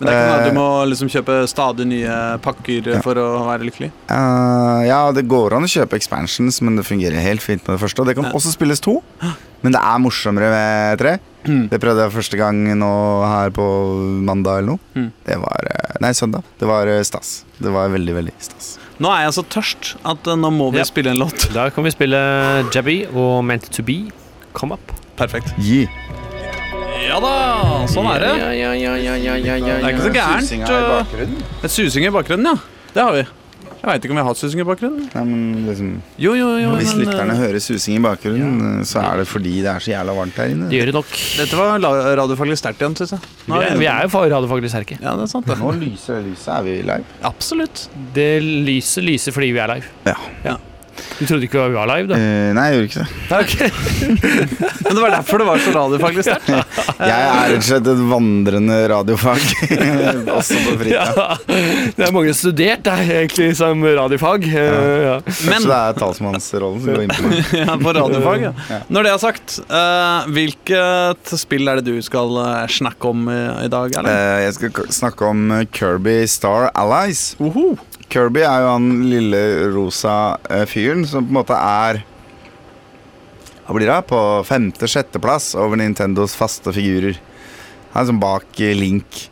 Men 0.00 0.06
det 0.06 0.14
er 0.14 0.18
ikke 0.18 0.28
noe, 0.30 0.38
Eh, 0.38 0.48
du 0.48 0.54
må 0.58 0.66
liksom 0.92 1.08
kjøpe 1.10 1.36
stadig 1.50 1.86
nye 1.90 2.38
pakker 2.44 2.86
Ja. 2.94 3.00
for 3.02 3.14
å 3.18 3.46
være 3.46 3.66
lykkelig? 3.66 3.90
Uh, 4.10 4.84
ja, 4.86 5.10
det 5.12 5.26
går 5.28 5.56
an 5.56 5.64
å 5.66 5.70
kjøpe 5.70 5.96
expansions, 5.98 6.60
men 6.62 6.76
det 6.76 6.84
fungerer 6.86 7.18
helt 7.20 7.42
fint 7.42 7.66
med 7.66 7.78
det 7.78 7.82
første. 7.82 8.00
Og 8.00 8.06
det 8.06 8.14
kan 8.16 8.24
Ja. 8.24 8.30
også 8.32 8.52
spilles 8.54 8.80
to, 8.80 9.02
men 9.62 9.72
det 9.72 9.80
er 9.80 9.98
morsommere 9.98 10.50
med 10.50 10.98
tre. 10.98 11.18
Mm. 11.44 11.68
Det 11.70 11.80
prøvde 11.80 12.02
jeg 12.04 12.12
første 12.12 12.36
gang 12.36 12.54
nå 12.78 13.24
her 13.26 13.50
på 13.50 13.64
mandag 14.22 14.58
eller 14.58 14.66
noe. 14.76 14.78
Mm. 14.94 15.12
Det 15.24 15.36
var 15.38 15.62
eh, 15.66 15.96
Nei, 16.00 16.10
søndag. 16.12 16.44
Det 16.60 16.66
var 16.68 16.86
stas. 17.02 17.44
Det 17.60 17.72
var 17.72 17.88
veldig, 17.88 18.14
veldig 18.14 18.32
stas. 18.38 18.78
Nå 19.00 19.08
er 19.10 19.24
jeg 19.26 19.32
så 19.34 19.44
tørst 19.48 19.96
at 20.04 20.22
nå 20.24 20.50
må 20.52 20.70
vi 20.72 20.78
Ja. 20.78 20.84
spille 20.84 21.10
en 21.10 21.18
låt. 21.18 21.52
Da 21.52 21.70
kan 21.70 21.82
vi 21.84 21.90
spille 21.90 22.70
Jabby 22.70 23.06
og 23.14 23.44
Meant 23.44 23.70
to 23.70 23.82
be. 23.82 24.10
Come 24.54 24.72
up. 24.72 24.92
Perfekt. 25.16 25.54
Gi. 25.58 25.88
Ja 27.06 27.18
da, 27.22 27.32
sånn 27.90 28.08
er 28.12 28.22
det. 28.24 28.30
Ja, 28.40 28.50
ja, 28.52 28.70
ja, 28.76 28.94
ja, 28.98 29.14
ja, 29.16 29.34
ja, 29.38 29.56
ja, 29.56 29.74
Det 29.78 29.88
er 29.88 29.94
ikke 29.94 30.06
så 30.08 30.14
gærent. 30.14 30.70
uh, 30.70 31.64
Et 31.64 31.72
susing 31.72 32.04
i 32.08 32.12
bakgrunnen, 32.14 32.46
ja. 32.52 32.88
Det 32.94 33.02
har 33.04 33.12
vi. 33.16 33.24
Jeg 33.78 33.86
veit 33.86 34.04
ikke 34.04 34.10
om 34.12 34.18
vi 34.18 34.22
har 34.24 34.28
hatt 34.32 34.40
susing 34.40 34.60
i 34.60 34.66
bakgrunnen. 34.66 35.04
Nei, 35.14 35.22
men 35.24 35.66
liksom 35.68 35.90
Jo, 36.18 36.32
jo, 36.34 36.48
jo. 36.58 36.72
Hvis 36.80 36.96
men, 36.96 37.04
lytterne 37.06 37.36
uh, 37.36 37.40
hører 37.44 37.62
susing 37.62 37.96
i 37.96 38.02
bakgrunnen, 38.02 38.82
så 38.88 39.00
er 39.06 39.22
det 39.22 39.26
fordi 39.30 39.52
det 39.62 39.70
er 39.70 39.84
så 39.84 39.92
jævla 39.94 40.16
varmt 40.18 40.40
her 40.42 40.50
inne. 40.52 40.68
Det 40.72 40.80
gjør 40.80 40.90
det 40.90 40.96
nok. 40.98 41.12
Dette 41.38 41.60
var 41.60 41.78
la- 41.84 42.14
radiofaglig 42.18 42.58
sterkt 42.58 42.82
igjen, 42.82 42.96
syns 42.98 43.14
jeg. 43.14 43.22
Vi 43.46 43.52
Nå 43.54 43.60
er, 43.62 43.76
vi 43.78 43.88
er 43.94 44.02
jo 44.08 44.12
for 44.16 44.28
radiofaglig 44.34 44.72
sterke. 44.74 44.98
Ja, 45.00 45.14
det 45.16 45.28
er 45.28 45.32
sant, 45.32 45.46
det. 45.48 45.58
Nå 45.62 45.72
lyser 45.78 46.18
det 46.18 46.32
lyset. 46.32 46.50
Er 46.58 46.66
vi 46.66 46.76
live? 46.90 47.04
Absolutt. 47.30 47.86
Det 48.18 48.30
lyser 48.42 49.06
lyser 49.06 49.36
fordi 49.38 49.52
vi 49.54 49.62
er 49.62 49.76
live. 49.78 49.94
Ja. 50.10 50.58
Du 51.18 51.26
trodde 51.26 51.46
ikke 51.48 51.64
vi 51.68 51.76
var 51.76 51.88
live, 51.90 52.08
da? 52.10 52.18
Uh, 52.18 52.50
nei, 52.56 52.64
jeg 52.68 52.76
gjorde 52.76 52.88
ikke 52.88 53.02
det. 53.02 53.68
Men 54.84 54.92
det 54.94 55.02
var 55.02 55.14
derfor 55.16 55.42
det 55.42 55.46
var 55.48 55.62
så 55.62 55.72
radiofaglig 55.74 56.24
sterkt. 56.26 56.50
Jeg 57.08 57.14
er 57.14 57.52
rett 57.52 57.56
og 57.56 57.66
slett 57.66 57.88
et 57.92 58.02
vandrende 58.10 58.76
radiofag. 58.90 59.44
Også 60.38 60.58
på 60.64 60.76
fritida. 60.80 61.04
Ja, 61.18 61.26
det 61.96 62.06
er 62.06 62.14
mange 62.14 62.34
studert 62.36 62.84
der, 62.86 63.02
egentlig, 63.18 63.50
som 63.58 63.84
radiofag. 63.84 64.46
Eh, 64.48 64.86
Ja. 65.08 65.16
Men 65.46 65.62
Så 65.62 65.70
det 65.70 65.78
er 65.78 65.98
talsmannsrollen 65.98 66.80
som 66.82 66.94
går 66.94 67.04
inn 67.04 67.12
på 67.14 67.58
ja, 67.58 67.76
på 67.80 67.92
radiofag, 67.96 68.46
ja. 68.48 68.52
Ja. 68.70 68.80
Når 68.92 69.06
det 69.06 69.12
er 69.12 69.22
sagt, 69.22 69.58
uh, 69.70 70.28
hvilket 70.34 71.34
spill 71.38 71.70
er 71.70 71.80
det 71.80 71.94
du 71.94 72.02
skal 72.04 72.34
snakke 72.72 73.12
om 73.12 73.28
i, 73.30 73.68
dag? 73.72 73.94
Eh, 74.02 74.38
jeg 74.46 74.56
skal 74.58 74.90
snakke 74.94 75.28
om 75.28 75.52
Kirby 75.74 76.20
Star 76.30 76.70
Allies. 76.74 77.36
-huh. 77.38 77.78
Kirby 78.08 78.40
er 78.40 78.62
jo 78.64 78.68
han 78.72 78.86
lille 79.10 79.40
rosa 79.74 80.38
eh, 80.48 80.64
fyren 80.88 81.06
som 81.06 81.24
på 81.24 81.32
en 81.32 81.40
måte 81.40 81.56
er 81.56 82.02
Hva 83.66 83.76
blir 83.76 83.90
det? 83.90 84.02
På 84.08 84.20
femte-sjetteplass 84.48 85.52
over 85.60 85.76
Nintendos 85.76 86.32
faste 86.38 86.72
figurer. 86.72 87.18
Han 87.92 88.00
er 88.00 88.08
sånn 88.08 88.22
bak 88.22 88.62
eh, 88.64 88.72
Link, 88.72 89.26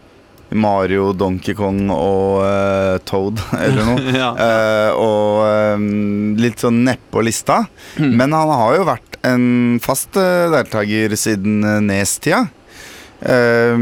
Mario, 0.52 1.14
Donkey 1.16 1.56
Kong 1.56 1.88
og 1.94 2.42
uh, 2.44 2.98
Toad 3.08 3.40
eller 3.64 3.88
noe. 3.88 4.04
Ja. 4.20 4.28
uh, 4.36 4.90
og 5.00 5.80
um, 5.80 6.36
litt 6.36 6.60
sånn 6.60 6.82
nedpå 6.84 7.24
lista. 7.24 7.62
Mm. 7.96 8.12
Men 8.20 8.36
han 8.36 8.52
har 8.52 8.76
jo 8.76 8.86
vært 8.90 9.18
en 9.24 9.46
fast 9.82 10.20
uh, 10.20 10.52
deltaker 10.52 11.16
siden 11.16 11.64
uh, 11.64 11.80
Nes-tida. 11.80 12.44
Ja, 13.24 13.76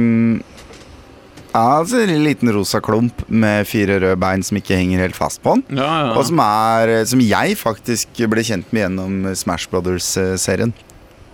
altså 1.55 2.03
en 2.03 2.25
liten 2.25 2.51
rosa 2.55 2.81
klump 2.83 3.23
med 3.29 3.69
fire 3.71 4.01
røde 4.03 4.19
bein 4.21 4.43
som 4.43 4.59
ikke 4.59 4.79
henger 4.79 5.05
helt 5.05 5.19
fast 5.19 5.43
på 5.45 5.55
han. 5.55 5.64
Ja, 5.71 5.88
ja. 6.09 6.12
Og 6.19 6.27
som, 6.27 6.43
er, 6.43 6.90
eh, 6.90 7.07
som 7.07 7.23
jeg 7.23 7.57
faktisk 7.61 8.25
ble 8.31 8.43
kjent 8.47 8.71
med 8.75 8.87
gjennom 8.88 9.35
Smash 9.38 9.71
Brothers-serien. 9.71 10.75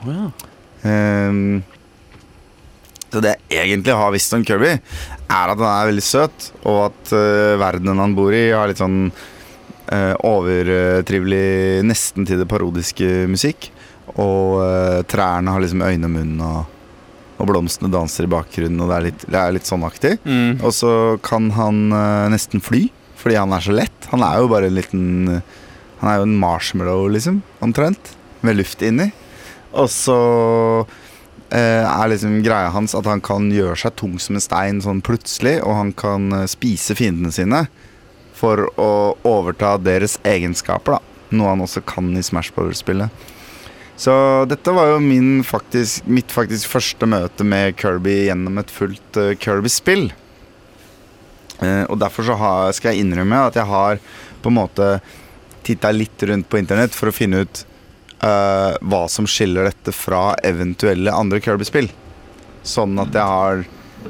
Oh, 0.05 0.13
ja. 0.13 0.31
Um, 0.81 1.61
så 3.11 3.21
det 3.25 3.35
jeg 3.51 3.67
egentlig 3.67 3.97
har 3.97 4.13
visst 4.15 4.35
om 4.37 4.45
Kirby, 4.47 4.77
er 4.77 5.53
at 5.53 5.59
han 5.59 5.67
er 5.67 5.91
veldig 5.91 6.05
søt, 6.05 6.51
og 6.63 6.91
at 6.91 7.13
uh, 7.17 7.59
verdenen 7.61 7.99
han 8.01 8.15
bor 8.17 8.35
i, 8.37 8.51
har 8.55 8.71
litt 8.71 8.81
sånn 8.81 9.09
uh, 9.11 10.15
overtrivelig, 10.27 11.83
nesten 11.87 12.29
til 12.29 12.43
det 12.43 12.49
parodiske 12.51 13.27
musikk. 13.31 13.71
Og 14.15 14.61
uh, 14.63 15.01
trærne 15.11 15.55
har 15.55 15.65
liksom 15.65 15.83
øyne 15.87 16.07
og 16.07 16.15
munn, 16.15 16.37
og, 16.45 16.77
og 17.41 17.49
blomstene 17.49 17.91
danser 17.93 18.27
i 18.27 18.31
bakgrunnen, 18.31 18.81
og 18.85 18.91
det 18.91 18.97
er 18.97 19.07
litt, 19.09 19.27
det 19.33 19.41
er 19.41 19.55
litt 19.57 19.69
sånn 19.69 19.85
aktig. 19.87 20.17
Mm. 20.29 20.61
Og 20.61 20.75
så 20.77 20.93
kan 21.25 21.51
han 21.57 21.83
uh, 21.95 22.29
nesten 22.33 22.63
fly, 22.65 22.87
fordi 23.21 23.41
han 23.41 23.53
er 23.57 23.65
så 23.65 23.77
lett. 23.77 24.09
Han 24.13 24.25
er 24.25 24.41
jo 24.41 24.51
bare 24.53 24.71
en 24.71 24.77
liten 24.77 25.05
Han 26.01 26.09
er 26.09 26.21
jo 26.21 26.29
en 26.29 26.39
marshmallow, 26.41 27.09
liksom. 27.13 27.43
Omtrent. 27.61 28.15
Med 28.41 28.57
luft 28.57 28.83
inni. 28.87 29.11
Og 29.73 29.91
så 29.93 30.19
Uh, 31.51 31.83
er 31.83 32.07
liksom 32.13 32.37
greia 32.47 32.69
hans 32.71 32.93
at 32.95 33.09
han 33.11 33.19
kan 33.27 33.49
gjøre 33.51 33.75
seg 33.75 33.97
tung 33.99 34.13
som 34.23 34.37
en 34.39 34.43
stein 34.45 34.77
sånn 34.85 35.01
plutselig, 35.03 35.57
og 35.67 35.75
han 35.75 35.89
kan 35.99 36.29
uh, 36.31 36.45
spise 36.47 36.95
fiendene 36.95 37.33
sine 37.35 37.65
for 38.39 38.69
å 38.79 39.17
overta 39.27 39.73
deres 39.83 40.15
egenskaper, 40.23 41.01
da. 41.01 41.27
Noe 41.35 41.51
han 41.51 41.65
også 41.65 41.83
kan 41.83 42.13
i 42.15 42.23
Smash 42.23 42.55
Brothers-spillet. 42.55 43.11
Så 44.01 44.13
dette 44.49 44.73
var 44.73 44.95
jo 44.95 45.01
min 45.05 45.43
faktisk, 45.45 46.07
mitt 46.09 46.33
faktisk 46.33 46.71
første 46.73 47.05
møte 47.05 47.45
med 47.45 47.77
Kirby 47.77 48.15
gjennom 48.31 48.57
et 48.63 48.71
fullt 48.73 49.17
uh, 49.21 49.35
Kirby-spill. 49.37 50.07
Uh, 51.61 51.85
og 51.85 51.99
derfor 52.01 52.25
så 52.25 52.37
har, 52.41 52.71
skal 52.73 52.95
jeg 52.95 53.05
innrømme 53.05 53.43
at 53.51 53.59
jeg 53.61 53.69
har 53.69 53.99
på 54.41 54.49
en 54.49 54.57
måte 54.57 54.87
titta 55.67 55.91
litt 55.93 56.23
rundt 56.31 56.49
på 56.49 56.57
internett 56.63 56.97
for 56.97 57.11
å 57.11 57.13
finne 57.13 57.43
ut 57.45 57.61
uh, 58.25 58.73
hva 58.81 59.03
som 59.13 59.29
skiller 59.29 59.69
dette 59.69 59.93
fra 59.93 60.31
eventuelle 60.49 61.13
andre 61.13 61.43
Kirby-spill. 61.45 61.91
Sånn 62.65 62.97
at 63.05 63.13
jeg 63.13 63.35
har 63.35 63.67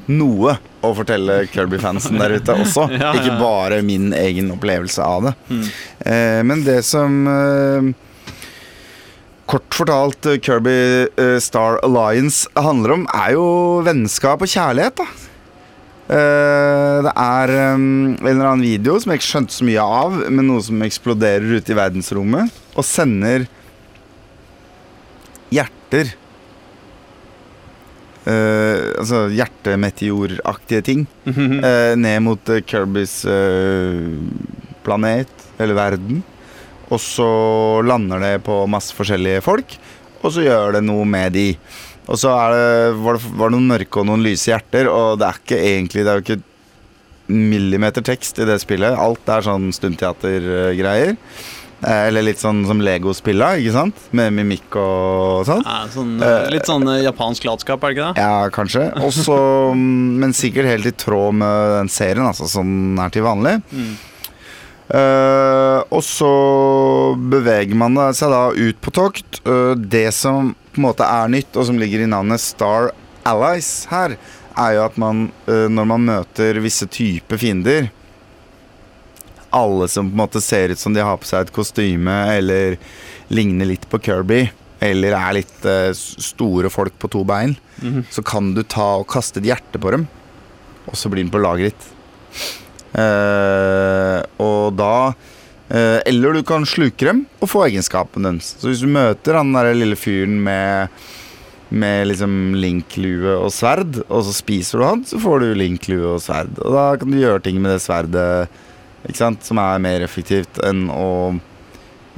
noe 0.06 0.52
å 0.86 0.92
fortelle 0.94 1.40
Kirby-fansen 1.50 2.14
der 2.22 2.36
ute 2.38 2.54
også. 2.62 2.86
Ja, 2.94 3.08
ja, 3.08 3.10
Ikke 3.18 3.34
bare 3.42 3.82
min 3.82 4.12
egen 4.14 4.54
opplevelse 4.54 5.02
av 5.02 5.26
det. 5.26 5.34
Mm. 5.50 5.66
Uh, 6.06 6.38
men 6.46 6.64
det 6.68 6.78
som 6.86 7.18
Kort 9.50 9.74
fortalt 9.74 10.28
eh, 10.30 10.38
Kirby 10.38 10.76
eh, 11.18 11.38
Star 11.42 11.80
Alliance 11.82 12.46
handler 12.54 12.94
om, 12.94 13.08
er 13.10 13.34
jo 13.34 13.46
vennskap 13.86 14.44
og 14.44 14.50
kjærlighet, 14.52 15.00
da. 15.00 15.08
Eh, 16.10 16.96
det 17.06 17.14
er 17.14 17.54
en 17.56 18.14
eller 18.18 18.46
annen 18.46 18.64
video 18.66 18.96
som 18.98 19.10
jeg 19.10 19.20
ikke 19.20 19.30
skjønte 19.30 19.56
så 19.56 19.66
mye 19.66 19.88
av, 20.02 20.16
men 20.30 20.46
noe 20.50 20.62
som 20.66 20.86
eksploderer 20.86 21.58
ute 21.58 21.74
i 21.74 21.78
verdensrommet, 21.78 22.62
og 22.76 22.86
sender 22.86 23.48
hjerter 25.50 26.14
Uh, 28.20 28.92
Altså 29.00 29.22
hjertemeteoraktige 29.32 30.84
ting 30.84 31.06
eh, 31.24 31.94
ned 31.96 32.18
mot 32.20 32.50
Kirbys 32.68 33.22
uh, 33.24 34.12
planet, 34.84 35.32
eller 35.56 35.78
verden. 35.78 36.20
Og 36.90 36.98
så 37.02 37.30
lander 37.86 38.22
det 38.22 38.34
på 38.46 38.64
masse 38.70 38.94
forskjellige 38.96 39.44
folk, 39.46 39.76
og 40.20 40.34
så 40.34 40.44
gjør 40.44 40.76
det 40.76 40.84
noe 40.84 41.06
med 41.08 41.36
de. 41.36 41.48
Og 42.10 42.18
så 42.18 42.32
er 42.34 42.54
det, 42.56 42.70
var, 43.04 43.16
det, 43.16 43.30
var 43.38 43.50
det 43.50 43.56
noen 43.56 43.70
mørke 43.70 44.02
og 44.02 44.08
noen 44.08 44.24
lyse 44.26 44.50
hjerter, 44.50 44.90
og 44.90 45.20
det 45.20 45.28
er 45.28 45.38
ikke 45.44 45.60
egentlig 45.60 46.04
Det 46.04 46.10
er 46.10 46.18
jo 46.18 46.26
ikke 46.26 46.42
millimeter 47.30 48.02
tekst 48.02 48.40
i 48.42 48.46
det 48.48 48.58
spillet. 48.58 48.96
Alt 48.98 49.28
er 49.30 49.46
sånn 49.46 49.70
stumteatergreier. 49.76 51.14
Eh, 51.80 52.08
Eller 52.08 52.26
litt 52.26 52.40
sånn 52.42 52.64
som 52.68 52.80
Lego-spilla, 52.84 53.54
ikke 53.60 53.72
sant? 53.72 54.02
Med 54.16 54.34
mimikk 54.36 54.76
og 54.80 55.46
sånn. 55.48 55.62
Ja, 55.64 55.78
sånn, 55.92 56.12
eh, 56.26 56.50
litt 56.52 56.68
sånn 56.68 56.84
eh, 56.90 57.04
japansk 57.06 57.46
latskap, 57.48 57.84
er 57.84 57.94
det 57.94 57.96
ikke 57.96 58.08
det? 58.10 58.26
Ja, 58.26 58.50
kanskje. 58.52 58.84
Også, 59.06 59.38
mm, 59.72 60.18
men 60.20 60.36
sikkert 60.36 60.68
helt 60.68 60.90
i 60.90 60.92
tråd 60.92 61.38
med 61.40 61.76
den 61.78 61.92
serien, 61.92 62.26
altså 62.26 62.50
sånn 62.50 62.98
er 63.00 63.14
til 63.14 63.24
vanlig. 63.24 63.60
Mm. 63.72 63.94
Eh, 64.90 65.80
og 65.94 66.02
så 66.02 66.30
beveger 67.30 67.78
man 67.78 67.98
seg 68.16 68.32
da 68.32 68.42
ut 68.50 68.80
på 68.82 68.92
tokt. 68.94 69.38
Uh, 69.46 69.74
det 69.78 70.08
som 70.16 70.52
på 70.72 70.80
en 70.80 70.86
måte 70.88 71.06
er 71.06 71.30
nytt, 71.30 71.54
og 71.54 71.68
som 71.68 71.78
ligger 71.78 72.02
i 72.02 72.10
navnet 72.10 72.42
Star 72.42 72.90
Allies 73.28 73.86
her, 73.90 74.16
er 74.58 74.74
jo 74.76 74.84
at 74.88 74.98
man, 74.98 75.28
uh, 75.46 75.68
når 75.70 75.88
man 75.92 76.06
møter 76.08 76.58
visse 76.62 76.88
typer 76.90 77.38
fiender 77.38 77.90
Alle 79.54 79.86
som 79.90 80.06
på 80.10 80.14
en 80.14 80.20
måte 80.22 80.42
ser 80.42 80.70
ut 80.74 80.78
som 80.78 80.94
de 80.94 81.02
har 81.02 81.18
på 81.18 81.26
seg 81.26 81.46
et 81.46 81.54
kostyme, 81.54 82.16
eller 82.36 82.76
ligner 83.34 83.66
litt 83.66 83.86
på 83.90 83.98
Kirby, 84.02 84.44
eller 84.82 85.14
er 85.18 85.34
litt 85.40 85.66
store 85.98 86.70
folk 86.70 86.94
på 87.02 87.10
to 87.10 87.24
bein, 87.26 87.56
Mhm. 87.82 88.04
så 88.14 88.22
kan 88.22 88.54
du 88.54 88.62
ta 88.62 89.00
og 89.00 89.08
kaste 89.10 89.40
et 89.42 89.48
hjerte 89.50 89.80
på 89.82 89.90
dem, 89.90 90.06
og 90.86 90.94
så 90.94 91.10
blir 91.10 91.24
den 91.24 91.34
på 91.34 91.42
laget 91.42 91.74
ditt. 91.74 91.88
Eh, 92.98 94.18
og 94.42 94.74
da 94.74 95.12
eh, 95.70 96.00
Eller 96.10 96.34
du 96.34 96.40
kan 96.42 96.64
sluke 96.66 97.06
dem 97.06 97.20
og 97.38 97.52
få 97.52 97.68
egenskapen 97.68 98.26
deres. 98.26 98.56
Så 98.58 98.70
hvis 98.70 98.82
du 98.82 98.90
møter 98.90 99.38
han 99.38 99.54
der 99.54 99.72
lille 99.76 99.98
fyren 99.98 100.40
med 100.42 100.90
med 101.70 102.08
liksom 102.10 102.56
linklue 102.58 103.36
og 103.36 103.52
sverd, 103.54 104.00
og 104.08 104.24
så 104.26 104.32
spiser 104.34 104.80
du 104.80 104.84
han, 104.88 105.04
så 105.06 105.20
får 105.22 105.44
du 105.44 105.52
linklue 105.54 106.16
og 106.16 106.22
sverd. 106.24 106.56
Og 106.58 106.74
da 106.74 106.86
kan 106.98 107.12
du 107.12 107.20
gjøre 107.20 107.44
ting 107.44 107.60
med 107.62 107.76
det 107.76 107.84
sverdet 107.84 108.50
ikke 109.06 109.20
sant, 109.20 109.46
som 109.46 109.60
er 109.62 109.80
mer 109.82 110.02
effektivt 110.04 110.58
enn 110.66 110.88
å 110.92 111.38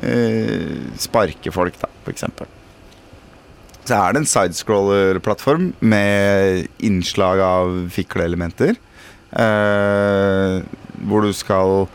eh, 0.02 0.80
sparke 0.98 1.52
folk, 1.54 1.76
da, 1.78 1.90
f.eks. 2.02 2.24
Så 3.82 3.98
er 3.98 4.14
det 4.14 4.22
en 4.22 4.30
sidescroller-plattform 4.30 5.72
med 5.84 6.66
innslag 6.86 7.42
av 7.42 7.76
fikleelementer. 7.94 8.78
Eh, 9.32 10.60
hvor 11.08 11.24
du 11.24 11.32
skal 11.32 11.86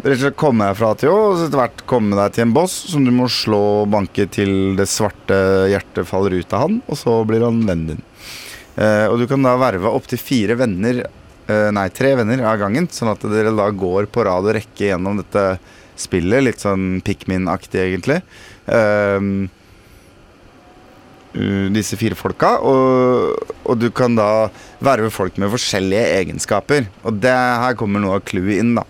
rett 0.00 0.16
og 0.16 0.22
slett 0.22 0.38
komme 0.40 0.68
deg 0.68 0.76
fra 0.78 0.90
til 0.98 1.12
Å, 1.12 1.16
og 1.30 1.42
etter 1.44 1.60
hvert 1.60 1.82
komme 1.88 2.16
deg 2.18 2.34
til 2.36 2.46
en 2.46 2.54
boss 2.56 2.74
som 2.92 3.04
du 3.04 3.12
må 3.14 3.28
slå 3.32 3.60
og 3.82 3.90
banke 3.92 4.26
til 4.32 4.76
det 4.78 4.88
svarte 4.88 5.36
hjertet 5.72 6.08
faller 6.08 6.38
ut 6.40 6.56
av 6.56 6.66
han, 6.66 6.80
og 6.88 7.00
så 7.00 7.20
blir 7.28 7.44
han 7.44 7.62
vennen 7.68 7.94
din. 7.94 8.04
Eh, 8.80 9.06
og 9.10 9.18
du 9.20 9.26
kan 9.28 9.44
da 9.44 9.56
verve 9.60 9.92
opptil 9.92 10.20
fire 10.20 10.56
venner, 10.60 11.02
eh, 11.50 11.68
nei, 11.76 11.88
tre 11.92 12.14
venner 12.20 12.44
av 12.48 12.60
gangen, 12.62 12.88
sånn 12.92 13.12
at 13.12 13.24
dere 13.28 13.52
da 13.56 13.68
går 13.72 14.08
på 14.12 14.24
rad 14.28 14.48
og 14.48 14.56
rekke 14.56 14.88
gjennom 14.92 15.20
dette 15.20 15.46
spillet, 16.00 16.46
litt 16.46 16.64
sånn 16.64 17.02
Pikmin-aktig 17.04 17.82
egentlig. 17.82 18.20
Eh, 18.70 19.20
disse 21.76 21.98
fire 22.00 22.16
folka, 22.18 22.56
og, 22.66 23.49
og 23.70 23.78
du 23.80 23.88
kan 23.94 24.16
da 24.18 24.48
verve 24.82 25.10
folk 25.14 25.38
med 25.38 25.52
forskjellige 25.54 26.04
egenskaper. 26.20 26.88
Og 27.06 27.20
det 27.22 27.32
her 27.34 27.76
kommer 27.78 28.02
noe 28.02 28.18
av 28.18 28.24
clouet 28.28 28.58
inn, 28.60 28.74
da. 28.78 28.82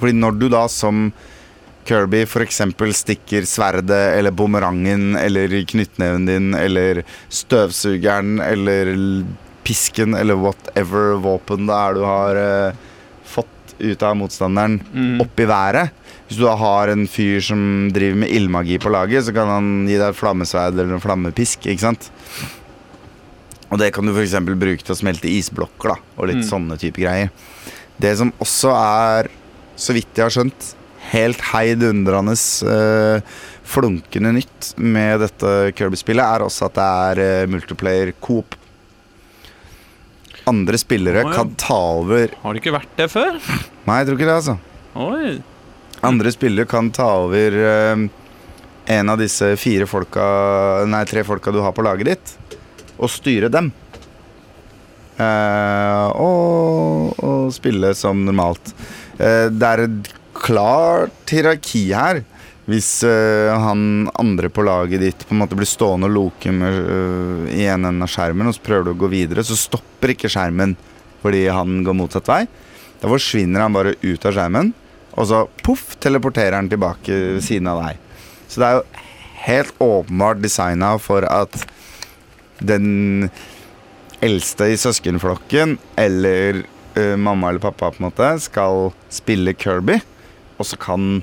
Fordi 0.00 0.16
når 0.16 0.38
du 0.40 0.46
da 0.52 0.66
som 0.72 1.10
Kirby 1.86 2.24
f.eks. 2.26 2.58
stikker 2.98 3.44
sverdet 3.46 4.16
eller 4.18 4.34
bumerangen 4.34 5.14
eller 5.20 5.52
knyttneven 5.70 6.24
din 6.26 6.48
eller 6.58 7.04
støvsugeren 7.30 8.40
eller 8.42 8.90
pisken 9.66 10.14
eller 10.18 10.34
whatever 10.38 11.14
våpen 11.22 11.66
det 11.68 11.76
er 11.76 11.94
du 11.96 12.02
har 12.06 12.40
eh, 12.40 12.80
fått 13.26 13.76
ut 13.78 14.02
av 14.02 14.16
motstanderen, 14.18 14.80
Mm. 14.94 15.20
opp 15.22 15.40
i 15.40 15.46
været. 15.46 15.90
Hvis 16.26 16.38
du 16.40 16.44
da 16.44 16.56
har 16.58 16.88
en 16.90 17.06
fyr 17.06 17.38
som 17.44 17.60
driver 17.94 18.16
med 18.24 18.30
ildmagi 18.34 18.78
på 18.82 18.90
laget, 18.90 19.24
så 19.26 19.34
kan 19.34 19.46
han 19.50 19.68
gi 19.86 19.94
deg 19.98 20.08
et 20.10 20.18
flammesverd 20.18 20.74
eller 20.74 20.96
en 20.96 21.02
flammepisk. 21.02 21.66
ikke 21.66 21.84
sant? 21.86 22.10
Og 23.70 23.80
det 23.80 23.90
kan 23.94 24.06
du 24.06 24.12
f.eks. 24.14 24.36
bruke 24.46 24.84
til 24.84 24.94
å 24.94 24.98
smelte 24.98 25.30
isblokker 25.30 25.94
da, 25.94 25.96
og 26.16 26.28
litt 26.30 26.44
Mm. 26.44 26.50
sånne 26.50 26.78
type 26.78 27.02
greier. 27.02 27.30
Det 27.98 28.12
som 28.18 28.32
også 28.38 28.70
er, 28.76 29.30
så 29.76 29.94
vidt 29.96 30.14
jeg 30.14 30.24
har 30.24 30.34
skjønt, 30.34 30.74
helt 31.12 31.40
heidundrende 31.52 32.34
uh, 32.66 33.20
flunkende 33.66 34.32
nytt 34.36 34.72
med 34.76 35.20
dette 35.22 35.72
Kirby-spillet, 35.78 36.22
er 36.22 36.44
også 36.46 36.66
at 36.66 36.78
det 36.78 36.86
er 36.86 37.20
uh, 37.44 37.50
multiplayer 37.50 38.12
coop. 38.20 38.54
Andre 40.46 40.78
spillere 40.78 41.24
oh, 41.24 41.30
ja. 41.30 41.34
kan 41.40 41.54
ta 41.58 41.78
over 41.98 42.30
Har 42.42 42.54
det 42.54 42.60
ikke 42.62 42.74
vært 42.76 42.92
det 42.98 43.08
før? 43.10 43.38
Nei, 43.88 43.96
jeg 43.98 44.06
tror 44.06 44.18
ikke 44.20 44.28
det, 44.28 44.36
altså. 44.36 44.58
Oi. 44.94 45.32
Andre 46.06 46.30
spillere 46.30 46.68
kan 46.70 46.92
ta 46.94 47.08
over 47.24 47.56
uh, 47.58 48.06
en 48.86 49.10
av 49.10 49.18
disse 49.18 49.48
fire 49.58 49.88
folka 49.90 50.26
Nei, 50.86 51.02
tre 51.10 51.24
folka 51.26 51.50
du 51.50 51.58
har 51.64 51.74
på 51.74 51.82
laget 51.86 52.12
ditt, 52.12 52.34
og 52.96 53.12
styre 53.12 53.50
dem. 53.52 53.72
Eh, 55.16 56.06
og, 56.20 57.16
og 57.24 57.52
spille 57.56 57.92
som 57.96 58.24
normalt. 58.26 58.72
Eh, 59.16 59.48
det 59.52 59.68
er 59.68 59.84
et 59.86 60.10
klart 60.36 61.32
hierarki 61.32 61.86
her. 61.96 62.22
Hvis 62.66 62.90
eh, 63.06 63.52
han 63.52 64.08
andre 64.18 64.50
på 64.50 64.64
laget 64.66 65.04
ditt 65.04 65.24
på 65.24 65.36
en 65.36 65.44
måte 65.44 65.56
blir 65.58 65.68
stående 65.70 66.10
og 66.10 66.16
loke 66.16 66.52
med, 66.52 67.52
i 67.54 67.68
en 67.70 67.86
ende 67.88 68.08
av 68.08 68.12
skjermen, 68.12 68.50
og 68.50 68.56
så 68.56 68.64
prøver 68.66 68.88
du 68.88 68.94
å 68.96 69.02
gå 69.04 69.12
videre, 69.12 69.46
så 69.46 69.58
stopper 69.58 70.16
ikke 70.16 70.32
skjermen 70.32 70.74
fordi 71.22 71.46
han 71.50 71.80
går 71.86 71.96
motsatt 71.96 72.28
vei. 72.30 72.42
Da 73.00 73.08
forsvinner 73.10 73.64
han 73.64 73.74
bare 73.74 73.96
ut 74.02 74.26
av 74.26 74.34
skjermen, 74.34 74.72
og 75.16 75.28
så 75.30 75.46
poff, 75.64 75.94
teleporterer 76.02 76.58
han 76.58 76.68
tilbake 76.70 77.14
ved 77.38 77.44
siden 77.44 77.70
av 77.70 77.80
deg. 77.84 78.02
Så 78.50 78.60
det 78.60 78.68
er 78.68 78.76
jo 78.76 79.06
helt 79.46 79.80
åpenbart 79.82 80.42
designa 80.42 80.92
for 81.02 81.26
at 81.26 81.56
den 82.58 83.28
eldste 84.24 84.70
i 84.72 84.78
søskenflokken, 84.80 85.76
eller 86.00 86.62
uh, 86.96 87.16
mamma 87.20 87.50
eller 87.50 87.62
pappa, 87.62 87.90
på 87.92 88.00
en 88.00 88.08
måte, 88.08 88.30
skal 88.44 88.90
spille 89.12 89.56
Kirby, 89.58 89.98
og 90.56 90.68
så 90.68 90.78
kan 90.80 91.20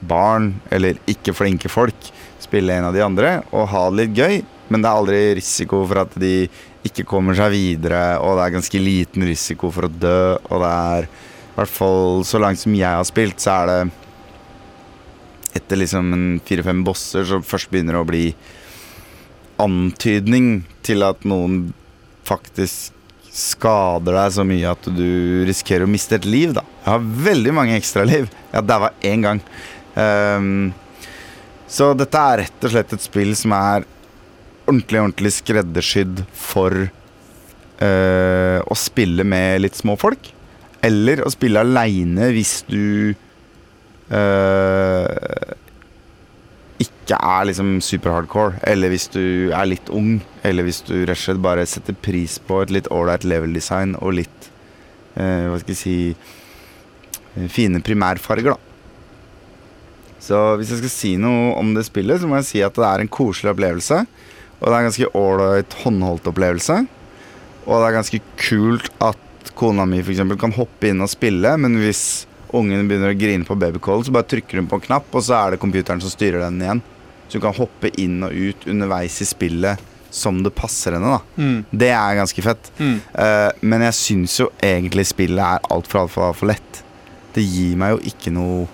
barn, 0.00 0.54
eller 0.72 0.98
ikke 1.10 1.34
flinke 1.36 1.70
folk, 1.72 2.10
spille 2.42 2.74
en 2.76 2.88
av 2.88 2.94
de 2.94 3.02
andre 3.02 3.38
og 3.50 3.70
ha 3.72 3.86
det 3.90 4.04
litt 4.04 4.18
gøy, 4.18 4.40
men 4.70 4.82
det 4.82 4.88
er 4.88 4.98
aldri 5.00 5.20
risiko 5.38 5.80
for 5.88 6.02
at 6.04 6.16
de 6.20 6.34
ikke 6.86 7.06
kommer 7.08 7.36
seg 7.38 7.54
videre, 7.54 8.18
og 8.22 8.36
det 8.38 8.44
er 8.44 8.56
ganske 8.58 8.82
liten 8.82 9.24
risiko 9.26 9.70
for 9.74 9.88
å 9.88 9.92
dø, 9.92 10.18
og 10.36 10.62
det 10.62 10.72
er 10.72 11.08
hvert 11.56 11.72
fall 11.72 12.24
så 12.28 12.40
langt 12.42 12.60
som 12.60 12.74
jeg 12.76 12.98
har 12.98 13.06
spilt, 13.08 13.40
så 13.40 13.62
er 13.62 13.70
det 13.70 13.80
etter 15.56 15.80
liksom 15.80 16.12
fire-fem 16.44 16.82
bosser 16.84 17.24
så 17.24 17.40
først 17.40 17.70
begynner 17.72 17.96
det 17.96 18.02
å 18.02 18.08
bli 18.08 18.24
antydning 19.62 20.64
til 20.86 21.04
at 21.06 21.24
noen 21.28 21.70
faktisk 22.26 22.92
skader 23.36 24.16
deg 24.16 24.32
så 24.32 24.44
mye 24.48 24.70
at 24.70 24.88
du 24.96 25.44
risikerer 25.46 25.84
å 25.84 25.90
miste 25.90 26.16
et 26.16 26.28
liv, 26.28 26.54
da. 26.56 26.64
Jeg 26.84 26.88
har 26.94 27.10
veldig 27.26 27.52
mange 27.56 27.76
ekstraliv. 27.76 28.30
Jeg 28.52 28.68
daua 28.68 28.92
én 29.04 29.24
gang. 29.26 29.42
Um, 29.96 30.72
så 31.68 31.90
dette 31.98 32.22
er 32.30 32.44
rett 32.44 32.64
og 32.64 32.72
slett 32.72 32.94
et 32.96 33.04
spill 33.04 33.34
som 33.36 33.52
er 33.56 33.84
ordentlig, 34.66 35.02
ordentlig 35.02 35.32
skreddersydd 35.36 36.24
for 36.32 36.86
uh, 36.86 38.58
å 38.62 38.78
spille 38.78 39.26
med 39.26 39.66
litt 39.66 39.76
små 39.78 39.98
folk. 40.00 40.32
Eller 40.86 41.20
å 41.26 41.32
spille 41.32 41.60
aleine 41.64 42.30
hvis 42.34 42.60
du 42.68 43.14
eh, 44.12 45.54
ikke 47.06 47.18
er 47.22 47.46
liksom 47.46 47.76
super-hardcore, 47.86 48.58
eller 48.66 48.90
hvis 48.90 49.06
du 49.14 49.52
er 49.54 49.68
litt 49.70 49.90
ung, 49.94 50.18
eller 50.42 50.66
hvis 50.66 50.82
du 50.88 50.96
rett 51.04 51.14
og 51.14 51.22
slett 51.22 51.42
bare 51.44 51.66
setter 51.70 51.94
pris 51.94 52.40
på 52.42 52.58
et 52.64 52.72
litt 52.74 52.90
ålreit 52.90 53.22
level-design 53.22 53.94
og 54.00 54.16
litt 54.18 54.48
eh, 55.14 55.46
Hva 55.46 55.60
skal 55.62 55.72
jeg 55.72 55.78
si 55.78 55.98
eh, 56.10 57.46
Fine 57.52 57.82
primærfarger, 57.86 58.56
da. 58.56 58.62
Så 60.26 60.40
hvis 60.58 60.72
jeg 60.74 60.82
skal 60.82 60.90
si 60.90 61.12
noe 61.22 61.52
om 61.60 61.70
det 61.76 61.86
spillet, 61.86 62.18
så 62.18 62.26
må 62.26 62.40
jeg 62.40 62.48
si 62.48 62.64
at 62.66 62.74
det 62.74 62.88
er 62.88 63.04
en 63.04 63.12
koselig 63.12 63.52
opplevelse. 63.52 64.00
Og 64.56 64.64
det 64.64 64.72
er 64.72 64.78
en 64.80 64.88
ganske 64.88 65.10
ålreit 65.20 65.76
håndholdt 65.84 66.26
opplevelse. 66.32 66.80
Og 67.66 67.74
det 67.76 67.86
er 67.86 67.98
ganske 68.00 68.22
kult 68.40 68.90
at 69.04 69.52
kona 69.56 69.86
mi 69.86 70.02
f.eks. 70.02 70.24
kan 70.40 70.56
hoppe 70.56 70.90
inn 70.90 71.04
og 71.04 71.12
spille, 71.12 71.54
men 71.62 71.78
hvis 71.78 72.26
ungen 72.56 72.88
begynner 72.90 73.14
å 73.14 73.18
grine 73.18 73.46
på 73.46 73.54
babycall, 73.58 74.02
så 74.02 74.14
bare 74.14 74.26
trykker 74.32 74.58
hun 74.58 74.66
på 74.70 74.80
en 74.80 74.86
knapp, 74.88 75.06
og 75.14 75.22
så 75.22 75.38
er 75.38 75.54
det 75.54 75.62
computeren 75.62 76.02
som 76.02 76.10
styrer 76.10 76.42
den 76.42 76.58
igjen. 76.64 76.82
Så 77.28 77.38
hun 77.38 77.42
kan 77.48 77.54
hoppe 77.58 77.90
inn 77.98 78.22
og 78.22 78.32
ut 78.32 78.66
underveis 78.70 79.20
i 79.22 79.26
spillet 79.28 79.78
som 80.16 80.38
det 80.44 80.54
passer 80.56 80.92
henne. 80.96 81.16
da 81.18 81.42
Mm. 81.42 81.64
Det 81.70 81.90
er 81.90 82.14
ganske 82.16 82.42
fett. 82.42 82.70
Mm. 82.78 83.00
Uh, 83.12 83.50
men 83.62 83.82
jeg 83.82 83.92
syns 83.98 84.38
jo 84.40 84.50
egentlig 84.62 85.04
spillet 85.06 85.42
er 85.44 85.60
altfor 85.70 86.04
alt 86.06 86.12
for 86.38 86.46
lett. 86.48 86.82
Det 87.34 87.42
gir 87.44 87.76
meg 87.76 87.96
jo 87.96 87.98
ikke 88.12 88.32
noe 88.32 88.66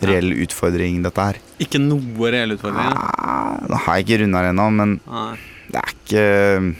reell 0.00 0.32
utfordring, 0.44 1.02
dette 1.04 1.20
her. 1.24 1.36
Ikke 1.60 1.78
noe 1.80 2.30
reell 2.32 2.52
utfordring. 2.54 2.84
ja. 2.84 2.94
Ah, 3.18 3.58
Nå 3.68 3.76
har 3.84 3.96
jeg 3.98 4.06
ikke 4.06 4.18
runda 4.22 4.42
det 4.44 4.50
ennå, 4.54 4.66
men 4.72 5.00
Nei. 5.08 5.36
det 5.72 5.82
er 5.82 5.90
ikke 5.96 6.76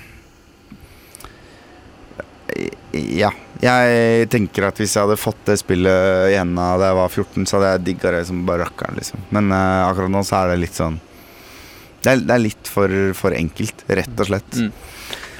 Ja. 3.16 3.30
Jeg 3.62 4.28
tenker 4.32 4.68
at 4.68 4.80
hvis 4.80 4.96
jeg 4.96 5.06
hadde 5.06 5.18
fått 5.20 5.42
det 5.48 5.58
spillet 5.60 6.32
i 6.32 6.36
hendene 6.36 6.76
da 6.80 6.90
jeg 6.90 6.98
var 6.98 7.12
14, 7.12 7.46
så 7.46 7.56
hadde 7.56 7.70
jeg 7.72 7.84
digga 7.90 8.12
det 8.16 8.24
som 8.28 8.42
bare 8.48 8.66
rakkeren, 8.66 8.98
liksom. 9.00 9.22
Men 9.32 9.52
uh, 9.54 9.86
akkurat 9.88 10.12
nå 10.12 10.22
så 10.26 10.42
er 10.42 10.52
det 10.52 10.62
litt 10.66 10.76
sånn 10.76 10.98
Det 12.04 12.12
er, 12.12 12.20
det 12.26 12.34
er 12.36 12.42
litt 12.42 12.70
for, 12.70 12.92
for 13.18 13.36
enkelt, 13.36 13.86
rett 13.88 14.20
og 14.20 14.28
slett. 14.28 14.60
Mm. 14.60 14.72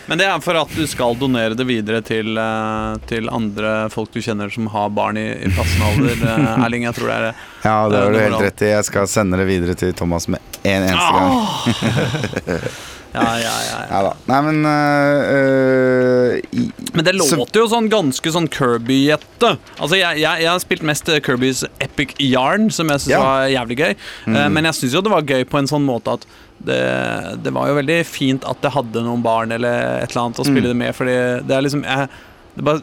Men 0.06 0.20
det 0.20 0.26
er 0.30 0.42
for 0.42 0.54
at 0.58 0.70
du 0.70 0.86
skal 0.86 1.16
donere 1.18 1.56
det 1.58 1.66
videre 1.66 1.98
til, 2.06 2.36
eh, 2.38 2.98
til 3.10 3.26
andre 3.26 3.88
folk 3.90 4.12
du 4.14 4.20
kjenner 4.22 4.52
som 4.54 4.68
har 4.70 4.92
barn 4.94 5.18
i, 5.18 5.26
i 5.34 5.50
passende 5.50 5.88
alder. 5.90 6.20
eh, 6.30 6.62
Erling, 6.66 6.86
jeg 6.86 6.94
tror 6.98 7.10
det 7.10 7.16
er 7.16 7.24
det. 7.26 7.32
Ja, 7.64 7.78
det 7.90 8.02
har 8.02 8.14
du 8.14 8.20
helt 8.22 8.44
rett 8.46 8.62
i. 8.62 8.70
Jeg 8.70 8.86
skal 8.86 9.08
sende 9.10 9.40
det 9.42 9.48
videre 9.50 9.74
til 9.78 9.94
Thomas 9.98 10.28
med 10.30 10.62
en 10.62 10.86
eneste 10.86 11.10
gang. 11.18 12.70
Ja, 13.14 13.22
ja, 13.40 13.52
ja, 13.70 13.78
ja. 13.90 14.00
Da. 14.06 14.12
Nei, 14.28 14.40
men 14.44 14.66
øh, 14.66 16.40
i- 16.52 16.72
Men 16.94 17.04
det 17.04 17.14
låter 17.16 17.60
jo 17.62 17.66
sånn 17.70 17.88
ganske 17.92 18.32
sånn 18.32 18.48
Kirby-jette. 18.52 19.50
Altså, 19.80 19.96
jeg, 19.98 20.20
jeg, 20.22 20.42
jeg 20.42 20.48
har 20.50 20.58
spilt 20.62 20.82
mest 20.82 21.08
eh, 21.12 21.20
Kirbys 21.24 21.64
Epic 21.80 22.14
Yarn, 22.20 22.70
som 22.70 22.88
jeg 22.92 23.00
syns 23.04 23.14
Ja. 23.14 23.20
var 23.22 23.48
jævlig 23.52 23.78
gøy. 23.80 23.94
Mm. 24.26 24.52
Men 24.52 24.64
jeg 24.70 24.74
syns 24.80 24.92
jo 24.96 25.00
det 25.02 25.12
var 25.12 25.22
gøy 25.22 25.44
på 25.48 25.58
en 25.58 25.66
sånn 25.70 25.84
måte 25.86 26.12
at 26.18 26.26
det, 26.66 27.42
det 27.44 27.52
var 27.52 27.68
jo 27.68 27.74
veldig 27.76 27.98
fint 28.08 28.44
at 28.48 28.60
det 28.64 28.72
hadde 28.72 29.02
noen 29.04 29.22
barn 29.22 29.52
eller 29.52 30.00
et 30.02 30.10
eller 30.10 30.22
annet 30.26 30.40
å 30.40 30.44
spille 30.48 30.66
Mm. 30.66 30.72
det 30.72 30.76
med, 30.76 30.94
fordi 30.96 31.16
det 31.46 31.56
er 31.56 31.62
liksom 31.66 31.82
jeg, 31.84 32.08
det, 32.56 32.64
bare, 32.64 32.80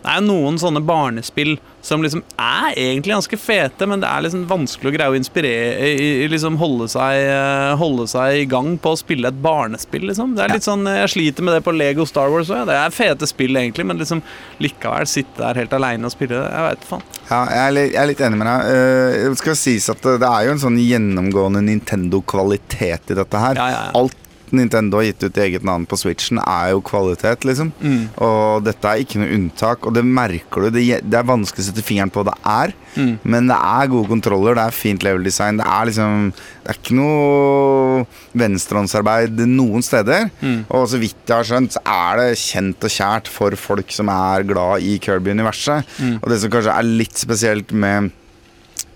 det 0.00 0.14
er 0.14 0.22
noen 0.24 0.56
sånne 0.60 0.80
barnespill 0.84 1.58
som 1.84 2.02
liksom 2.04 2.22
er 2.40 2.74
egentlig 2.76 3.14
ganske 3.14 3.38
fete, 3.40 3.86
men 3.88 4.02
det 4.02 4.08
er 4.08 4.24
liksom 4.24 4.46
vanskelig 4.48 4.90
å 4.90 4.94
greie 4.94 5.12
å 5.12 5.16
inspirere 5.16 6.28
liksom 6.32 6.56
holde 6.60 6.86
seg, 6.92 7.24
eh, 7.28 7.72
holde 7.80 8.06
seg 8.10 8.42
i 8.42 8.46
gang 8.48 8.74
på 8.80 8.94
å 8.94 9.00
spille 9.00 9.28
et 9.28 9.40
barnespill, 9.44 10.06
liksom. 10.08 10.34
Det 10.36 10.44
er 10.44 10.54
litt 10.56 10.66
sånn, 10.66 10.84
Jeg 10.90 11.12
sliter 11.12 11.44
med 11.44 11.54
det 11.54 11.64
på 11.64 11.74
Lego 11.76 12.06
Star 12.08 12.30
Wars 12.32 12.50
òg. 12.52 12.66
Det 12.68 12.76
er 12.76 12.94
fete 12.94 13.28
spill, 13.28 13.56
egentlig, 13.56 13.86
men 13.86 14.00
liksom 14.00 14.22
likevel 14.60 15.08
sitte 15.08 15.40
der 15.40 15.60
helt 15.62 15.76
aleine 15.76 16.08
og 16.08 16.12
spille 16.12 16.36
det. 16.36 16.48
Jeg 16.48 16.66
veit 16.68 16.88
faen. 16.88 17.04
Ja, 17.30 17.42
jeg 17.46 17.60
er, 17.60 17.76
litt, 17.76 17.92
jeg 17.92 18.02
er 18.02 18.10
litt 18.10 18.24
enig 18.26 18.40
med 18.40 18.50
deg. 18.50 18.72
Eh, 18.72 19.28
det 19.30 19.42
skal 19.42 19.60
sies 19.60 19.90
at 19.92 20.02
det 20.02 20.32
er 20.32 20.48
jo 20.48 20.56
en 20.56 20.64
sånn 20.64 20.80
gjennomgående 20.80 21.64
Nintendo-kvalitet 21.68 23.14
i 23.14 23.20
dette 23.20 23.44
her. 23.44 23.60
Ja, 23.60 23.68
ja, 23.70 23.84
ja. 23.90 23.94
Alt 24.00 24.29
Nintendo 24.56 24.98
har 25.00 25.06
gitt 25.08 25.22
ut 25.28 25.38
eget 25.44 25.64
navn 25.66 25.86
på 25.86 25.96
Switchen, 26.00 26.38
er 26.42 26.72
jo 26.72 26.80
kvalitet, 26.84 27.44
liksom. 27.48 27.72
Mm. 27.80 28.08
Og 28.26 28.64
dette 28.66 28.88
er 28.90 29.02
ikke 29.04 29.20
noe 29.22 29.34
unntak, 29.36 29.86
og 29.86 29.94
det 29.94 30.04
merker 30.04 30.66
du. 30.66 30.70
Det, 30.74 30.84
det 31.06 31.18
er 31.20 31.28
vanskelig 31.28 31.64
å 31.64 31.68
sette 31.70 31.84
fingeren 31.86 32.10
på 32.14 32.22
hva 32.24 32.32
det 32.32 32.38
er, 32.56 32.76
Mm. 32.90 33.20
men 33.22 33.46
det 33.46 33.54
er 33.54 33.86
gode 33.86 34.08
kontroller, 34.10 34.56
det 34.58 34.62
er 34.66 34.74
fint 34.74 35.04
level 35.06 35.22
design. 35.22 35.60
Det 35.60 35.66
er 35.70 35.84
liksom 35.86 36.32
Det 36.34 36.72
er 36.72 36.78
ikke 36.80 36.96
noe 36.98 38.06
venstrehåndsarbeid 38.34 39.38
noen 39.46 39.82
steder. 39.84 40.28
Mm. 40.42 40.64
Og 40.74 40.88
så 40.90 40.98
vidt 41.00 41.14
jeg 41.30 41.36
har 41.36 41.46
skjønt, 41.46 41.76
så 41.76 41.82
er 41.86 42.20
det 42.20 42.38
kjent 42.40 42.86
og 42.86 42.94
kjært 42.96 43.30
for 43.30 43.56
folk 43.58 43.94
som 43.94 44.10
er 44.12 44.42
glad 44.48 44.82
i 44.86 44.96
Kirby-universet. 45.02 45.86
Mm. 46.02 46.16
Og 46.20 46.28
det 46.32 46.40
som 46.42 46.52
kanskje 46.52 46.74
er 46.76 46.90
litt 47.00 47.22
spesielt 47.22 47.72
med 47.72 48.10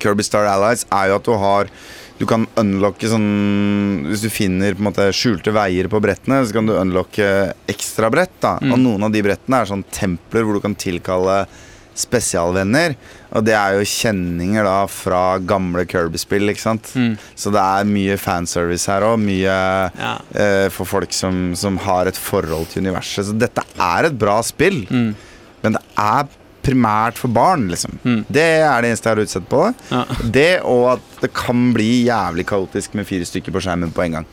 Kirby 0.02 0.26
Star 0.26 0.46
Allies, 0.50 0.84
er 0.92 1.12
jo 1.12 1.20
at 1.20 1.24
du 1.30 1.34
har 1.40 1.70
du 2.18 2.26
kan 2.30 2.46
unlocke 2.60 3.08
sånn 3.10 4.04
Hvis 4.06 4.22
du 4.22 4.28
finner 4.30 4.74
måte 4.78 5.08
skjulte 5.12 5.50
veier 5.52 5.88
på 5.90 6.00
brettene, 6.00 6.44
så 6.46 6.52
kan 6.54 6.66
du 6.66 6.72
unlocke 6.78 7.52
ekstra 7.68 8.10
brett. 8.10 8.30
da 8.40 8.58
Mm. 8.62 8.72
Og 8.72 8.78
noen 8.78 9.02
av 9.04 9.12
de 9.12 9.22
brettene 9.22 9.60
er 9.60 9.66
sånn 9.66 9.84
templer 9.90 10.44
hvor 10.44 10.54
du 10.54 10.60
kan 10.60 10.74
tilkalle 10.78 11.46
spesialvenner. 11.94 12.94
Og 13.34 13.44
det 13.46 13.54
er 13.54 13.76
jo 13.78 13.86
kjenninger 13.86 14.64
da 14.66 14.76
fra 14.90 15.38
gamle 15.38 15.84
Kirby-spill, 15.90 16.48
ikke 16.50 16.62
sant. 16.62 16.90
Mm. 16.98 17.16
Så 17.38 17.52
det 17.54 17.62
er 17.62 17.84
mye 17.88 18.16
fanservice 18.20 18.86
her 18.90 19.02
òg. 19.06 19.18
Mye 19.22 19.90
Ja. 19.98 20.18
eh, 20.34 20.68
for 20.70 20.84
folk 20.86 21.12
som, 21.12 21.54
som 21.54 21.76
har 21.78 22.06
et 22.06 22.16
forhold 22.16 22.68
til 22.70 22.82
universet. 22.82 23.26
Så 23.26 23.38
dette 23.38 23.62
er 23.78 24.04
et 24.06 24.18
bra 24.18 24.40
spill, 24.42 24.86
Mm. 24.90 25.14
men 25.62 25.72
det 25.72 25.82
er 25.98 26.26
primært 26.64 27.20
for 27.20 27.32
barn, 27.32 27.68
liksom. 27.72 27.98
Mm. 28.04 28.22
Det 28.28 28.46
er 28.60 28.82
det 28.82 28.92
eneste 28.92 29.10
jeg 29.10 29.16
har 29.18 29.26
utsett 29.26 29.50
på 29.50 29.66
det. 29.66 29.74
Ja. 29.90 30.04
Det 30.38 30.52
og 30.68 30.86
at 30.96 31.20
det 31.22 31.34
kan 31.36 31.68
bli 31.76 31.90
jævlig 32.08 32.46
kaotisk 32.48 32.96
med 32.98 33.08
fire 33.08 33.28
stykker 33.28 33.54
på 33.54 33.62
skjermen 33.64 33.94
på 33.94 34.06
en 34.06 34.18
gang. 34.20 34.32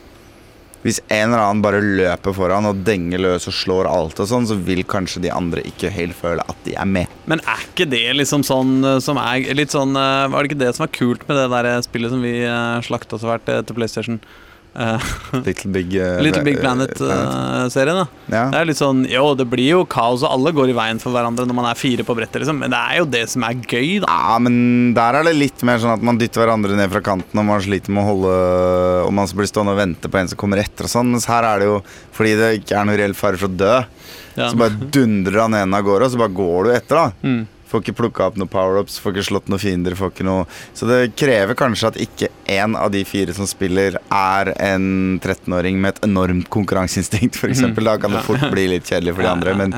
Hvis 0.82 0.98
en 1.14 1.30
eller 1.30 1.44
annen 1.44 1.62
bare 1.62 1.80
løper 1.82 2.34
foran 2.34 2.66
og 2.66 2.80
denger 2.86 3.22
løs 3.22 3.46
og 3.46 3.54
slår 3.54 3.86
alt 3.86 4.18
og 4.18 4.26
sånn, 4.28 4.48
så 4.50 4.56
vil 4.58 4.82
kanskje 4.88 5.22
de 5.22 5.30
andre 5.30 5.62
ikke 5.68 5.92
helt 5.94 6.16
føle 6.18 6.42
at 6.42 6.64
de 6.66 6.74
er 6.74 6.88
med. 6.90 7.10
Men 7.30 7.42
er 7.46 7.62
ikke 7.68 7.86
det 7.90 8.04
liksom 8.18 8.42
sånn 8.46 8.80
eh, 8.82 8.98
som 9.04 9.20
er 9.22 9.46
litt 9.54 9.74
sånn 9.74 9.94
eh, 9.98 10.26
Var 10.32 10.42
det 10.42 10.50
ikke 10.50 10.62
det 10.64 10.72
som 10.74 10.86
var 10.86 10.96
kult 10.96 11.22
med 11.28 11.38
det 11.38 11.46
der 11.54 11.68
eh, 11.70 11.84
spillet 11.86 12.14
som 12.14 12.24
vi 12.24 12.34
slakta 12.88 13.20
så 13.20 13.30
fælt 13.30 13.46
til 13.68 13.78
PlayStation? 13.78 14.18
Eh, 14.74 15.02
Little 15.44 15.68
Big 15.70 15.90
uh, 16.00 16.16
Little 16.24 16.40
Big 16.46 16.56
eh, 16.56 16.60
Planet-serien, 16.62 17.98
da. 17.98 18.06
ja. 18.32 18.44
Det 18.48 18.60
er 18.62 18.68
litt 18.70 18.78
sånn 18.78 19.02
Jo, 19.04 19.34
det 19.36 19.44
blir 19.52 19.68
jo 19.68 19.82
kaos, 19.84 20.22
og 20.24 20.32
alle 20.32 20.52
går 20.56 20.72
i 20.72 20.76
veien 20.78 21.00
for 21.02 21.12
hverandre 21.12 21.44
når 21.44 21.58
man 21.58 21.68
er 21.68 21.76
fire 21.76 22.06
på 22.08 22.16
brettet, 22.16 22.40
liksom. 22.40 22.62
Men 22.62 22.72
det 22.72 22.80
er 22.80 23.02
jo 23.02 23.08
det 23.12 23.24
som 23.28 23.44
er 23.44 23.58
gøy, 23.60 23.98
da. 24.04 24.08
Ja, 24.08 24.38
men 24.40 24.56
der 24.96 25.18
er 25.20 25.28
det 25.28 25.34
litt 25.36 25.64
mer 25.68 25.82
sånn 25.82 25.92
at 25.92 26.06
man 26.08 26.16
dytter 26.20 26.46
hverandre 26.46 26.78
ned 26.78 26.88
fra 26.94 27.04
kanten, 27.04 27.42
og 27.42 27.48
man 27.50 27.60
sliter 27.64 27.92
med 27.92 28.04
å 28.04 28.08
holde 28.08 28.34
Og 29.06 29.12
man 29.20 29.28
blir 29.36 29.50
stående 29.50 29.76
og 29.76 29.80
vente 29.82 30.08
på 30.12 30.20
en 30.22 30.32
som 30.32 30.40
kommer 30.40 30.62
etter 30.64 30.88
og 30.88 30.94
sånn. 30.94 31.12
Mens 31.12 31.28
her 31.28 31.44
er 31.48 31.60
det 31.62 31.68
jo 31.68 31.78
fordi 32.16 32.32
det 32.40 32.50
ikke 32.62 32.78
er 32.80 32.88
noe 32.88 32.98
reell 33.00 33.16
fare 33.18 33.40
for 33.40 33.52
å 33.52 33.56
dø, 33.56 33.74
Ja. 34.38 34.48
så 34.48 34.56
bare 34.56 34.88
dundrer 34.92 35.42
han 35.44 35.54
ene 35.58 35.76
av 35.76 35.84
gårde, 35.84 36.06
og 36.08 36.14
så 36.14 36.20
bare 36.22 36.32
går 36.32 36.64
du 36.64 36.70
etter, 36.72 36.96
da. 36.96 37.10
Mm. 37.28 37.42
Får 37.72 37.80
ikke 37.80 37.94
plukka 37.96 38.26
opp 38.28 38.36
noen 38.36 38.50
power-ups, 38.52 38.98
får 39.00 39.14
ikke 39.14 39.24
slått 39.30 39.46
noen 39.48 39.62
fiender. 39.62 39.96
Får 39.96 40.12
ikke 40.12 40.26
noe 40.28 40.44
Så 40.76 40.88
det 40.88 41.14
krever 41.16 41.56
kanskje 41.56 41.88
at 41.88 41.98
ikke 42.04 42.28
én 42.52 42.76
av 42.76 42.90
de 42.92 43.00
fire 43.08 43.32
som 43.36 43.48
spiller, 43.48 43.96
er 44.12 44.52
en 44.60 44.84
13-åring 45.22 45.78
med 45.80 45.94
et 45.94 46.04
enormt 46.08 46.50
konkurranseinstinkt, 46.52 47.38
f.eks. 47.40 47.64
Mm. 47.64 47.78
Da 47.88 47.96
kan 48.02 48.12
det 48.12 48.24
fort 48.26 48.44
bli 48.52 48.66
litt 48.74 48.88
kjedelig 48.90 49.16
for 49.16 49.24
de 49.24 49.32
andre. 49.32 49.56
Men, 49.56 49.72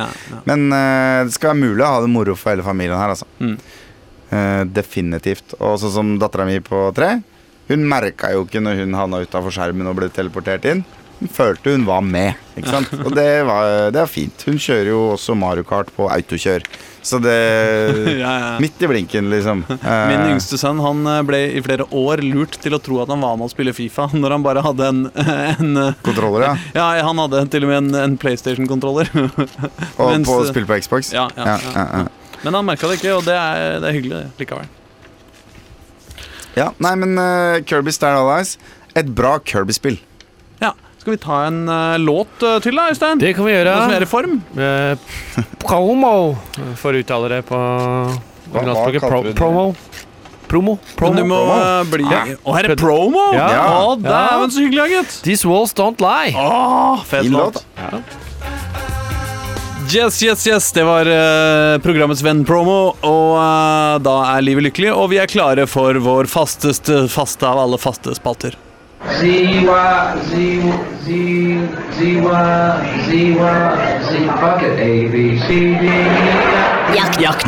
men 0.48 0.66
uh, 0.74 1.22
det 1.28 1.36
skal 1.36 1.52
være 1.52 1.62
mulig 1.62 1.86
å 1.86 1.92
ha 1.92 2.02
det 2.02 2.10
moro 2.10 2.34
for 2.38 2.54
hele 2.54 2.66
familien 2.66 2.98
her, 2.98 3.14
altså. 3.14 3.28
Mm. 3.38 3.54
Uh, 4.34 4.64
definitivt. 4.74 5.54
Og 5.60 5.78
sånn 5.82 5.94
som 5.94 6.12
dattera 6.18 6.48
mi 6.48 6.58
på 6.64 6.88
tre, 6.96 7.14
hun 7.70 7.86
merka 7.88 8.34
jo 8.34 8.42
ikke 8.44 8.60
når 8.64 8.82
hun 8.82 8.98
havna 8.98 9.22
utafor 9.24 9.54
skjermen 9.54 9.88
og 9.88 10.00
ble 10.00 10.10
teleportert 10.12 10.66
inn. 10.68 10.82
Hun 11.24 11.30
følte 11.32 11.72
hun 11.72 11.86
var 11.88 12.02
med, 12.04 12.40
ikke 12.52 12.68
sant. 12.68 12.90
Og 13.06 13.14
det 13.16 13.28
var, 13.48 13.68
det 13.94 14.00
er 14.02 14.10
fint. 14.10 14.42
Hun 14.44 14.58
kjører 14.60 14.90
jo 14.90 14.98
også 15.14 15.32
Mario 15.38 15.64
Kart 15.64 15.88
på 15.96 16.04
autokjør. 16.12 16.66
Så 17.04 17.16
det 17.20 17.36
ja, 18.22 18.32
ja. 18.40 18.50
Midt 18.60 18.80
i 18.84 18.88
blinken, 18.90 19.30
liksom. 19.32 19.64
Eh, 19.84 20.02
Min 20.08 20.34
yngste 20.34 20.56
sønn 20.60 20.78
han 20.80 21.00
eh, 21.08 21.22
ble 21.26 21.40
i 21.58 21.62
flere 21.64 21.84
år 21.92 22.22
lurt 22.24 22.56
til 22.60 22.76
å 22.76 22.80
tro 22.80 23.00
at 23.02 23.10
han 23.12 23.20
var 23.24 23.36
med 23.40 23.48
å 23.48 23.52
spille 23.52 23.74
Fifa, 23.76 24.06
når 24.12 24.36
han 24.36 24.44
bare 24.44 24.62
hadde 24.64 24.86
en, 24.88 25.02
en 25.24 25.80
eh, 25.82 25.98
Kontroller, 26.04 26.46
ja. 26.46 26.54
Ja, 26.76 26.86
han 27.08 27.20
hadde 27.20 27.42
til 27.52 27.66
og 27.66 27.72
med 27.72 27.80
en, 27.82 27.90
en 28.00 28.16
PlayStation-kontroller. 28.20 29.10
Og 29.16 30.06
Mens, 30.08 30.28
på 30.28 30.38
eh, 30.40 30.48
spill 30.52 30.68
på 30.68 30.80
Xbox. 30.84 31.12
Ja, 31.16 31.26
ja, 31.36 31.56
ja, 31.56 31.58
ja, 31.74 31.84
ja. 32.04 32.38
Men 32.44 32.60
han 32.60 32.68
merka 32.68 32.88
det 32.88 33.00
ikke, 33.00 33.16
og 33.16 33.24
det 33.28 33.36
er, 33.36 33.78
det 33.80 33.88
er 33.90 33.96
hyggelig 33.96 34.24
likevel. 34.40 34.72
Ja, 36.54 36.70
nei, 36.84 36.94
men 37.00 37.16
uh, 37.18 37.60
Kirby 37.66 37.90
Star 37.92 38.14
Allies 38.14 38.58
Et 38.94 39.08
bra 39.10 39.38
Kirby-spill. 39.42 39.96
Ja. 40.60 40.74
Skal 41.04 41.18
vi 41.18 41.18
ta 41.20 41.38
en 41.44 41.68
uh, 41.68 41.98
låt 42.00 42.42
eh, 42.42 42.54
til, 42.64 42.78
da, 42.80 42.86
Øystein? 42.88 43.18
Det 43.20 43.34
kan 43.36 43.44
vi 43.44 43.52
gjøre. 43.52 43.72
Noe 43.76 43.88
som 43.90 43.92
er 43.92 44.04
i 44.06 44.08
form? 44.08 44.38
Uh, 44.56 44.94
promo, 45.66 46.12
for 46.80 46.96
å 46.96 47.02
uttale 47.04 47.28
det 47.28 47.40
på 47.44 47.58
originalspråket. 47.58 49.04
Pro, 49.04 49.18
promo. 49.36 49.66
promo. 50.48 50.78
Promo. 50.96 51.12
Men 51.12 51.20
du 51.20 51.28
må 51.28 51.42
promo. 51.42 51.60
eh, 51.60 51.84
bli 51.92 52.08
Ja. 52.08 52.22
Å, 52.40 52.56
her 52.56 52.70
er 52.70 52.76
promo! 52.80 53.26
Ja. 53.36 53.50
Å, 53.52 54.00
Ja. 54.00 54.08
Dæven, 54.08 54.56
så 54.56 54.64
hyggelig, 54.64 54.88
gitt. 54.94 55.20
These 55.28 55.52
walls 55.52 55.76
don't 55.76 56.00
lie. 56.00 56.32
Åh, 56.40 57.04
fet 57.12 57.28
låt. 57.28 57.60
låt. 57.92 58.20
Yes, 59.92 60.22
yes, 60.24 60.48
yes. 60.48 60.72
Det 60.72 60.88
var 60.88 61.04
uh, 61.04 61.76
programmets 61.84 62.24
venn-promo, 62.24 62.94
og 63.04 63.32
uh, 63.36 64.00
da 64.00 64.20
er 64.32 64.48
livet 64.48 64.70
lykkelig. 64.70 64.94
Og 64.96 65.10
vi 65.12 65.20
er 65.20 65.28
klare 65.28 65.68
for 65.68 66.00
vår 66.00 66.32
fasteste 66.32 67.04
faste 67.12 67.44
av 67.44 67.60
alle 67.68 67.76
faste 67.76 68.16
spalter. 68.16 68.56
Z 69.12 69.22
Y 69.22 69.66
Z 70.28 70.32
Z 71.04 71.08
Z 71.96 72.00
Y 72.00 72.30
Z 73.06 73.10
Y 73.12 73.36
Z 74.02 74.12
fuck 74.40 74.62
it 74.62 74.78
A 74.78 75.08
B 75.12 75.38
C 75.38 75.48
D 75.80 75.84
E 75.86 76.44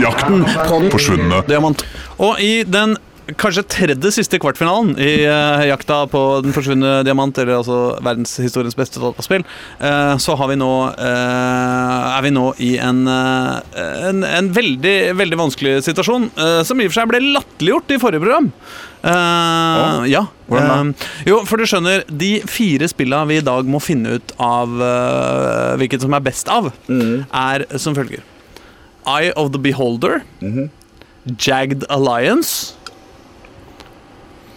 Jakten 0.02 0.44
på 0.68 0.78
den 0.80 0.90
Forsvunne. 0.90 1.42
diamant. 1.48 1.86
Og 2.18 2.40
i 2.40 2.62
den 2.62 2.96
kanskje 3.34 3.66
tredje 3.66 4.12
siste 4.14 4.38
kvartfinalen 4.42 4.94
i 5.02 5.26
uh, 5.26 5.64
jakta 5.66 6.04
på 6.10 6.22
den 6.46 6.54
forsvunne 6.54 7.00
diamant, 7.06 7.38
eller 7.42 7.58
altså 7.58 7.80
verdenshistoriens 8.06 8.78
beste 8.78 9.02
dataspill, 9.02 9.44
uh, 9.82 10.14
så 10.22 10.38
har 10.38 10.52
vi 10.52 10.58
nå 10.60 10.72
uh, 10.94 12.16
er 12.16 12.24
vi 12.24 12.32
nå 12.34 12.44
i 12.62 12.72
en, 12.82 13.04
eh, 13.10 13.82
en, 14.08 14.24
en 14.24 14.50
veldig, 14.54 14.96
veldig 15.18 15.38
vanskelig 15.40 15.74
situasjon, 15.86 16.28
eh, 16.36 16.60
som 16.66 16.80
i 16.80 16.86
og 16.86 16.92
for 16.92 17.00
seg 17.00 17.10
ble 17.10 17.22
latterliggjort 17.24 17.92
i 17.92 17.98
forrige 18.02 18.24
program. 18.24 18.48
Eh, 19.06 20.06
ja. 20.12 20.24
Hvordan 20.46 20.94
Eh, 20.94 21.06
jo, 21.30 21.40
for 21.48 21.58
du 21.60 21.66
skjønner, 21.68 22.04
de 22.06 22.30
fire 22.50 22.88
spillene 22.90 23.28
vi 23.30 23.40
i 23.40 23.44
dag 23.44 23.68
må 23.68 23.80
finne 23.82 24.16
ut 24.18 24.32
av 24.42 24.72
uh, 24.78 25.74
hvilket 25.80 26.04
som 26.04 26.14
er 26.16 26.24
best 26.24 26.50
av, 26.52 26.70
er 26.88 27.66
som 27.82 27.96
følger. 27.96 28.24
Eye 29.06 29.32
of 29.38 29.52
the 29.54 29.60
Beholder. 29.62 30.22
Jagged 31.26 31.86
Alliance. 31.90 32.74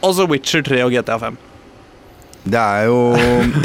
Og 0.01 0.15
så 0.15 0.25
Witcher 0.31 0.61
3 0.63 0.83
og 0.85 0.91
GTA 0.95 1.17
5. 1.17 1.37
Det 2.43 2.57
er 2.59 2.85
jo 2.87 2.99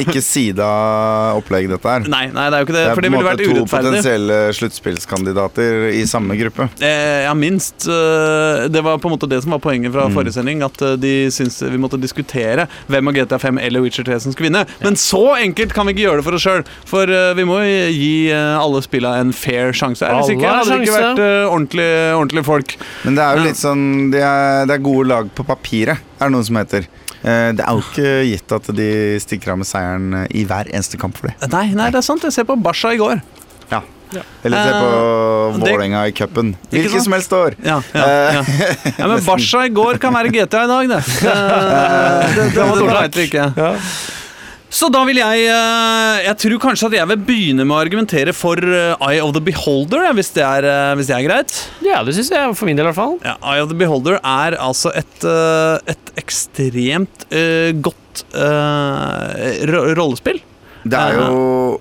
ikke 0.02 0.20
Sida-opplegg, 0.24 1.68
dette 1.70 1.88
her. 1.88 2.06
Nei, 2.10 2.24
nei, 2.34 2.46
det 2.50 2.56
er 2.58 2.62
jo 2.64 2.66
ikke 2.66 2.74
det, 2.74 2.82
Det 2.82 2.90
er 2.90 2.90
vært 2.90 2.98
på 2.98 3.04
det 3.04 3.10
en 3.10 3.14
måte 3.14 3.46
to 3.46 3.66
potensielle 3.70 4.38
sluttspillskandidater 4.58 5.86
i 5.94 6.02
samme 6.10 6.36
gruppe. 6.38 6.66
Eh, 6.82 7.22
ja, 7.24 7.34
minst. 7.38 7.86
eh, 7.88 8.66
det 8.68 8.82
var 8.84 8.98
på 8.98 9.08
en 9.10 9.14
måte 9.16 9.28
det 9.30 9.42
som 9.44 9.54
var 9.54 9.62
poenget 9.64 9.92
Mm. 9.92 9.94
fra 9.94 10.08
forrige 10.10 10.32
sending. 10.34 10.62
At 10.64 10.80
eh, 10.82 10.96
de 10.96 11.12
syntes 11.30 11.60
vi 11.62 11.78
måtte 11.78 12.00
diskutere 12.00 12.66
hvem 12.88 13.08
av 13.08 13.14
GTA 13.14 13.38
5 13.38 13.58
eller 13.60 13.80
Witcher 13.84 14.04
3 14.04 14.20
som 14.20 14.32
skulle 14.32 14.50
vinne. 14.50 14.66
Men 14.82 14.96
så 14.96 15.36
enkelt 15.38 15.72
kan 15.76 15.86
vi 15.86 15.94
ikke 15.94 16.04
gjøre 16.08 16.16
det 16.22 16.24
for 16.24 16.34
oss 16.34 16.42
sjøl. 16.44 16.64
For 16.88 17.04
eh, 17.08 17.34
vi 17.34 17.44
må 17.44 17.60
jo 17.62 17.90
gi 17.94 18.32
alle 18.34 18.82
spilla 18.82 19.16
en 19.20 19.32
fair 19.32 19.72
sjanse. 19.72 20.02
Alle 20.06 20.34
ikke 20.34 20.48
hadde 20.50 20.70
det 20.78 20.88
ikke 20.88 20.98
vært 20.98 21.22
ordentlige, 21.50 22.02
ordentlige 22.18 22.44
folk. 22.44 22.76
Men 23.04 23.14
det 23.18 23.24
er 23.24 23.36
jo 23.38 23.44
litt 23.48 23.60
sånn 23.60 24.10
Det 24.10 24.20
er, 24.22 24.66
det 24.66 24.74
er 24.78 24.84
gode 24.84 25.08
lag 25.08 25.30
på 25.34 25.44
papiret, 25.46 25.98
er 26.18 26.28
det 26.28 26.32
noe 26.34 26.44
som 26.44 26.56
heter. 26.56 26.86
Eh, 27.24 27.50
Det 27.56 27.64
er 27.64 27.72
jo 27.72 27.82
ikke 27.82 28.10
gitt 28.28 28.54
at 28.58 28.70
de 28.76 28.88
stikker 29.22 29.54
av 29.54 29.60
med 29.62 29.68
seieren 29.68 30.12
eh, 30.20 30.26
i 30.36 30.44
hver 30.48 30.68
eneste 30.70 31.00
kamp 31.00 31.16
for 31.18 31.30
det. 31.30 31.50
Nei, 31.54 31.70
nei, 31.76 31.90
det 31.94 32.02
er 32.02 32.06
sant. 32.06 32.24
Jeg 32.26 32.36
ser 32.36 32.48
på 32.48 32.56
Barca 32.60 32.92
i 32.92 33.00
går. 33.00 33.22
Ja. 33.72 33.80
Eller 34.46 34.60
se 34.62 34.74
på 34.78 34.90
uh, 34.94 35.56
Vålerenga 35.58 36.04
i 36.06 36.12
cupen. 36.14 36.52
Hvilket 36.70 37.02
som 37.02 37.16
helst 37.16 37.32
år. 37.34 37.56
Ja, 37.64 37.80
ja, 37.96 38.04
ja. 38.36 38.42
ja 38.98 39.08
men 39.10 39.24
Barca 39.26 39.64
i 39.66 39.72
går 39.74 39.98
kan 40.02 40.14
være 40.14 40.30
GTA 40.34 40.66
i 40.68 40.70
dag, 40.70 40.92
det. 40.92 41.00
Eh, 41.34 42.36
det, 42.36 42.44
det, 42.44 42.52
det, 42.54 42.68
det 42.78 43.00
vet 43.00 43.18
vi 43.18 43.26
ikke. 43.30 43.48
Så 44.74 44.88
da 44.90 45.04
vil 45.06 45.20
jeg 45.20 45.46
eh, 45.46 46.24
Jeg 46.26 46.38
tror 46.42 46.62
kanskje 46.66 46.90
at 46.90 46.96
jeg 46.98 47.10
vil 47.12 47.22
begynne 47.28 47.66
med 47.66 47.76
å 47.76 47.82
argumentere 47.84 48.34
for 48.34 48.58
eh, 48.58 49.06
Eye 49.06 49.22
of 49.22 49.34
the 49.36 49.42
Beholder, 49.44 50.08
hvis, 50.18 50.32
det 50.34 50.42
er, 50.42 50.66
eh, 50.66 50.94
hvis 50.98 51.10
det 51.10 51.16
er 51.18 51.26
greit. 51.28 51.58
Ja, 51.86 52.02
det 52.06 52.16
syns 52.16 52.32
jeg, 52.34 52.56
for 52.58 52.68
min 52.68 52.78
del 52.78 52.88
i 52.88 52.90
hvert 52.90 52.98
fall. 52.98 53.16
Ja, 53.22 53.36
Eye 53.52 53.62
of 53.62 53.70
the 53.70 53.78
Beholder 53.78 54.18
er 54.18 54.58
altså 54.58 54.90
et, 54.98 55.26
et 55.90 56.12
ekstremt 56.20 57.26
uh, 57.30 57.70
godt 57.84 58.24
uh, 58.34 59.94
rollespill. 59.98 60.40
Det 60.84 60.98
er 60.98 61.18
jo 61.18 61.78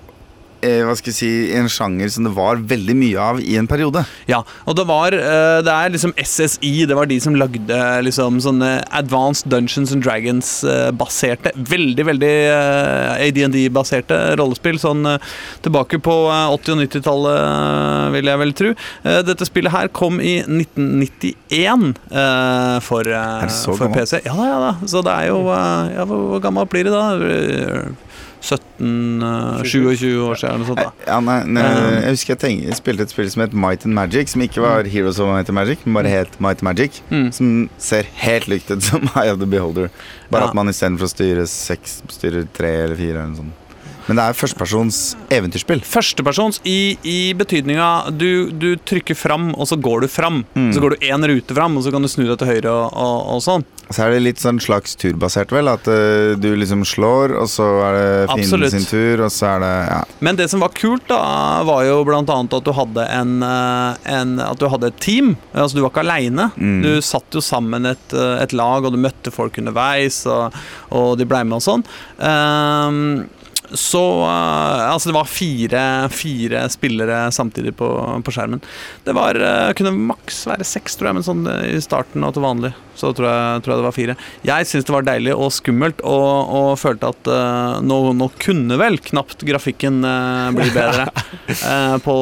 hva 0.84 0.94
skal 0.98 1.12
jeg 1.12 1.18
si, 1.18 1.32
en 1.56 1.70
sjanger 1.70 2.10
som 2.12 2.28
det 2.28 2.34
var 2.36 2.62
veldig 2.62 2.96
mye 2.98 3.20
av 3.20 3.40
i 3.42 3.56
en 3.60 3.68
periode. 3.70 4.04
Ja, 4.30 4.42
og 4.64 4.76
det 4.78 4.86
var 4.88 5.14
eh, 5.16 5.58
Det 5.64 5.72
er 5.72 5.92
liksom 5.94 6.14
SSI, 6.20 6.72
det 6.88 6.96
var 6.96 7.08
de 7.10 7.18
som 7.22 7.36
lagde 7.38 7.80
liksom 8.06 8.40
sånne 8.44 8.76
Advanced 8.94 9.50
Dungeons 9.52 9.92
and 9.94 10.04
Dragons-baserte 10.04 11.52
Veldig, 11.54 12.06
veldig 12.08 12.32
uh, 12.50 13.24
AD&D-baserte 13.24 14.18
rollespill. 14.40 14.78
Sånn 14.80 15.04
eh, 15.08 15.34
tilbake 15.64 16.00
på 16.04 16.14
eh, 16.32 16.54
80- 16.54 16.74
og 16.74 16.80
90-tallet, 16.84 18.14
vil 18.14 18.30
jeg 18.30 18.42
vel 18.42 18.54
tro. 18.58 18.72
Eh, 19.04 19.20
dette 19.26 19.48
spillet 19.48 19.74
her 19.74 19.90
kom 19.94 20.20
i 20.20 20.36
1991 20.42 21.94
eh, 22.10 22.78
for, 22.84 23.08
eh, 23.08 23.46
for? 23.64 23.90
PC. 23.94 24.22
Ja 24.24 24.34
da, 24.38 24.48
ja 24.48 24.58
da. 24.66 24.72
Så 24.90 25.04
det 25.04 25.14
er 25.14 25.30
jo 25.30 25.44
eh, 25.52 25.92
Ja, 25.94 26.08
hvor, 26.08 26.40
gammelt 26.42 26.72
blir 26.72 26.88
det 26.88 26.94
da? 26.94 27.04
Eh, 28.44 28.44
17 28.44 29.22
eh, 29.22 29.62
27 29.64 30.18
år 30.20 30.34
siden 30.36 30.64
sånt. 30.68 30.76
da 30.76 30.90
Ja, 31.06 31.20
nei, 31.20 31.38
nei, 31.44 31.62
Um. 31.64 31.94
jeg 32.02 32.10
husker 32.10 32.34
jeg 32.34 32.40
tenkte, 32.42 32.76
spilte 32.76 33.00
et 33.06 33.10
spill 33.14 33.30
som 33.30 33.40
het 33.42 33.54
Might 33.54 33.84
and 33.86 33.94
Magic, 33.94 34.28
som 34.28 34.42
ikke 34.42 34.60
var 34.60 34.84
Heroes 34.84 35.18
of 35.18 35.28
Might 35.32 35.48
and 35.48 35.54
Magic, 35.56 35.78
men 35.86 35.94
bare 35.94 36.10
het 36.12 36.38
Might 36.40 36.60
and 36.60 36.68
Magic. 36.68 37.00
Mm. 37.10 37.32
Som 37.32 37.70
ser 37.78 38.04
helt 38.20 38.46
likt 38.48 38.70
ut 38.70 38.82
som 38.90 39.08
Eye 39.16 39.32
of 39.32 39.38
the 39.40 39.46
Beholder. 39.46 39.88
Bare 40.30 40.42
Ja. 40.42 40.48
at 40.48 40.54
man 40.54 40.68
istedenfor 40.68 41.08
å 41.08 41.14
styre 41.14 41.46
seks, 41.48 42.02
styrer 42.08 42.46
tre 42.52 42.74
eller 42.84 42.96
fire 42.96 43.16
eller 43.16 43.26
noe 43.32 43.36
sånt. 43.36 43.60
Men 44.08 44.18
det 44.18 44.24
er 44.24 44.36
førstepersons 44.36 45.00
eventyrspill. 45.32 45.84
Førstepersons 45.86 46.60
i, 46.68 46.96
i 47.08 47.18
betydninga 47.36 48.10
du, 48.12 48.50
du 48.52 48.74
trykker 48.84 49.16
fram, 49.16 49.52
og 49.54 49.68
så 49.70 49.78
går 49.80 50.04
du 50.04 50.10
fram. 50.12 50.42
Mm. 50.54 50.72
Så 50.76 50.82
går 50.84 50.94
du 50.96 51.06
én 51.08 51.28
rute 51.30 51.56
fram, 51.56 51.78
og 51.78 51.86
så 51.86 51.94
kan 51.94 52.04
du 52.04 52.10
snu 52.12 52.26
deg 52.26 52.36
til 52.40 52.52
høyre 52.52 52.72
og, 52.72 52.90
og, 52.92 53.16
og 53.36 53.44
sånn. 53.44 53.66
Så 53.90 54.06
er 54.06 54.14
det 54.14 54.22
litt 54.22 54.40
sånn 54.40 54.58
slags 54.64 54.96
turbasert, 54.96 55.52
vel. 55.52 55.68
At 55.68 55.88
uh, 55.90 56.32
du 56.40 56.50
liksom 56.56 56.84
slår, 56.88 57.34
og 57.36 57.48
så 57.52 57.66
er 57.84 57.98
det 57.98 58.06
fienden 58.32 58.72
sin 58.72 58.88
tur, 58.88 59.24
og 59.26 59.32
så 59.32 59.54
er 59.54 59.64
det 59.64 59.72
Ja. 59.84 60.00
Men 60.24 60.38
det 60.38 60.48
som 60.52 60.62
var 60.64 60.72
kult, 60.76 61.04
da, 61.10 61.20
var 61.68 61.84
jo 61.84 61.98
blant 62.08 62.30
annet 62.32 62.56
at 62.56 62.64
du 62.64 62.72
hadde 62.74 63.04
en, 63.12 63.34
eh, 63.44 64.10
en 64.14 64.38
At 64.40 64.60
du 64.60 64.66
hadde 64.70 64.88
et 64.88 65.00
team. 65.02 65.34
Altså 65.52 65.76
Du 65.76 65.82
var 65.82 65.92
ikke 65.92 66.04
aleine. 66.04 66.50
Mm. 66.56 66.80
Du 66.84 66.90
satt 67.04 67.36
jo 67.36 67.42
sammen 67.44 67.86
et, 67.86 68.12
eh, 68.16 68.42
et 68.42 68.52
lag, 68.56 68.84
og 68.84 68.94
du 68.94 69.00
møtte 69.00 69.32
folk 69.34 69.58
underveis, 69.60 70.24
og, 70.30 70.56
og 70.90 71.18
de 71.20 71.28
blei 71.28 71.44
med 71.44 71.58
og 71.60 71.64
sånn. 71.66 71.84
Ehm, 72.24 73.28
så 73.78 74.04
eh, 74.28 74.84
Altså, 74.94 75.10
det 75.10 75.16
var 75.16 75.30
fire, 75.30 75.82
fire 76.12 76.64
spillere 76.72 77.18
samtidig 77.34 77.74
på, 77.78 77.88
på 78.24 78.34
skjermen. 78.34 78.62
Det 79.04 79.14
var, 79.16 79.38
eh, 79.40 79.72
kunne 79.78 79.94
maks 80.12 80.44
være 80.50 80.66
seks, 80.68 80.98
tror 80.98 81.10
jeg, 81.10 81.18
men 81.18 81.26
sånn 81.26 81.46
eh, 81.50 81.74
i 81.74 81.84
starten 81.84 82.24
og 82.26 82.34
til 82.36 82.44
vanlig 82.46 82.74
så 82.94 83.10
tror 83.10 83.26
jeg, 83.26 83.62
tror 83.64 83.72
jeg 83.72 83.80
det 83.80 83.86
var 83.86 83.94
fire. 83.96 84.14
Jeg 84.46 84.68
syns 84.70 84.86
det 84.86 84.94
var 84.94 85.06
deilig 85.06 85.34
og 85.34 85.50
skummelt, 85.54 86.02
og, 86.06 86.52
og 86.54 86.68
følte 86.78 87.10
at 87.10 87.30
uh, 87.30 87.80
nå, 87.82 87.96
nå 88.14 88.28
kunne 88.38 88.78
vel 88.78 89.00
knapt 89.02 89.42
grafikken 89.46 89.98
uh, 90.06 90.52
bli 90.54 90.68
bedre 90.74 91.08
uh, 91.10 91.96
på 92.06 92.14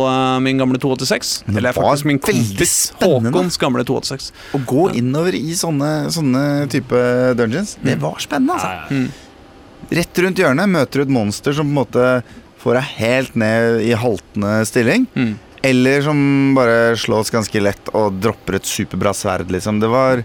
min 0.45 0.63
gamle 0.63 0.81
286. 0.81 1.35
Eller 1.53 1.77
faktisk 1.77 2.09
min 2.09 2.23
kompis. 2.23 2.77
Håkons 3.03 3.61
gamle 3.61 3.85
286. 3.85 4.31
Å 4.57 4.63
gå 4.73 4.87
innover 5.03 5.37
i 5.37 5.53
sånne, 5.59 5.93
sånne 6.15 6.47
type 6.73 7.05
dungeons, 7.37 7.77
det 7.85 7.99
var 8.01 8.17
spennende, 8.25 8.57
altså. 8.57 8.97
Mm. 8.97 9.32
Rett 9.93 10.23
rundt 10.25 10.41
hjørnet 10.41 10.71
møter 10.73 11.03
du 11.03 11.07
et 11.07 11.13
monster 11.13 11.57
som 11.57 11.69
på 11.69 11.75
en 11.75 11.81
måte 11.83 12.07
får 12.63 12.79
deg 12.79 12.93
helt 13.01 13.35
ned 13.43 13.83
i 13.85 13.93
haltende 13.99 14.55
stilling. 14.69 15.05
Mm. 15.17 15.35
Eller 15.63 16.03
som 16.03 16.19
bare 16.57 16.97
slås 16.99 17.31
ganske 17.31 17.61
lett 17.63 17.91
og 17.95 18.17
dropper 18.23 18.59
et 18.59 18.67
superbra 18.67 19.13
sverd, 19.15 19.51
liksom. 19.53 19.79
Det 19.83 19.91
var 19.91 20.25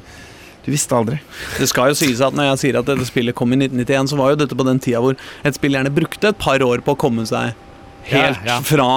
Du 0.66 0.72
visste 0.74 0.98
aldri. 0.98 1.20
Det 1.56 1.70
skal 1.72 1.94
jo 1.94 1.96
sies 1.96 2.20
at 2.20 2.36
når 2.36 2.50
jeg 2.50 2.60
sier 2.66 2.80
at 2.82 2.90
dette 2.90 3.06
spillet 3.08 3.36
kom 3.38 3.54
i 3.56 3.60
1991, 3.62 4.10
så 4.12 4.18
var 4.20 4.34
jo 4.34 4.40
dette 4.42 4.58
på 4.58 4.66
den 4.68 4.82
tida 4.84 5.00
hvor 5.00 5.16
et 5.16 5.56
spill 5.56 5.78
gjerne 5.78 5.94
brukte 5.96 6.34
et 6.34 6.42
par 6.42 6.60
år 6.66 6.84
på 6.84 6.92
å 6.92 7.00
komme 7.00 7.24
seg 7.30 7.54
helt 8.10 8.44
Ja, 8.44 8.58
ja. 8.58 8.60
fra 8.66 8.90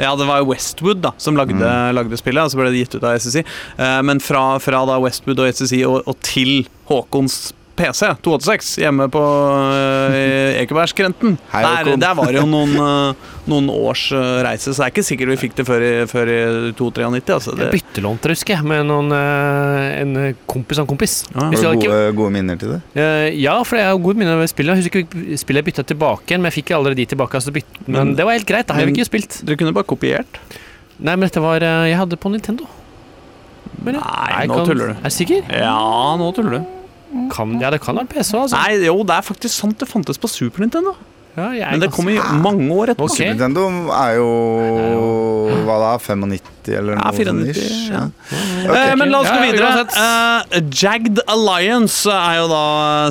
ja, 0.00 0.14
det 0.16 0.24
var 0.26 0.40
jo 0.40 0.48
Westwood 0.50 1.02
da 1.04 1.12
som 1.20 1.36
lagde, 1.36 1.68
lagde 1.92 2.16
spillet, 2.18 2.42
og 2.42 2.50
så 2.50 2.58
ble 2.58 2.70
det 2.72 2.80
gitt 2.80 2.94
ut 2.96 3.04
av 3.04 3.18
SSI. 3.20 3.42
Eh, 3.76 3.98
men 4.08 4.22
fra, 4.24 4.56
fra 4.62 4.80
da 4.88 4.96
Westwood 5.02 5.42
og 5.44 5.52
SSI 5.52 5.82
og, 5.84 5.98
og 6.08 6.16
til 6.24 6.64
Håkons 6.88 7.52
PC, 7.76 8.04
286, 8.22 8.66
hjemme 8.82 9.06
på 9.12 9.20
uh, 9.22 10.60
Ekebergskrenten. 10.60 11.38
Der, 11.52 11.88
der 11.96 12.14
var 12.18 12.28
det 12.28 12.36
jo 12.42 12.44
noen, 12.48 12.74
uh, 12.76 13.30
noen 13.48 13.70
års 13.72 14.04
uh, 14.12 14.42
reise, 14.44 14.74
så 14.74 14.82
det 14.82 14.86
er 14.86 14.92
ikke 14.92 15.04
sikkert 15.06 15.32
vi 15.32 15.36
fikk 15.40 15.56
det 15.60 15.64
før 15.68 15.84
i, 15.86 15.92
før 16.10 16.32
i 16.32 16.40
293. 16.78 17.32
Altså. 17.38 17.54
Det, 17.56 17.68
Jeg 17.70 17.78
byttelånte, 17.80 18.32
husker 18.34 18.56
jeg, 18.58 18.66
med 18.68 18.84
noen, 18.90 19.08
en 19.16 20.12
kompis 20.50 20.82
av 20.82 20.84
en 20.84 20.90
kompis. 20.92 21.14
Ja. 21.32 21.46
Har 21.48 21.54
du 21.56 21.70
ikke- 21.70 21.88
gode, 21.88 22.12
gode 22.20 22.34
minner 22.36 22.60
til 22.60 22.74
det? 22.74 22.80
Eh, 22.92 23.28
ja, 23.40 23.56
for 23.64 23.80
jeg 23.80 23.88
har 23.88 24.02
gode 24.04 24.20
minner 24.20 24.36
ved 24.42 24.52
spillet. 24.52 24.76
Jeg 24.76 24.84
husker 24.84 25.06
ikke 25.06 25.40
spillet 25.40 25.62
jeg 25.64 25.70
bytta 25.70 25.86
tilbake 25.94 26.28
igjen, 26.28 26.44
men 26.44 26.52
jeg 26.52 26.58
fikk 26.60 26.74
allerede 26.76 27.00
de 27.00 27.08
tilbake. 27.14 27.40
Altså 27.40 27.54
byt, 27.56 27.80
men 27.86 27.98
Men- 28.08 28.14
det 28.20 28.28
var 28.28 28.36
helt 28.36 28.46
greit. 28.46 28.66
da, 28.68 28.74
har 28.74 28.84
vi 28.84 28.92
ikke 28.92 29.08
spilt. 29.08 29.40
Dere 29.46 29.56
kunne 29.56 29.72
bare 29.72 29.88
kopiert. 29.88 30.38
Nei, 31.00 31.16
men 31.16 31.26
dette 31.28 31.40
var 31.40 31.58
Jeg 31.60 31.96
hadde 31.96 32.16
på 32.20 32.30
Nintendo. 32.30 32.68
Men, 33.82 33.94
Nei, 33.98 34.46
nå 34.46 34.60
tuller 34.66 34.92
du. 34.92 34.94
Er 35.00 35.10
du 35.10 35.16
sikker? 35.16 35.42
Ja, 35.50 36.16
nå 36.20 36.28
tuller 36.36 36.60
du. 36.60 36.81
Kan, 37.32 37.58
ja, 37.60 37.70
det 37.70 37.80
kan 37.84 37.96
være 38.00 38.08
PC, 38.12 38.34
altså. 38.38 38.56
Nei, 38.56 38.78
jo, 38.86 38.98
det 39.08 39.16
er 39.18 39.24
faktisk 39.26 39.54
sant. 39.54 39.78
Det 39.80 39.88
fantes 39.88 40.18
på 40.20 40.28
Super 40.30 40.64
Nintendo. 40.64 40.94
Ja, 41.32 41.46
jeg 41.56 41.68
Men 41.72 41.80
det 41.80 41.88
kom 41.94 42.08
i 42.12 42.18
mange 42.44 42.66
år 42.76 42.90
etterpå. 42.92 43.06
Super 43.08 43.30
Nintendo 43.32 43.62
er 43.96 44.16
jo 44.18 44.26
Hva 45.64 45.76
da? 45.80 45.92
95 45.96 46.74
eller 46.76 46.92
Ja, 46.98 47.06
noe 47.06 47.12
94, 47.16 47.62
sånt? 47.62 47.88
ja. 47.88 48.02
Okay. 48.68 48.90
Eh, 48.90 48.96
men 49.00 49.10
la 49.14 49.20
oss 49.22 49.30
gå 49.30 49.38
ja, 49.38 49.46
videre. 49.48 49.86
Eh, 50.02 50.60
Jagged 50.82 51.22
Alliance 51.32 52.10
er 52.12 52.36
jo 52.42 52.50
da 52.52 52.62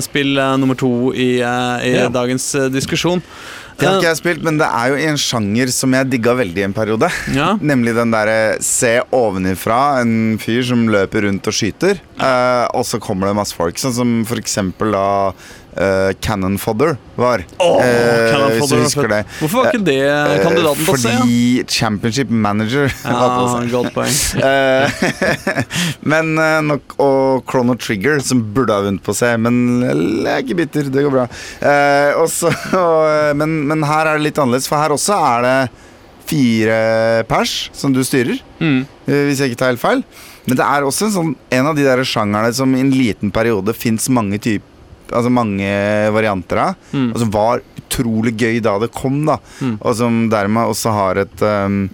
spill 0.06 0.38
eh, 0.38 0.52
nummer 0.62 0.78
to 0.78 0.92
i, 1.14 1.42
uh, 1.42 1.82
i 1.82 1.96
Ja. 1.96 2.06
dagens 2.14 2.46
eh, 2.54 2.68
diskusjon. 2.70 3.22
Det 3.78 3.88
har 3.88 3.98
ikke 3.98 4.08
jeg 4.10 4.20
spilt, 4.20 4.44
men 4.46 4.58
det 4.60 4.68
er 4.68 4.92
jo 4.92 5.00
en 5.10 5.20
sjanger 5.20 5.72
som 5.74 5.96
jeg 5.96 6.10
digga 6.12 6.34
veldig 6.38 6.62
i 6.62 6.66
en 6.68 6.76
periode. 6.76 7.08
Ja. 7.34 7.52
Nemlig 7.72 7.96
den 7.98 8.14
derre 8.14 8.58
se 8.64 8.94
ovenifra, 9.14 9.80
en 10.02 10.38
fyr 10.42 10.62
som 10.68 10.86
løper 10.92 11.26
rundt 11.28 11.48
og 11.48 11.56
skyter, 11.56 12.00
eh, 12.18 12.66
og 12.76 12.86
så 12.88 13.00
kommer 13.02 13.30
det 13.30 13.38
masse 13.40 13.56
folk. 13.56 13.80
Sånn 13.80 13.96
som 13.96 14.14
for 14.28 14.40
eksempel 14.42 14.94
da 14.94 15.06
eh, 15.76 16.12
Cannon 16.20 16.58
Fodder 16.60 16.96
var. 17.16 17.42
Oh, 17.58 17.78
uh, 17.80 18.48
hvis 18.56 18.70
du 18.72 18.76
husker 18.80 19.08
det. 19.10 19.20
Hvorfor 19.40 19.62
var 19.62 19.70
ikke 19.72 19.84
det 19.86 19.98
Eh, 20.02 20.38
kandidaten 20.42 20.86
på 20.86 20.94
å 20.96 21.00
se? 21.00 21.12
Fordi 21.12 21.64
Championship 21.68 22.30
Manager 22.30 22.88
var 23.04 23.36
Ja, 23.36 23.46
C. 23.52 23.70
godt 23.72 23.92
poeng. 23.94 24.16
Men 26.12 26.34
nok, 26.68 26.96
Og 27.02 27.44
Chrono 27.48 27.76
Trigger, 27.78 28.20
som 28.24 28.42
burde 28.54 28.74
ha 28.74 28.84
vunnet 28.86 29.04
på 29.04 29.14
seg, 29.16 29.38
men 29.42 29.56
jeg 29.82 30.32
er 30.32 30.42
ikke 30.44 30.58
bitter. 30.62 30.90
Det 30.92 31.04
går 31.04 31.14
bra. 31.14 31.28
Eh, 31.60 32.18
og 32.18 32.28
og, 32.78 33.36
men, 33.38 33.54
men 33.68 33.84
her 33.86 34.08
er 34.08 34.18
det 34.18 34.26
litt 34.30 34.38
annerledes, 34.40 34.68
for 34.70 34.80
her 34.80 34.94
også 34.94 35.16
er 35.16 35.44
det 35.46 35.56
fire 36.32 36.76
pers 37.28 37.70
som 37.76 37.92
du 37.94 38.00
styrer. 38.06 38.38
Mm. 38.62 38.84
Hvis 39.06 39.42
jeg 39.42 39.52
ikke 39.52 39.60
tar 39.62 39.72
helt 39.74 39.82
feil. 39.82 40.04
Men 40.46 40.58
det 40.58 40.66
er 40.66 40.86
også 40.86 41.06
en, 41.08 41.14
sånn, 41.14 41.32
en 41.54 41.68
av 41.70 41.76
de 41.78 41.84
der 41.86 42.02
sjangerne 42.08 42.52
som 42.56 42.72
i 42.74 42.80
en 42.82 42.92
liten 42.94 43.30
periode 43.34 43.74
fins 43.76 44.08
mange 44.12 44.40
typer 44.42 44.71
Altså 45.12 45.32
mange 45.32 45.68
varianter 46.14 46.62
av. 46.68 46.88
Mm. 46.92 47.10
Og 47.12 47.20
som 47.22 47.34
var 47.34 47.62
utrolig 47.82 48.34
gøy 48.40 48.62
da 48.64 48.78
det 48.82 48.92
kom, 48.96 49.22
da. 49.28 49.38
Mm. 49.60 49.76
Og 49.80 49.94
som 49.98 50.24
dermed 50.32 50.72
også 50.72 50.96
har 50.96 51.22
et 51.22 51.44
um, 51.44 51.84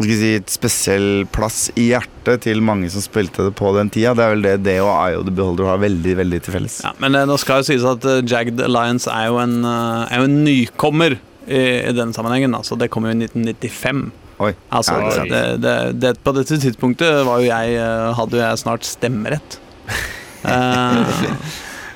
skal 0.00 0.16
si, 0.16 0.30
et 0.38 0.52
spesiell 0.52 1.08
plass 1.32 1.58
i 1.78 1.90
hjertet 1.90 2.44
til 2.46 2.62
mange 2.64 2.90
som 2.92 3.02
spilte 3.04 3.48
det 3.48 3.54
på 3.58 3.72
den 3.76 3.90
tida. 3.92 4.14
Det 4.16 4.24
er 4.24 4.34
vel 4.34 4.46
det 4.46 4.54
det 4.66 4.78
og 4.82 4.92
I 4.92 5.18
og 5.18 5.26
the 5.28 5.34
Beholder 5.34 5.70
har 5.72 5.82
veldig 5.82 6.16
veldig 6.22 6.40
til 6.44 6.56
felles. 6.56 6.80
Ja, 6.86 6.94
men 7.02 7.18
eh, 7.18 7.26
nå 7.28 7.36
skal 7.40 7.60
jo 7.60 7.68
sies 7.70 7.86
at 7.86 8.06
eh, 8.08 8.22
Jagged 8.24 8.62
Alliance 8.64 9.10
er 9.12 9.28
jo 9.30 9.40
en, 9.42 9.60
eh, 9.66 10.14
er 10.14 10.22
jo 10.22 10.30
en 10.30 10.38
nykommer 10.46 11.18
i, 11.46 11.62
i 11.90 11.94
den 11.96 12.14
sammenhengen. 12.16 12.54
Altså, 12.56 12.78
det 12.80 12.90
kom 12.92 13.08
jo 13.08 13.14
i 13.14 13.18
1995. 13.18 14.06
Oi. 14.40 14.54
Altså, 14.72 14.96
Ja, 14.96 15.24
det, 15.28 15.42
det, 15.60 15.74
det, 16.00 16.14
på 16.24 16.32
dette 16.36 16.56
tidspunktet 16.62 17.24
var 17.28 17.42
jo 17.42 17.50
jeg, 17.50 17.90
hadde 18.16 18.38
jo 18.38 18.44
jeg 18.44 18.64
snart 18.64 18.88
stemmerett. 18.88 19.60
Eh, 20.40 21.18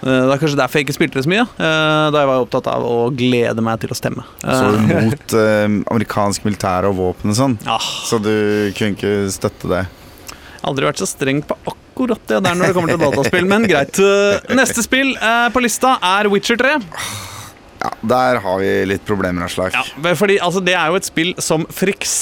det 0.04 0.34
er 0.34 0.40
kanskje 0.42 0.58
derfor 0.60 0.80
jeg 0.80 0.86
ikke 0.88 0.96
spilte 0.98 1.16
det 1.20 1.24
så 1.24 1.30
mye. 1.32 1.44
eh, 1.56 2.06
da 2.12 2.22
jeg 2.22 2.28
var 2.30 2.42
opptatt 2.44 2.66
av 2.72 2.84
å 2.84 2.96
glede 3.16 3.62
meg 3.64 3.80
til 3.84 3.94
å 3.94 3.96
stemme. 3.98 4.24
Så 4.42 4.64
Eh, 4.68 4.72
du 4.74 4.94
mot 5.08 5.36
eh, 5.40 5.64
amerikansk 5.94 6.44
militær 6.44 6.88
og 6.90 6.98
våpen 7.00 7.32
og 7.32 7.38
sånn. 7.38 7.58
Ja. 7.64 7.78
Så 7.80 8.18
du 8.22 8.34
kunne 8.76 8.92
ikke 8.98 9.14
støtte 9.32 9.70
det. 9.72 9.84
aldri 10.64 10.86
vært 10.88 11.00
så 11.02 11.08
streng 11.08 11.42
på 11.44 11.56
akkurat 11.68 12.20
det 12.26 12.38
der 12.42 12.54
når 12.56 12.66
det 12.70 12.74
kommer 12.76 12.94
til 12.94 13.02
dataspill, 13.04 13.44
men 13.48 13.66
greit. 13.68 13.98
Eh, 14.00 14.54
Neste 14.56 14.82
spill 14.84 15.14
eh, 15.16 15.48
på 15.54 15.60
lista 15.64 15.96
er 16.02 16.28
Witcher 16.32 16.56
3. 16.60 16.76
Ja, 17.84 17.92
Der 18.00 18.40
har 18.40 18.58
vi 18.62 18.70
litt 18.88 19.04
problemer 19.04 19.44
av 19.44 19.52
slag. 19.52 19.74
Ja, 19.76 20.14
fordi 20.16 20.38
altså, 20.40 20.64
Det 20.64 20.74
er 20.74 20.88
jo 20.92 20.98
et 21.00 21.08
spill 21.08 21.34
som 21.38 21.66
f.eks. 21.68 22.16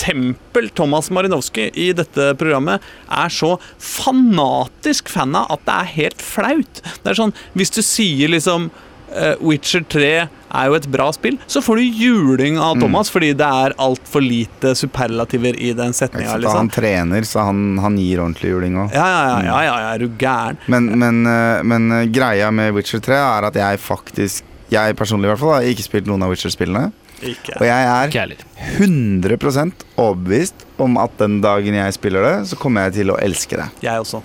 Thomas 0.74 1.10
Marinowski 1.14 1.70
i 1.78 1.92
dette 1.96 2.32
programmet 2.38 2.82
er 3.08 3.32
så 3.32 3.54
fanatisk 3.78 5.12
fan 5.12 5.36
av 5.38 5.50
at 5.54 5.66
det 5.68 5.76
er 5.76 5.92
helt 5.96 6.22
flaut. 6.22 6.82
Det 7.02 7.12
er 7.12 7.18
sånn, 7.18 7.36
Hvis 7.54 7.70
du 7.74 7.82
sier 7.84 8.32
liksom 8.32 8.70
eh, 9.14 9.34
Witcher 9.40 9.84
3 9.88 10.12
er 10.52 10.68
jo 10.68 10.76
et 10.76 10.86
bra 10.92 11.06
spill, 11.14 11.38
så 11.46 11.62
får 11.64 11.80
du 11.80 12.00
juling 12.02 12.58
av 12.60 12.80
Thomas 12.80 13.08
fordi 13.12 13.30
det 13.38 13.46
er 13.46 13.74
altfor 13.80 14.24
lite 14.24 14.74
superlativer 14.76 15.56
i 15.56 15.72
den 15.76 15.94
setninga. 15.96 16.36
Liksom. 16.42 16.58
Han 16.58 16.72
trener, 16.72 17.24
så 17.28 17.46
han, 17.48 17.78
han 17.80 17.96
gir 18.00 18.20
ordentlig 18.20 18.52
juling 18.52 18.76
òg. 18.82 18.92
Ja, 18.96 19.06
ja, 19.06 19.22
ja, 19.22 19.42
ja, 19.46 19.60
ja, 19.64 19.74
ja, 19.86 19.92
er 19.94 20.04
du 20.04 20.18
gæren? 20.20 20.60
Men, 20.66 20.90
men, 21.00 21.22
eh, 21.26 21.62
men 21.64 21.92
eh, 22.00 22.08
greia 22.12 22.50
med 22.52 22.74
Witcher 22.76 23.00
3 23.04 23.20
er 23.20 23.48
at 23.52 23.60
jeg 23.62 23.80
faktisk 23.80 24.48
Jeg 24.72 24.96
personlig 24.98 25.28
i 25.28 25.32
hvert 25.34 25.42
fall 25.42 25.54
har 25.58 25.68
ikke 25.68 25.84
spilt 25.84 26.06
noen 26.10 26.24
av 26.24 26.32
Witcher-spillene. 26.32 26.86
Og 27.22 27.62
jeg 27.68 27.70
er 27.86 28.08
Ikke 28.10 28.18
jeg 28.18 28.22
heller. 28.24 28.40
100% 28.80 29.84
overbevist 30.00 30.64
om 30.82 30.96
at 30.98 31.12
den 31.20 31.36
dagen 31.44 31.76
jeg 31.78 31.94
spiller 31.94 32.24
det, 32.26 32.34
så 32.50 32.58
kommer 32.58 32.88
jeg 32.88 32.96
til 33.02 33.12
å 33.14 33.18
elske 33.22 33.60
det. 33.60 33.68
Jeg 33.84 34.02
også. 34.02 34.22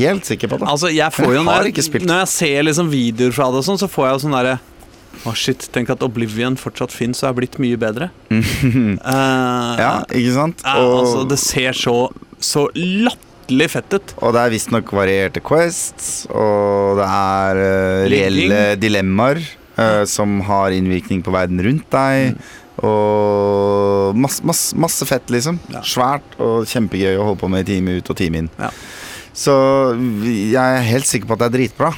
Helt 0.00 0.24
sikker 0.24 0.48
på 0.48 0.56
det. 0.62 0.66
Altså, 0.72 0.88
jeg 0.88 1.12
får 1.12 1.26
jo 1.28 1.36
Jeg 1.36 1.44
har 1.44 1.60
når, 1.60 1.68
ikke 1.70 1.84
spilt. 1.84 2.06
når 2.08 2.22
jeg 2.22 2.28
ser 2.32 2.62
liksom 2.64 2.88
videoer 2.90 3.34
fra 3.36 3.50
det, 3.52 3.60
og 3.60 3.66
sånn, 3.68 3.78
så 3.82 3.88
får 3.92 4.06
jeg 4.08 4.14
jo 4.16 4.22
sånn 4.24 4.36
derre 4.38 4.54
Å, 5.26 5.32
shit, 5.36 5.66
tenk 5.74 5.90
at 5.92 6.02
Oblivion 6.06 6.54
fortsatt 6.56 6.94
fins 6.94 7.20
og 7.24 7.28
er 7.28 7.36
blitt 7.42 7.58
mye 7.60 7.76
bedre. 7.76 8.08
Eh, 8.30 9.74
Ja, 9.82 9.92
ikke 10.08 10.32
sant? 10.36 10.62
ja, 10.64 10.76
altså, 10.80 11.26
det 11.28 11.38
ser 11.42 11.76
så, 11.76 11.96
så 12.40 12.66
latterlig 13.50 13.70
fett 13.70 13.94
ut. 13.94 14.14
Og 14.22 14.34
det 14.34 14.42
er 14.42 14.52
visstnok 14.54 14.92
varierte 14.94 15.40
quests, 15.42 16.26
og 16.30 17.00
det 17.00 17.06
er 17.06 17.60
Ligging. 18.08 18.50
reelle 18.50 18.76
dilemmaer 18.78 19.40
uh, 19.78 20.04
som 20.06 20.40
har 20.46 20.70
innvirkning 20.70 21.22
på 21.22 21.32
verden 21.34 21.60
rundt 21.60 21.90
deg. 21.90 22.36
Og 22.80 24.16
masse, 24.16 24.42
masse, 24.46 24.76
masse 24.76 25.04
fett, 25.06 25.28
liksom. 25.30 25.58
Ja. 25.72 25.82
Svært 25.82 26.38
og 26.40 26.66
kjempegøy 26.66 27.18
å 27.18 27.26
holde 27.30 27.40
på 27.40 27.50
med 27.52 27.66
time 27.66 27.98
ut 27.98 28.08
og 28.10 28.16
time 28.16 28.44
inn. 28.44 28.50
Ja. 28.58 28.70
Så 29.36 29.52
jeg 30.24 30.56
er 30.56 30.88
helt 30.88 31.06
sikker 31.06 31.28
på 31.28 31.36
at 31.36 31.44
det 31.44 31.50
er 31.50 31.58
dritbra. 31.58 31.92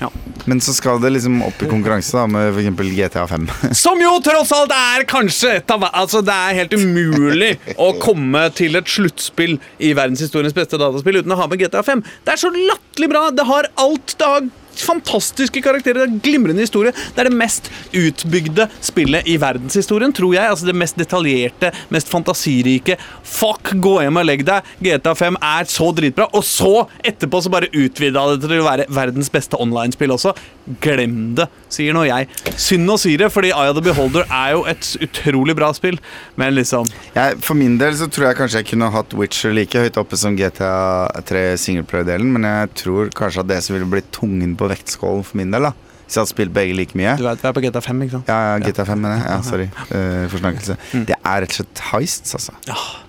Ja. 0.00 0.08
Men 0.48 0.60
så 0.64 0.72
skal 0.72 1.00
det 1.02 1.10
liksom 1.12 1.42
opp 1.44 1.60
i 1.62 1.68
konkurranse 1.68 2.16
da 2.16 2.24
med 2.30 2.54
f.eks. 2.54 2.92
GTA 2.96 3.26
5. 3.28 3.48
Som 3.76 4.00
jo 4.00 4.14
tross 4.24 4.52
alt 4.56 4.72
er 4.74 5.04
kanskje 5.08 5.58
et 5.58 5.74
av 5.74 5.84
Altså, 5.90 6.22
det 6.24 6.34
er 6.34 6.56
helt 6.62 6.74
umulig 6.76 7.50
å 7.80 7.90
komme 8.00 8.46
til 8.56 8.78
et 8.80 8.88
sluttspill 8.88 9.58
i 9.78 9.92
verdenshistoriens 9.96 10.56
beste 10.56 10.80
dataspill 10.80 11.20
uten 11.20 11.34
å 11.34 11.40
ha 11.40 11.48
med 11.50 11.60
GTA 11.60 11.84
5. 11.86 12.02
Det 12.24 12.34
er 12.34 12.40
så 12.40 12.52
latterlig 12.54 13.10
bra! 13.12 13.26
Det 13.34 13.46
har 13.48 13.68
alt. 13.84 14.16
Det 14.16 14.32
har 14.32 14.48
fantastiske 14.78 15.62
karakterer, 15.64 16.04
det 16.04 16.08
er 16.08 16.22
glimrende 16.24 16.64
historie. 16.64 16.92
Det 16.92 17.22
er 17.22 17.30
det 17.30 17.36
mest 17.38 17.70
utbygde 17.96 18.68
spillet 18.84 19.28
i 19.30 19.36
verdenshistorien, 19.40 20.14
tror 20.16 20.34
jeg. 20.36 20.50
Altså 20.50 20.68
Det 20.68 20.76
mest 20.76 20.98
detaljerte, 21.00 21.72
mest 21.90 22.10
fantasirike. 22.12 22.96
Fuck, 23.26 23.74
gå 23.82 23.96
hjem 24.04 24.20
og 24.20 24.28
legg 24.28 24.44
deg. 24.48 24.70
GTA 24.80 25.14
5 25.18 25.40
er 25.50 25.70
så 25.70 25.90
dritbra. 25.96 26.28
Og 26.36 26.44
så, 26.46 26.86
etterpå, 27.04 27.42
så 27.42 27.52
bare 27.52 27.72
utvida 27.72 28.26
det 28.32 28.44
til 28.46 28.60
å 28.60 28.68
være 28.68 28.88
verdens 28.92 29.30
beste 29.32 29.58
online-spill 29.60 30.14
også. 30.16 30.34
Glem 30.82 31.34
det, 31.38 31.48
sier 31.74 31.96
nå 31.96 32.04
jeg. 32.08 32.28
Synd 32.60 32.90
å 32.92 32.98
si 33.00 33.16
det, 33.20 33.30
fordi 33.32 33.52
Eye 33.54 33.72
of 33.72 33.78
the 33.78 33.84
Beholder 33.84 34.26
er 34.26 34.54
jo 34.56 34.64
et 34.70 34.92
utrolig 35.06 35.56
bra 35.58 35.70
spill, 35.76 36.00
men 36.40 36.56
liksom 36.56 36.88
Jeg, 37.14 37.38
for 37.44 37.58
min 37.58 37.78
del 37.80 37.96
så 37.98 38.08
tror 38.10 38.30
jeg 38.30 38.40
kanskje 38.40 38.62
jeg 38.62 38.70
kunne 38.72 38.90
hatt 38.94 39.14
Witcher 39.16 39.54
like 39.56 39.84
høyt 39.84 40.00
oppe 40.00 40.18
som 40.20 40.38
GTA 40.38 41.22
3 41.28 41.44
singleplayer-delen, 41.60 42.32
men 42.34 42.48
jeg 42.48 42.74
tror 42.84 43.14
kanskje 43.16 43.44
at 43.44 43.52
det 43.52 43.62
som 43.66 43.76
ville 43.76 43.88
blitt 43.90 44.10
tungen 44.14 44.56
på 44.58 44.68
vektskålen 44.70 45.24
for 45.26 45.40
min 45.40 45.54
del, 45.54 45.70
da. 45.70 45.76
Hvis 46.10 46.16
jeg 46.16 46.24
hadde 46.24 46.32
spilt 46.32 46.50
begge 46.50 46.74
like 46.74 46.98
mye. 46.98 47.12
Du 47.20 47.22
vet 47.22 47.38
vi 47.38 47.46
er 47.46 47.52
på 47.54 47.62
GTA 47.62 47.80
5, 47.86 48.00
ikke 48.02 48.14
sant? 48.16 48.30
Ja, 48.32 48.38
ja, 48.48 48.54
GTA 48.64 48.86
5, 48.88 48.98
mener 48.98 49.20
jeg. 49.20 49.26
Ja, 49.30 49.36
sorry. 49.46 49.66
Uh, 49.92 50.24
forsnakkelse. 50.32 50.74
Mm. 50.90 51.04
Det 51.06 51.18
er 51.20 51.44
rett 51.44 51.54
og 51.54 51.58
slett 51.60 51.82
heists, 51.92 52.34
altså. 52.34 52.56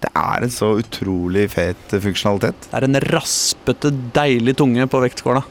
Det 0.03 0.11
er 0.21 0.45
en 0.45 0.53
så 0.53 0.69
utrolig 0.83 1.47
fet 1.49 1.95
eh, 1.97 2.03
funksjonalitet. 2.03 2.67
Det 2.67 2.77
er 2.77 2.85
en 2.85 2.99
raspete, 3.07 3.89
deilig 4.13 4.53
tunge 4.61 4.85
på 4.85 5.01
vektskåla. 5.01 5.41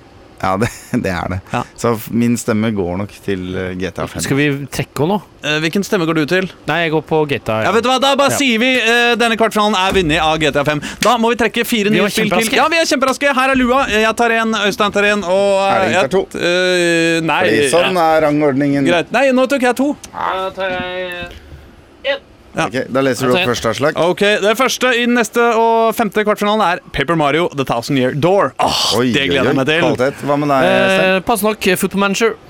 Ja, 0.40 0.54
det, 0.56 0.68
det 1.04 1.10
er 1.12 1.28
det. 1.34 1.38
Ja. 1.52 1.60
Så 1.76 1.90
min 2.16 2.36
stemme 2.40 2.70
går 2.72 2.96
nok 3.02 3.10
til 3.26 3.42
eh, 3.60 3.74
GTA 3.76 4.06
5. 4.08 4.22
Skal 4.24 4.38
vi 4.38 4.46
trekke 4.72 5.02
henne 5.04 5.18
nå? 5.18 5.18
Eh, 5.44 5.58
hvilken 5.60 5.84
stemme 5.84 6.06
går 6.08 6.16
du 6.16 6.22
til? 6.30 6.48
Nei, 6.68 6.78
jeg 6.86 6.92
går 6.94 7.02
på 7.08 7.18
GTA. 7.28 7.58
Ja, 7.66 7.72
vet 7.76 7.84
du 7.84 7.90
hva, 7.90 7.98
Da 8.00 8.14
bare 8.16 8.32
Ja. 8.32 8.38
sier 8.40 8.60
vi 8.62 8.70
eh, 8.80 9.12
denne 9.20 9.36
kvartfinalen 9.40 9.76
er 9.76 9.92
vunnet 9.98 10.20
av 10.24 10.38
GTA 10.40 10.64
5. 10.64 10.80
Da 11.04 11.16
må 11.20 11.30
vi 11.34 11.38
trekke 11.42 11.66
fire 11.68 11.92
nye 11.92 12.08
spill 12.12 12.32
til. 12.32 12.50
Ja, 12.56 12.66
vi 12.72 12.80
er 12.80 12.88
kjemperaske. 12.88 13.34
Her 13.36 13.52
er 13.52 13.60
lua. 13.60 13.82
Jeg 13.92 14.16
tar 14.16 14.36
en, 14.40 14.56
Øystein 14.64 14.96
tar 14.96 15.10
en, 15.12 15.26
og 15.28 15.52
eh, 15.60 15.74
Erling 15.76 15.98
tar 15.98 16.08
jeg- 16.08 16.14
to. 16.16 16.24
eh, 16.40 17.20
nei, 17.28 17.40
Fordi 17.44 17.68
sånn 17.76 18.00
er 18.06 18.26
rangordningen. 18.28 18.88
greit. 18.88 19.12
Nei, 19.12 19.26
nå 19.36 19.44
tok 19.52 19.68
jeg 19.68 19.76
to. 19.82 19.92
Da 20.16 20.48
tar 20.56 20.76
jeg 20.78 22.18
Ja. 22.56 22.64
Ok, 22.66 22.74
Da 22.90 23.00
leser 23.06 23.28
du 23.28 23.32
Altså, 23.32 23.42
opp 23.44 23.50
første 23.52 23.68
avslag. 23.70 23.98
Ok, 24.10 24.22
Det 24.42 24.54
første 24.58 24.90
i 24.98 25.04
den 25.06 25.14
neste 25.14 25.38
og 25.54 25.94
femte 25.94 26.24
kvartfinalen 26.26 26.64
er 26.66 26.80
Paper 26.92 27.14
Mario 27.16 27.48
The 27.54 27.64
Thousand 27.68 27.98
Year 28.00 28.10
Door. 28.12 28.52
Åh, 28.58 28.80
Oi, 28.98 29.12
det 29.14 29.28
gleder 29.30 29.40
oi, 29.44 29.52
jeg 29.52 29.58
meg 29.60 29.66
til. 29.70 29.80
Kvalitet. 29.84 30.24
Hva 30.26 30.36
med 30.42 30.50
deg, 30.50 30.66
Stein? 30.66 31.14
eh, 31.14 31.20
Pass 31.30 31.42
nok, 31.46 31.68
Football 31.78 32.00
Manager. 32.08 32.34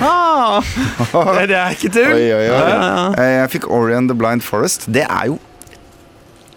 Ah, 0.00 0.62
det 1.46 1.54
er 1.56 1.74
ikke 1.76 1.90
tull. 1.92 2.12
Oi, 2.16 2.26
oi, 2.32 2.40
oi. 2.40 2.44
Ja, 2.48 2.60
ja, 2.68 2.86
ja. 2.88 3.08
Eh, 3.20 3.32
Jeg 3.42 3.50
fikk 3.56 3.66
Ori 3.70 3.94
and 3.94 4.08
the 4.10 4.16
Blind 4.18 4.42
Forest. 4.42 4.86
Det 4.92 5.04
er 5.04 5.26
jo 5.30 5.38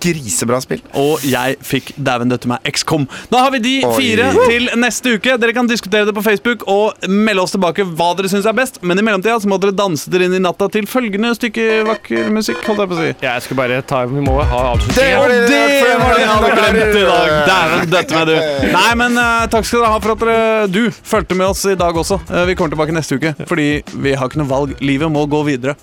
grisebra 0.01 0.59
spill. 0.63 0.81
Og 0.99 1.23
jeg 1.27 1.57
fikk 1.65 1.91
Dæven 1.99 2.29
døtte 2.31 2.47
meg 2.51 2.63
XCOM. 2.71 3.07
Da 3.31 3.43
har 3.45 3.51
vi 3.55 3.59
de 3.63 3.73
Oi. 3.87 3.93
fire 3.97 4.29
til 4.49 4.69
neste 4.79 5.15
uke. 5.17 5.37
Dere 5.41 5.53
kan 5.53 5.67
diskutere 5.69 6.05
det 6.07 6.15
på 6.15 6.23
Facebook 6.25 6.63
og 6.71 6.93
melde 7.09 7.43
oss 7.43 7.51
tilbake 7.55 7.85
hva 7.85 8.11
dere 8.17 8.31
syns 8.31 8.47
er 8.49 8.55
best. 8.57 8.79
Men 8.83 8.99
i 8.99 9.05
mellomtida 9.05 9.37
så 9.41 9.49
må 9.51 9.59
dere 9.61 9.75
danse 9.75 10.09
dere 10.11 10.29
inn 10.29 10.37
i 10.37 10.41
natta 10.43 10.69
til 10.71 10.87
følgende 10.89 11.33
stykke 11.37 11.67
vakker 11.89 12.29
musikk. 12.35 12.63
Holdt 12.67 12.83
jeg 12.85 12.91
på 12.93 12.97
å 12.97 13.01
si. 13.01 13.09
Ja, 13.25 13.33
jeg 13.37 13.45
skulle 13.47 13.61
bare 13.63 13.81
ta 13.83 14.05
Vi 14.09 14.23
må 14.25 14.37
ha 14.43 14.61
avslutning. 14.73 14.95
Det 14.95 15.09
var 15.17 15.27
det- 15.29 15.47
Det 15.49 15.97
var 15.99 16.13
det 16.13 16.21
jeg 16.21 16.29
hadde 16.29 16.51
glemt 16.59 16.95
i 16.95 17.05
dag. 17.09 17.29
Dæven 17.49 17.89
døtte 17.89 18.15
meg, 18.15 18.25
du. 18.27 18.71
Nei, 18.73 18.95
men 18.95 19.17
uh, 19.17 19.47
takk 19.47 19.65
skal 19.65 19.79
dere 19.83 19.91
ha 19.93 19.99
for 19.99 20.11
at 20.15 20.19
dere, 20.19 20.67
du 20.71 20.89
fulgte 20.91 21.35
med 21.35 21.47
oss 21.47 21.65
i 21.65 21.75
dag 21.75 21.93
også. 21.95 22.19
Uh, 22.29 22.45
vi 22.45 22.55
kommer 22.55 22.73
tilbake 22.75 22.93
neste 22.95 23.15
uke, 23.19 23.35
fordi 23.49 23.83
vi 23.93 24.13
har 24.13 24.29
ikke 24.29 24.41
noe 24.41 24.49
valg. 24.49 24.75
Livet 24.81 25.11
må 25.11 25.25
gå 25.29 25.43
videre. 25.45 25.75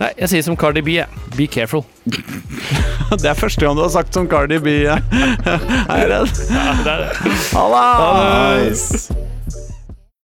Nei, 0.00 0.10
jeg 0.22 0.30
sier 0.32 0.44
som 0.46 0.56
Cardi 0.56 0.82
B. 0.84 0.94
jeg. 0.96 1.08
Be 1.36 1.46
careful. 1.46 1.84
Det 3.20 3.26
er 3.26 3.34
første 3.34 3.60
gang 3.64 3.76
du 3.76 3.82
har 3.82 3.90
sagt 3.92 4.14
som 4.14 4.28
Cardi 4.30 4.58
B. 4.62 4.76
Jeg 4.86 5.02
er 5.96 6.06
redd. 6.12 6.30
Ja, 6.50 6.68
det 6.84 6.92
er 6.94 7.02
det. 7.04 7.34
Halla! 7.52 7.84
Ha 8.00 8.12
det. 8.20 8.70
Nice. 8.70 9.29